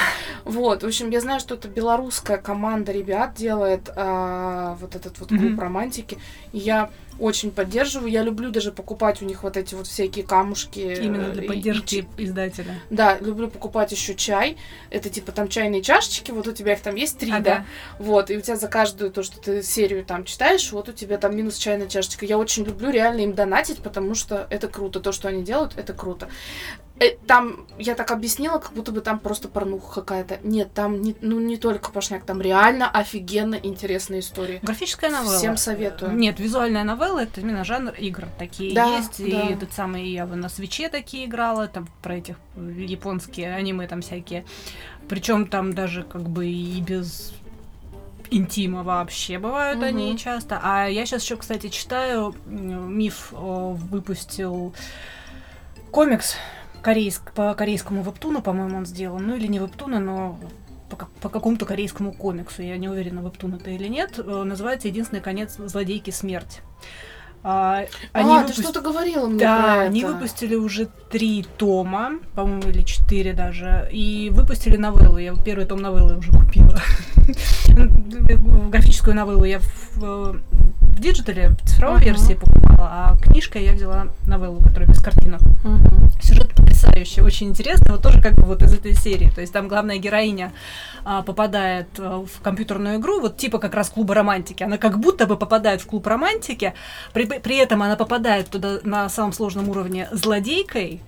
Вот, 0.45 0.83
в 0.83 0.87
общем, 0.87 1.11
я 1.11 1.21
знаю, 1.21 1.39
что 1.39 1.55
это 1.55 1.69
белорусская 1.69 2.39
команда 2.39 2.93
ребят 2.93 3.35
делает 3.35 3.91
а, 3.95 4.77
вот 4.81 4.97
этот 4.97 5.19
вот 5.21 5.29
клуб 5.29 5.41
Мгм. 5.43 5.61
романтики. 5.61 6.19
И 6.53 6.59
я 6.59 6.91
очень 7.19 7.51
поддерживаю. 7.51 8.11
Я 8.11 8.23
люблю 8.23 8.51
даже 8.51 8.73
покупать 8.73 9.21
у 9.21 9.27
них 9.27 9.43
вот 9.43 9.57
эти 9.59 9.75
вот 9.75 9.87
всякие 9.87 10.25
камушки. 10.25 10.79
Именно 10.79 11.27
э, 11.27 11.33
для 11.33 11.43
и- 11.43 11.45
и 11.45 11.49
поддержки 11.49 12.09
издателя. 12.17 12.75
да, 12.89 13.19
люблю 13.19 13.49
покупать 13.49 13.93
еще 13.93 14.15
чай. 14.15 14.57
Это 14.89 15.11
типа 15.11 15.31
там 15.31 15.47
чайные 15.49 15.83
чашечки, 15.83 16.31
вот 16.31 16.47
у 16.49 16.53
тебя 16.53 16.73
их 16.73 16.81
там 16.81 16.95
есть 16.95 17.19
три, 17.19 17.31
Ага. 17.31 17.41
да. 17.43 17.67
Вот, 17.99 18.31
и 18.31 18.39
у 18.39 18.41
тебя 18.41 18.57
за 18.57 18.67
каждую 18.69 19.11
то, 19.11 19.23
что 19.23 19.39
ты 19.41 19.63
серию 19.63 20.05
там 20.05 20.25
читаешь, 20.25 20.73
вот 20.73 20.89
у 20.89 20.93
тебя 20.93 21.19
там 21.19 21.37
минус 21.37 21.59
чайная 21.59 21.87
чашечка. 21.89 22.25
Я 22.25 22.39
очень 22.39 22.65
люблю 22.65 22.91
реально 22.91 23.21
им 23.21 23.35
донатить, 23.35 23.83
потому 23.83 24.15
что 24.15 24.47
это 24.49 24.69
круто. 24.69 25.01
То, 25.01 25.13
что 25.13 25.29
они 25.29 25.43
делают, 25.45 25.75
это 25.77 25.93
круто. 25.93 26.29
Э, 27.01 27.17
Там, 27.27 27.67
я 27.79 27.95
так 27.95 28.11
объяснила, 28.11 28.59
как 28.59 28.73
будто 28.75 28.93
бы 28.93 29.01
там 29.01 29.19
просто 29.19 29.49
порнуха 29.49 30.03
какая-то. 30.03 30.39
Нет, 30.43 30.73
там 30.75 31.01
не, 31.01 31.17
ну, 31.23 31.41
не 31.41 31.57
только 31.57 31.91
пошняк, 31.91 32.25
там 32.25 32.43
реально 32.43 32.91
офигенно 32.91 33.55
интересные 33.55 34.21
истории. 34.21 34.61
Графическая 34.63 35.11
новелла. 35.11 35.39
Всем 35.39 35.57
советую. 35.57 36.13
Нет, 36.13 36.39
визуальная 36.39 36.85
новелла 36.85 37.21
это 37.21 37.41
именно 37.41 37.65
жанр 37.65 37.95
игр. 37.95 38.27
Такие 38.39 38.75
Да, 38.75 38.99
есть. 38.99 39.19
да. 39.19 39.25
И 39.25 39.53
этот 39.55 39.73
самый 39.73 40.07
я 40.11 40.27
на 40.27 40.51
свече 40.51 40.91
такие 40.91 41.25
играла, 41.25 41.69
там 41.69 41.89
про 42.03 42.17
этих 42.17 42.37
э, 42.57 42.61
японские 42.87 43.55
аниме 43.55 43.87
там 43.89 44.03
всякие. 44.03 44.45
Причем 45.09 45.47
там 45.47 45.73
даже 45.73 46.03
как 46.03 46.29
бы 46.29 46.47
и 46.47 46.81
без 46.83 47.33
интима 48.31 48.83
вообще 48.83 49.39
бывают 49.39 49.79
Мгм. 49.79 49.87
они 49.89 50.19
часто. 50.19 50.61
А 50.63 50.87
я 50.87 51.07
сейчас 51.07 51.23
еще, 51.25 51.37
кстати, 51.37 51.69
читаю. 51.69 52.35
Миф 52.47 53.29
выпустил 53.33 54.75
комикс 55.91 56.37
корейск, 56.81 57.33
по 57.33 57.55
корейскому 57.55 58.03
вебтуну, 58.03 58.43
по-моему, 58.43 58.77
он 58.79 58.87
сделан. 58.87 59.27
Ну 59.27 59.37
или 59.37 59.47
не 59.47 59.59
вебтуна, 59.59 59.99
но 60.01 60.39
по, 60.89 60.97
как- 60.97 61.11
по 61.21 61.29
какому-то 61.29 61.67
корейскому 61.67 62.13
комиксу. 62.13 62.63
Я 62.63 62.77
не 62.77 62.89
уверена, 62.89 63.21
вебтун 63.21 63.55
это 63.55 63.71
или 63.71 63.87
нет. 63.89 64.19
Э, 64.19 64.43
Называется 64.45 64.89
«Единственный 64.89 65.21
конец 65.21 65.57
злодейки 65.59 66.11
смерть». 66.11 66.61
А, 67.43 67.85
они 68.13 68.35
а, 68.37 68.43
выпу- 68.43 68.49
ты 68.49 68.53
что-то 68.63 68.83
говорила 68.83 69.27
мне 69.27 69.39
да, 69.39 69.63
про 69.63 69.81
они 69.81 70.03
это. 70.03 70.13
выпустили 70.13 70.57
уже 70.57 70.91
три 71.11 71.47
тома, 71.57 72.19
по-моему, 72.35 72.69
или 72.69 72.83
четыре 72.83 73.33
даже, 73.33 73.89
и 73.91 74.29
выпустили 74.31 74.77
новеллу. 74.77 75.17
Я 75.17 75.35
первый 75.35 75.65
том 75.65 75.81
новеллы 75.81 76.19
уже 76.19 76.33
купила. 76.33 76.79
Графическую 78.71 79.15
новеллу 79.17 79.45
я 79.45 79.61
в- 79.61 80.37
в 81.01 81.03
digital 81.03 81.42
е, 81.42 81.53
цифровой 81.65 82.01
uh-huh. 82.01 82.05
версии 82.05 82.35
покупала, 82.35 82.91
а 82.93 83.17
книжкой 83.17 83.65
я 83.65 83.73
взяла 83.73 84.09
новеллу, 84.27 84.61
которая 84.61 84.87
без 84.87 85.01
картинок. 85.01 85.41
Uh-huh. 85.41 86.23
Сюжет 86.23 86.55
потрясающий, 86.55 87.23
очень 87.23 87.49
интересный, 87.49 87.93
вот 87.93 88.03
тоже 88.03 88.21
как 88.21 88.35
бы 88.35 88.43
вот 88.43 88.63
из 88.63 88.75
этой 88.75 88.93
серии. 88.93 89.31
То 89.31 89.41
есть 89.41 89.51
там 89.51 89.67
главная 89.67 89.97
героиня 89.97 90.53
а, 91.03 91.23
попадает 91.23 91.89
а, 91.99 92.27
в 92.27 92.43
компьютерную 92.43 92.99
игру, 92.99 93.19
вот 93.21 93.39
типа 93.39 93.59
как 93.59 93.73
раз 93.73 93.89
клуба 93.89 94.15
романтики. 94.15 94.63
Она 94.63 94.77
как 94.77 95.01
будто 95.01 95.27
бы 95.27 95.39
попадает 95.39 95.81
в 95.81 95.87
клуб 95.87 96.07
романтики, 96.07 96.75
при, 97.15 97.25
при 97.25 97.57
этом 97.57 97.83
она 97.83 97.97
попадает 97.97 98.51
туда 98.51 98.81
на 98.83 99.09
самом 99.09 99.33
сложном 99.33 99.71
уровне 99.71 100.07
злодейкой, 100.13 101.01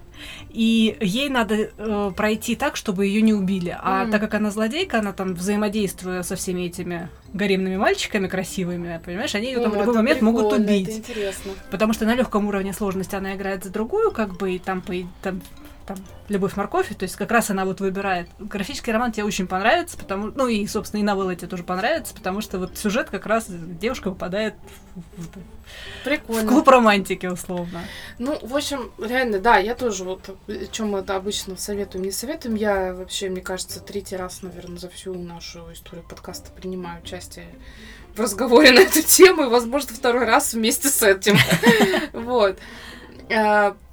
и 0.51 0.97
ей 1.01 1.29
надо 1.29 1.71
э, 1.77 2.13
пройти 2.17 2.57
так, 2.57 2.77
чтобы 2.77 3.07
ее 3.07 3.23
не 3.23 3.35
убили. 3.35 3.77
А 3.81 4.05
мм. 4.05 4.11
так 4.11 4.21
как 4.21 4.35
она 4.35 4.51
злодейка, 4.51 4.99
она 4.99 5.13
там 5.13 5.35
взаимодействуя 5.35 6.23
со 6.23 6.37
всеми 6.37 6.63
этими 6.63 7.09
гаремными 7.33 7.77
мальчиками 7.77 8.29
красивыми, 8.29 9.01
понимаешь, 9.05 9.35
они 9.35 9.47
ее 9.47 9.61
там 9.61 9.73
в 9.73 9.77
любой 9.77 9.95
момент 9.95 10.21
могут 10.21 10.53
убить. 10.53 11.05
Потому 11.71 11.93
что 11.93 12.05
на 12.05 12.15
легком 12.15 12.47
уровне 12.47 12.73
сложности 12.73 13.15
она 13.15 13.35
играет 13.35 13.65
за 13.65 13.71
другую, 13.71 14.11
как 14.13 14.37
бы, 14.37 14.53
и 14.53 14.59
там, 14.59 14.83
по, 14.83 14.95
там 15.23 15.41
там 15.87 15.97
«Любовь 16.29 16.57
морковь», 16.57 16.89
то 16.89 17.03
есть 17.05 17.17
как 17.17 17.31
раз 17.31 17.51
она 17.51 17.65
вот 17.65 17.81
выбирает. 17.81 18.29
Графический 18.39 18.93
роман 18.93 19.13
тебе 19.13 19.25
очень 19.25 19.47
понравится, 19.47 19.97
потому 19.97 20.33
ну 20.35 20.49
и, 20.49 20.67
собственно, 20.67 21.01
и 21.01 21.05
новелла 21.05 21.35
тебе 21.35 21.49
тоже 21.49 21.65
понравится, 21.65 22.15
потому 22.15 22.41
что 22.41 22.59
вот 22.59 22.77
сюжет 22.77 23.11
как 23.11 23.27
раз 23.27 23.47
девушка 23.49 24.11
попадает 24.11 24.55
в, 24.95 25.29
Прикольно. 26.05 26.43
в 26.43 26.47
клуб 26.47 26.69
романтики, 26.69 27.27
условно. 27.27 27.83
Ну, 28.19 28.39
в 28.43 28.57
общем, 28.57 28.93
реально, 28.99 29.39
да, 29.39 29.57
я 29.59 29.75
тоже 29.75 30.05
вот, 30.05 30.37
чем 30.71 30.91
мы 30.91 31.01
это 31.01 31.17
обычно 31.17 31.57
советуем, 31.57 32.05
не 32.05 32.11
советуем, 32.11 32.55
я 32.55 32.95
вообще, 32.95 33.29
мне 33.31 33.41
кажется, 33.41 33.81
третий 33.81 34.17
раз, 34.17 34.43
наверное, 34.43 34.79
за 34.79 34.89
всю 34.89 35.15
нашу 35.15 35.73
историю 35.73 36.07
подкаста 36.09 36.51
принимаю 36.51 37.03
участие 37.03 37.47
в 38.15 38.21
разговоре 38.21 38.73
на 38.73 38.81
эту 38.81 39.03
тему, 39.03 39.45
и, 39.45 39.49
возможно, 39.49 39.95
второй 39.95 40.27
раз 40.27 40.55
вместе 40.55 40.89
с 40.89 41.03
этим. 41.03 41.37
Вот. 42.13 42.59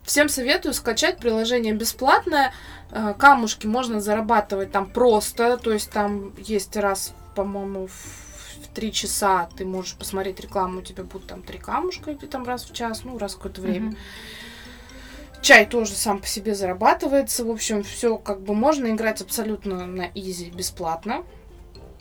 Всем 0.10 0.28
советую 0.28 0.74
скачать 0.74 1.20
приложение 1.20 1.72
бесплатное. 1.72 2.51
Э, 2.89 3.14
камушки 3.16 3.68
можно 3.68 4.01
зарабатывать 4.01 4.72
там 4.72 4.89
просто. 4.89 5.55
То 5.57 5.72
есть 5.72 5.91
там 5.91 6.34
есть 6.39 6.76
раз, 6.76 7.14
по-моему, 7.36 7.86
в 7.86 8.68
три 8.74 8.91
часа 8.91 9.47
ты 9.55 9.66
можешь 9.66 9.93
посмотреть 9.93 10.39
рекламу, 10.39 10.80
у 10.80 10.82
тебя 10.82 11.03
будут 11.03 11.28
там 11.28 11.43
три 11.43 11.60
камушка, 11.60 12.10
или 12.10 12.26
там 12.26 12.43
раз 12.43 12.66
в 12.66 12.74
час, 12.74 13.03
ну, 13.03 13.20
раз 13.20 13.34
в 13.34 13.38
какое-то 13.38 13.62
время. 13.62 13.91
Mm-hmm. 13.91 15.41
Чай 15.43 15.68
тоже 15.68 15.93
сам 15.93 16.18
по 16.22 16.26
себе 16.26 16.55
зарабатывается. 16.55 17.45
В 17.45 17.51
общем, 17.51 17.84
все 17.84 18.18
как 18.18 18.41
бы 18.41 18.55
можно 18.55 18.88
играть 18.88 19.22
абсолютно 19.22 19.86
на 19.86 20.10
изи, 20.16 20.49
бесплатно. 20.49 21.24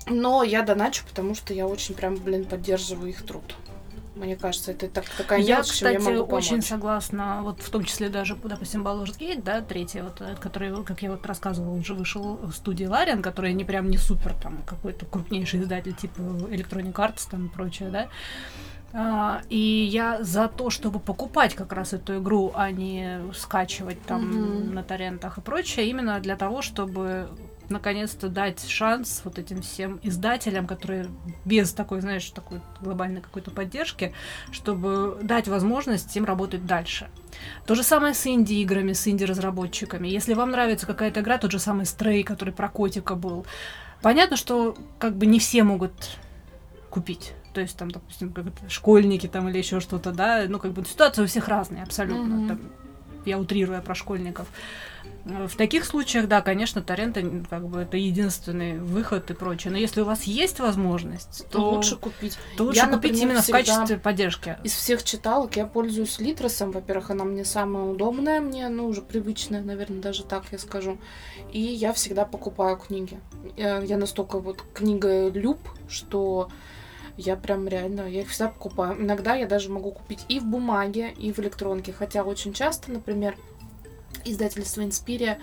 Но 0.07 0.43
я 0.43 0.63
доначу, 0.63 1.05
потому 1.07 1.35
что 1.35 1.53
я 1.53 1.67
очень 1.67 1.95
прям, 1.95 2.17
блин, 2.17 2.47
поддерживаю 2.47 3.11
их 3.11 3.27
труд. 3.27 3.55
Мне 4.19 4.37
кажется, 4.37 4.73
это 4.73 4.89
так, 4.89 5.05
такая 5.16 5.41
я, 5.41 5.57
мелочь, 5.57 5.71
кстати, 5.71 5.95
я 5.95 6.01
могу 6.01 6.27
помочь. 6.27 6.47
очень 6.47 6.62
согласна, 6.62 7.41
вот 7.43 7.62
в 7.62 7.71
том 7.71 7.85
числе 7.85 8.09
даже, 8.09 8.37
допустим, 8.37 8.87
Baldur's 8.87 9.19
Gate, 9.19 9.43
да, 9.43 9.61
третий, 9.61 10.01
вот, 10.01 10.21
э, 10.21 10.35
который, 10.41 10.85
как 10.85 11.03
я 11.03 11.11
вот 11.11 11.25
рассказывала, 11.25 11.75
уже 11.75 11.95
вышел 11.95 12.37
в 12.43 12.53
студии 12.53 12.85
Лариан, 12.85 13.23
который 13.23 13.53
не 13.53 13.64
прям 13.64 13.91
не 13.91 13.97
супер, 13.97 14.35
там, 14.35 14.62
какой-то 14.66 15.07
крупнейший 15.07 15.62
издатель, 15.62 15.95
типа 15.95 16.21
Electronic 16.21 16.93
Arts, 16.95 17.29
там, 17.31 17.47
и 17.47 17.49
прочее, 17.49 17.91
да, 17.91 18.09
а, 18.93 19.43
и 19.51 19.59
я 19.59 20.23
за 20.23 20.49
то, 20.49 20.71
чтобы 20.71 20.99
покупать 20.99 21.55
как 21.55 21.73
раз 21.73 21.93
эту 21.93 22.19
игру, 22.19 22.53
а 22.55 22.71
не 22.71 23.21
скачивать 23.35 24.03
там 24.03 24.23
mm-hmm. 24.23 24.73
на 24.73 24.83
торрентах 24.83 25.39
и 25.39 25.41
прочее, 25.41 25.89
именно 25.89 26.19
для 26.21 26.37
того, 26.37 26.62
чтобы 26.62 27.29
наконец-то 27.71 28.29
дать 28.29 28.66
шанс 28.69 29.23
вот 29.25 29.39
этим 29.39 29.62
всем 29.62 30.01
издателям, 30.03 30.66
которые 30.66 31.09
без 31.45 31.73
такой, 31.73 32.01
знаешь, 32.01 32.29
такой 32.31 32.61
глобальной 32.81 33.21
какой-то 33.21 33.51
поддержки, 33.51 34.14
чтобы 34.51 35.19
дать 35.23 35.49
возможность 35.49 36.14
им 36.16 36.25
работать 36.25 36.66
дальше. 36.66 37.09
То 37.66 37.75
же 37.75 37.83
самое 37.83 38.14
с 38.14 38.27
инди-играми, 38.27 38.93
с 38.93 39.07
инди-разработчиками. 39.07 40.09
Если 40.09 40.35
вам 40.35 40.51
нравится 40.51 40.87
какая-то 40.87 41.21
игра, 41.21 41.39
тот 41.39 41.53
же 41.53 41.59
самый 41.59 41.87
Стрей, 41.87 42.23
который 42.23 42.53
про 42.53 42.69
котика 42.69 43.14
был, 43.14 43.47
понятно, 44.03 44.37
что 44.37 44.77
как 44.99 45.16
бы 45.16 45.27
не 45.27 45.39
все 45.39 45.62
могут 45.62 45.93
купить 46.91 47.33
то 47.59 47.62
есть 47.62 47.77
там, 47.77 47.91
допустим, 47.91 48.33
как 48.33 48.47
школьники 48.69 49.27
там 49.27 49.49
или 49.49 49.59
еще 49.59 49.81
что-то, 49.81 50.12
да, 50.12 50.45
ну 50.47 50.61
как 50.61 50.71
бы 50.71 50.85
ситуация 50.85 51.25
у 51.25 51.27
всех 51.27 51.49
разная 51.49 51.83
абсолютно. 51.83 52.35
Mm-hmm. 52.35 52.49
Там, 52.49 52.61
я 53.29 53.39
утрирую 53.39 53.83
про 53.83 53.95
школьников. 53.95 54.49
В 55.24 55.57
таких 55.57 55.85
случаях, 55.85 56.26
да, 56.26 56.41
конечно, 56.41 56.81
торренты 56.81 57.45
как 57.51 57.68
бы 57.68 57.81
это 57.81 57.97
единственный 57.97 58.79
выход 58.79 59.31
и 59.31 59.35
прочее. 59.35 59.72
Но 59.72 59.79
если 59.79 60.01
у 60.01 60.05
вас 60.05 60.22
есть 60.24 60.59
возможность, 60.59 61.45
то, 61.51 61.59
то 61.59 61.70
лучше 61.70 61.97
купить. 61.97 62.39
То 62.57 62.64
лучше 62.64 62.79
я, 62.79 62.87
купить 62.87 63.12
например, 63.12 63.29
именно 63.29 63.43
в 63.43 63.51
качестве 63.51 63.99
поддержки. 63.99 64.57
Из 64.64 64.72
всех 64.72 65.03
читалок 65.03 65.57
я 65.57 65.66
пользуюсь 65.66 66.18
Литросом. 66.18 66.70
Во-первых, 66.70 67.11
она 67.11 67.24
мне 67.24 67.45
самая 67.45 67.85
удобная, 67.85 68.41
мне, 68.41 68.68
ну, 68.68 68.87
уже 68.87 69.03
привычная, 69.03 69.62
наверное, 69.62 70.01
даже 70.01 70.24
так 70.24 70.45
я 70.51 70.59
скажу. 70.59 70.99
И 71.53 71.61
я 71.61 71.93
всегда 71.93 72.24
покупаю 72.24 72.76
книги. 72.79 73.20
Я, 73.57 73.81
я 73.81 73.99
настолько 73.99 74.39
вот 74.39 74.62
книга 74.72 75.29
люб, 75.29 75.59
что 75.89 76.49
я 77.19 77.37
прям 77.37 77.66
реально, 77.66 78.03
я 78.03 78.23
их 78.23 78.31
всегда 78.31 78.49
покупаю. 78.49 79.03
Иногда 79.03 79.35
я 79.35 79.47
даже 79.47 79.71
могу 79.71 79.91
купить 79.91 80.25
и 80.29 80.39
в 80.39 80.45
бумаге, 80.45 81.12
и 81.19 81.33
в 81.33 81.39
электронке. 81.41 81.93
Хотя 81.93 82.23
очень 82.23 82.53
часто, 82.53 82.93
например, 82.93 83.37
издательство 84.25 84.83
Инспирия, 84.83 85.39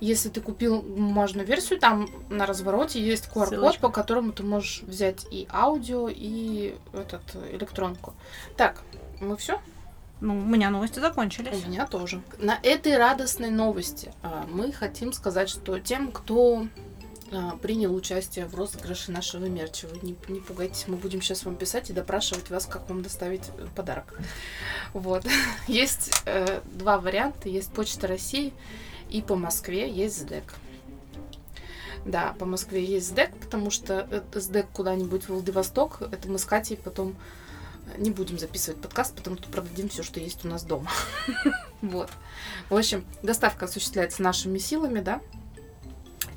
если 0.00 0.28
ты 0.28 0.42
купил 0.42 0.82
бумажную 0.82 1.46
версию, 1.46 1.78
там 1.78 2.10
на 2.28 2.44
развороте 2.44 3.00
есть 3.02 3.30
QR-код, 3.34 3.78
по 3.78 3.88
которому 3.88 4.32
ты 4.32 4.42
можешь 4.42 4.82
взять 4.82 5.26
и 5.30 5.48
аудио, 5.50 6.08
и 6.08 6.76
этот 6.92 7.22
электронку. 7.52 8.12
Так, 8.56 8.82
мы 9.20 9.36
все? 9.38 9.60
Ну, 10.20 10.38
у 10.38 10.44
меня 10.44 10.70
новости 10.70 11.00
закончились. 11.00 11.64
У 11.64 11.68
меня 11.68 11.86
тоже. 11.86 12.22
На 12.38 12.58
этой 12.62 12.96
радостной 12.98 13.50
новости 13.50 14.12
а, 14.22 14.46
мы 14.50 14.72
хотим 14.72 15.12
сказать, 15.12 15.48
что 15.48 15.78
тем, 15.78 16.12
кто 16.12 16.66
принял 17.62 17.94
участие 17.94 18.46
в 18.46 18.54
розыгрыше 18.54 19.12
нашего 19.12 19.46
мерча. 19.46 19.86
Вы 19.86 19.98
не, 20.02 20.16
не 20.28 20.40
пугайтесь, 20.40 20.84
мы 20.86 20.96
будем 20.96 21.22
сейчас 21.22 21.44
вам 21.44 21.56
писать 21.56 21.90
и 21.90 21.92
допрашивать 21.92 22.50
вас, 22.50 22.66
как 22.66 22.88
вам 22.88 23.02
доставить 23.02 23.48
э, 23.58 23.66
подарок. 23.74 24.18
Вот. 24.92 25.24
Есть 25.68 26.12
э, 26.26 26.60
два 26.72 26.98
варианта. 26.98 27.48
Есть 27.48 27.72
Почта 27.72 28.06
России 28.06 28.52
и 29.10 29.22
по 29.22 29.36
Москве 29.36 29.90
есть 29.90 30.22
СДЭК. 30.22 30.54
Да, 32.04 32.34
по 32.38 32.44
Москве 32.44 32.84
есть 32.84 33.08
СДЭК, 33.08 33.34
потому 33.38 33.70
что 33.70 34.24
СДЭК 34.34 34.66
куда-нибудь 34.72 35.24
в 35.24 35.28
Владивосток, 35.30 36.02
это 36.02 36.28
мы 36.28 36.38
с 36.38 36.44
Катей 36.44 36.76
потом 36.76 37.16
не 37.96 38.10
будем 38.10 38.38
записывать 38.38 38.80
подкаст, 38.80 39.14
потому 39.14 39.36
что 39.36 39.48
продадим 39.48 39.88
все, 39.88 40.02
что 40.02 40.20
есть 40.20 40.44
у 40.44 40.48
нас 40.48 40.64
дома. 40.64 40.90
Вот. 41.80 42.10
В 42.70 42.76
общем, 42.76 43.04
доставка 43.22 43.66
осуществляется 43.66 44.22
нашими 44.22 44.56
силами, 44.56 45.00
да. 45.00 45.20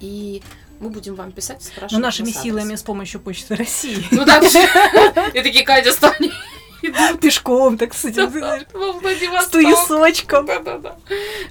И 0.02 0.44
мы 0.80 0.90
будем 0.90 1.16
вам 1.16 1.32
писать, 1.32 1.64
спрашивать. 1.64 1.92
Ну, 1.92 2.00
нашими 2.00 2.30
силами 2.32 2.76
с 2.76 2.84
помощью 2.84 3.20
Почты 3.20 3.56
России. 3.56 4.06
Ну 4.12 4.26
да, 4.26 4.40
и 5.34 5.42
такие, 5.42 5.64
Катя, 5.64 5.92
стань. 5.92 6.32
Пешком, 7.20 7.78
так 7.78 7.94
сказать. 7.94 8.16
С 9.44 9.48
туесочком. 9.48 10.46
Да-да-да. 10.46 10.98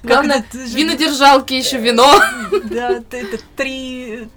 Главное, 0.01 0.45
винодержалки 0.53 1.53
еще 1.53 1.77
вино. 1.77 2.21
Да, 2.63 3.03
это 3.11 3.37
три 3.55 4.29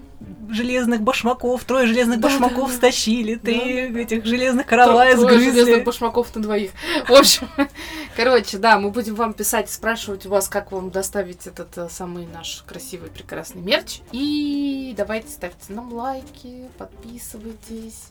железных 0.55 1.03
башмаков, 1.03 1.65
трое 1.65 1.87
железных 1.87 2.21
да, 2.21 2.29
башмаков 2.29 2.71
да, 2.71 2.77
стащили, 2.77 3.37
три 3.37 3.89
да, 3.89 4.01
этих 4.01 4.25
железных 4.25 4.67
каравая 4.67 5.17
сгрызли. 5.17 5.51
Трое 5.51 5.51
железных 5.51 5.85
башмаков 5.85 6.35
на 6.35 6.43
двоих. 6.43 6.71
В 7.09 7.13
общем, 7.13 7.49
короче, 8.17 8.59
да, 8.59 8.79
мы 8.79 8.91
будем 8.91 9.15
вам 9.15 9.33
писать, 9.33 9.71
спрашивать 9.71 10.27
у 10.27 10.31
вас, 10.31 10.49
как 10.49 10.73
вам 10.73 10.91
доставить 10.91 11.47
этот 11.47 11.77
э, 11.79 11.89
самый 11.91 12.27
наш 12.27 12.63
красивый, 12.67 13.11
прекрасный 13.11 13.63
мерч. 13.63 14.01
И 14.13 14.95
давайте 14.97 15.29
ставьте 15.29 15.73
нам 15.73 15.93
лайки, 15.93 16.69
подписывайтесь. 16.79 18.09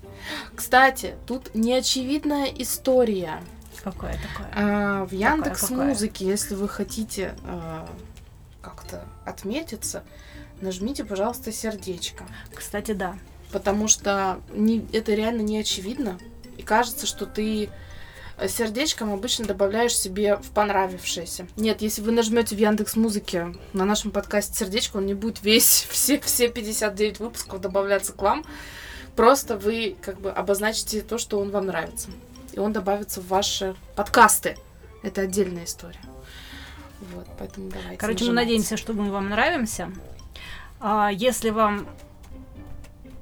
Кстати, 0.55 1.15
тут 1.25 1.53
неочевидная 1.55 2.45
история. 2.45 3.41
Какое 3.83 4.13
такое? 4.13 4.51
А, 4.55 5.05
в 5.05 5.11
Яндекс 5.13 5.69
Музыке, 5.69 6.25
если 6.25 6.55
вы 6.55 6.67
хотите 6.67 7.35
а, 7.45 7.87
как-то 8.61 9.05
отметиться, 9.25 10.03
нажмите, 10.61 11.03
пожалуйста, 11.03 11.51
сердечко. 11.51 12.25
Кстати, 12.53 12.91
да. 12.91 13.17
Потому 13.51 13.87
что 13.87 14.41
не, 14.53 14.85
это 14.93 15.13
реально 15.13 15.41
не 15.41 15.57
очевидно. 15.57 16.19
И 16.57 16.61
кажется, 16.61 17.07
что 17.07 17.25
ты 17.25 17.69
э, 18.37 18.47
сердечком 18.47 19.11
обычно 19.11 19.45
добавляешь 19.45 19.97
себе 19.97 20.37
в 20.37 20.51
понравившееся. 20.51 21.47
Нет, 21.55 21.81
если 21.81 22.01
вы 22.01 22.11
нажмете 22.11 22.55
в 22.55 22.59
Яндекс 22.59 22.95
Музыке 22.95 23.55
на 23.73 23.85
нашем 23.85 24.11
подкасте 24.11 24.53
сердечко, 24.53 24.97
он 24.97 25.05
не 25.05 25.13
будет 25.13 25.41
весь, 25.41 25.87
все, 25.89 26.19
все 26.19 26.49
59 26.49 27.19
выпусков 27.19 27.61
добавляться 27.61 28.13
к 28.13 28.21
вам. 28.21 28.45
Просто 29.15 29.57
вы 29.57 29.95
как 30.01 30.21
бы 30.21 30.31
обозначите 30.31 31.01
то, 31.01 31.17
что 31.17 31.39
он 31.39 31.49
вам 31.49 31.65
нравится. 31.65 32.09
И 32.53 32.59
он 32.59 32.71
добавится 32.71 33.21
в 33.21 33.27
ваши 33.27 33.75
подкасты. 33.95 34.57
Это 35.01 35.21
отдельная 35.21 35.65
история. 35.65 35.99
Вот, 37.13 37.27
поэтому 37.37 37.69
давайте. 37.69 37.97
Короче, 37.97 38.25
нажимайте. 38.25 38.29
мы 38.29 38.35
надеемся, 38.35 38.77
что 38.77 38.93
мы 38.93 39.11
вам 39.11 39.29
нравимся. 39.29 39.91
А 40.79 41.09
если 41.11 41.49
вам 41.49 41.87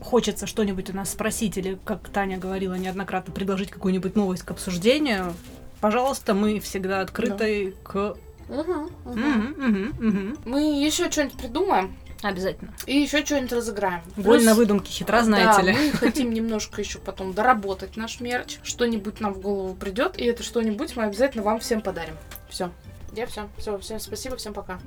хочется 0.02 0.46
что-нибудь 0.48 0.90
у 0.90 0.94
нас 0.96 1.10
спросить 1.12 1.58
или, 1.58 1.78
как 1.84 2.08
Таня 2.10 2.38
говорила 2.38 2.76
неоднократно, 2.76 3.34
предложить 3.34 3.72
какую-нибудь 3.72 4.16
новость 4.16 4.44
к 4.44 4.52
обсуждению, 4.52 5.34
пожалуйста, 5.82 6.34
мы 6.34 6.60
всегда 6.60 7.02
открыты 7.02 7.74
к... 7.84 8.16
Мгм, 8.48 8.90
мгм. 9.04 9.20
Мгм, 9.20 9.56
мгм, 9.58 9.96
мгм. 10.00 10.38
Мы 10.46 10.82
еще 10.82 11.12
что-нибудь 11.12 11.38
придумаем 11.38 11.98
Обязательно. 12.22 12.72
и 12.86 12.98
еще 12.98 13.26
что-нибудь 13.26 13.52
разыграем. 13.52 14.02
Голь 14.16 14.38
на 14.44 14.52
Плюс- 14.52 14.58
выдумке 14.58 14.92
хитра, 14.92 15.22
знаете 15.24 15.58
да, 15.58 15.62
ли. 15.64 15.74
мы 15.74 15.92
хотим 15.92 16.32
немножко 16.34 16.80
еще 16.82 17.00
потом 17.00 17.34
доработать 17.34 17.98
наш 17.98 18.22
мерч. 18.22 18.60
Что-нибудь 18.64 19.20
нам 19.20 19.34
в 19.34 19.42
голову 19.42 19.76
придет, 19.76 20.18
и 20.18 20.24
это 20.24 20.44
что-нибудь 20.44 20.96
мы 20.96 21.04
обязательно 21.04 21.44
вам 21.44 21.60
всем 21.60 21.82
подарим. 21.82 22.16
Все. 22.50 22.72
Я 23.14 23.28
все. 23.28 23.50
Все, 23.58 23.78
всем 23.80 24.00
спасибо, 24.00 24.38
всем 24.38 24.54
пока. 24.54 24.80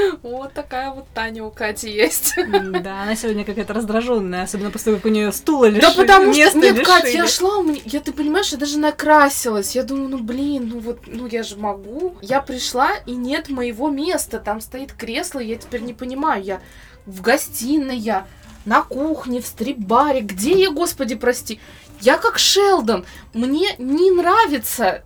Вот 0.22 0.52
такая 0.52 0.90
вот 0.90 1.06
Таня 1.14 1.44
у 1.44 1.50
Кати 1.50 1.90
есть. 1.90 2.34
Да, 2.80 3.02
она 3.02 3.16
сегодня 3.16 3.44
какая-то 3.44 3.74
раздраженная, 3.74 4.44
особенно 4.44 4.70
после 4.70 4.86
того, 4.86 4.96
как 4.96 5.06
у 5.06 5.08
нее 5.08 5.32
стула 5.32 5.66
лишили. 5.66 5.80
Да 5.80 5.92
потому 5.94 6.32
что, 6.32 6.58
нет, 6.58 6.86
Катя, 6.86 7.08
я 7.08 7.26
шла, 7.26 7.58
у 7.58 7.62
меня, 7.62 7.80
я, 7.84 8.00
ты 8.00 8.12
понимаешь, 8.12 8.50
я 8.52 8.58
даже 8.58 8.78
накрасилась. 8.78 9.74
Я 9.74 9.82
думаю, 9.82 10.08
ну 10.08 10.18
блин, 10.18 10.70
ну 10.72 10.80
вот, 10.80 11.00
ну 11.06 11.26
я 11.26 11.42
же 11.42 11.56
могу. 11.56 12.16
Я 12.22 12.40
пришла, 12.40 12.90
и 13.06 13.12
нет 13.12 13.48
моего 13.48 13.90
места. 13.90 14.38
Там 14.38 14.60
стоит 14.60 14.92
кресло, 14.92 15.40
я 15.40 15.56
теперь 15.56 15.82
не 15.82 15.94
понимаю, 15.94 16.42
я 16.42 16.60
в 17.06 17.20
гостиной, 17.20 17.96
я 17.96 18.26
на 18.64 18.82
кухне, 18.82 19.40
в 19.40 19.46
стрип-баре. 19.46 20.20
Где 20.20 20.62
я, 20.62 20.70
господи, 20.70 21.14
прости? 21.14 21.60
Я 22.00 22.16
как 22.16 22.38
Шелдон. 22.38 23.04
Мне 23.34 23.74
не 23.78 24.10
нравится 24.10 25.02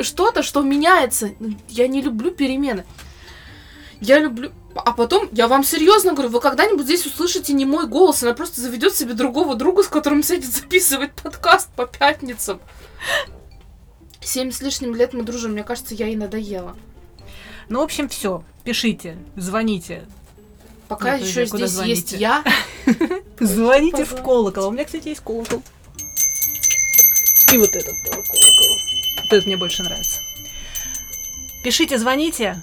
что-то, 0.00 0.42
что 0.42 0.62
меняется. 0.62 1.30
Я 1.68 1.88
не 1.88 2.02
люблю 2.02 2.30
перемены. 2.30 2.84
Я 4.00 4.18
люблю... 4.18 4.52
А 4.74 4.92
потом, 4.92 5.28
я 5.32 5.48
вам 5.48 5.64
серьезно 5.64 6.12
говорю, 6.12 6.28
вы 6.28 6.40
когда-нибудь 6.40 6.84
здесь 6.84 7.06
услышите 7.06 7.54
не 7.54 7.64
мой 7.64 7.86
голос, 7.86 8.22
она 8.22 8.34
просто 8.34 8.60
заведет 8.60 8.94
себе 8.94 9.14
другого 9.14 9.54
друга, 9.54 9.82
с 9.82 9.88
которым 9.88 10.22
сядет 10.22 10.52
записывать 10.52 11.12
подкаст 11.14 11.70
по 11.74 11.86
пятницам. 11.86 12.60
Семь 14.20 14.50
с 14.50 14.60
лишним 14.60 14.94
лет 14.94 15.14
мы 15.14 15.22
дружим, 15.22 15.52
мне 15.52 15.64
кажется, 15.64 15.94
я 15.94 16.06
ей 16.06 16.16
надоела. 16.16 16.76
Ну, 17.68 17.80
в 17.80 17.84
общем, 17.84 18.08
все. 18.08 18.44
Пишите, 18.64 19.16
звоните. 19.36 20.04
Пока 20.88 21.12
Ну, 21.12 21.18
то 21.18 21.24
еще 21.24 21.40
есть, 21.40 21.54
здесь 21.54 21.62
есть 21.62 22.08
звоните? 22.10 22.16
я. 22.16 22.44
Звоните 23.40 24.04
в 24.04 24.22
колокол. 24.22 24.68
У 24.68 24.70
меня, 24.70 24.84
кстати, 24.84 25.08
есть 25.08 25.20
колокол. 25.20 25.62
И 27.52 27.58
вот 27.58 27.70
этот 27.70 27.94
колокол. 28.04 28.38
Вот 29.16 29.32
этот 29.32 29.46
мне 29.46 29.56
больше 29.56 29.82
нравится. 29.82 30.20
Пишите, 31.64 31.98
звоните. 31.98 32.62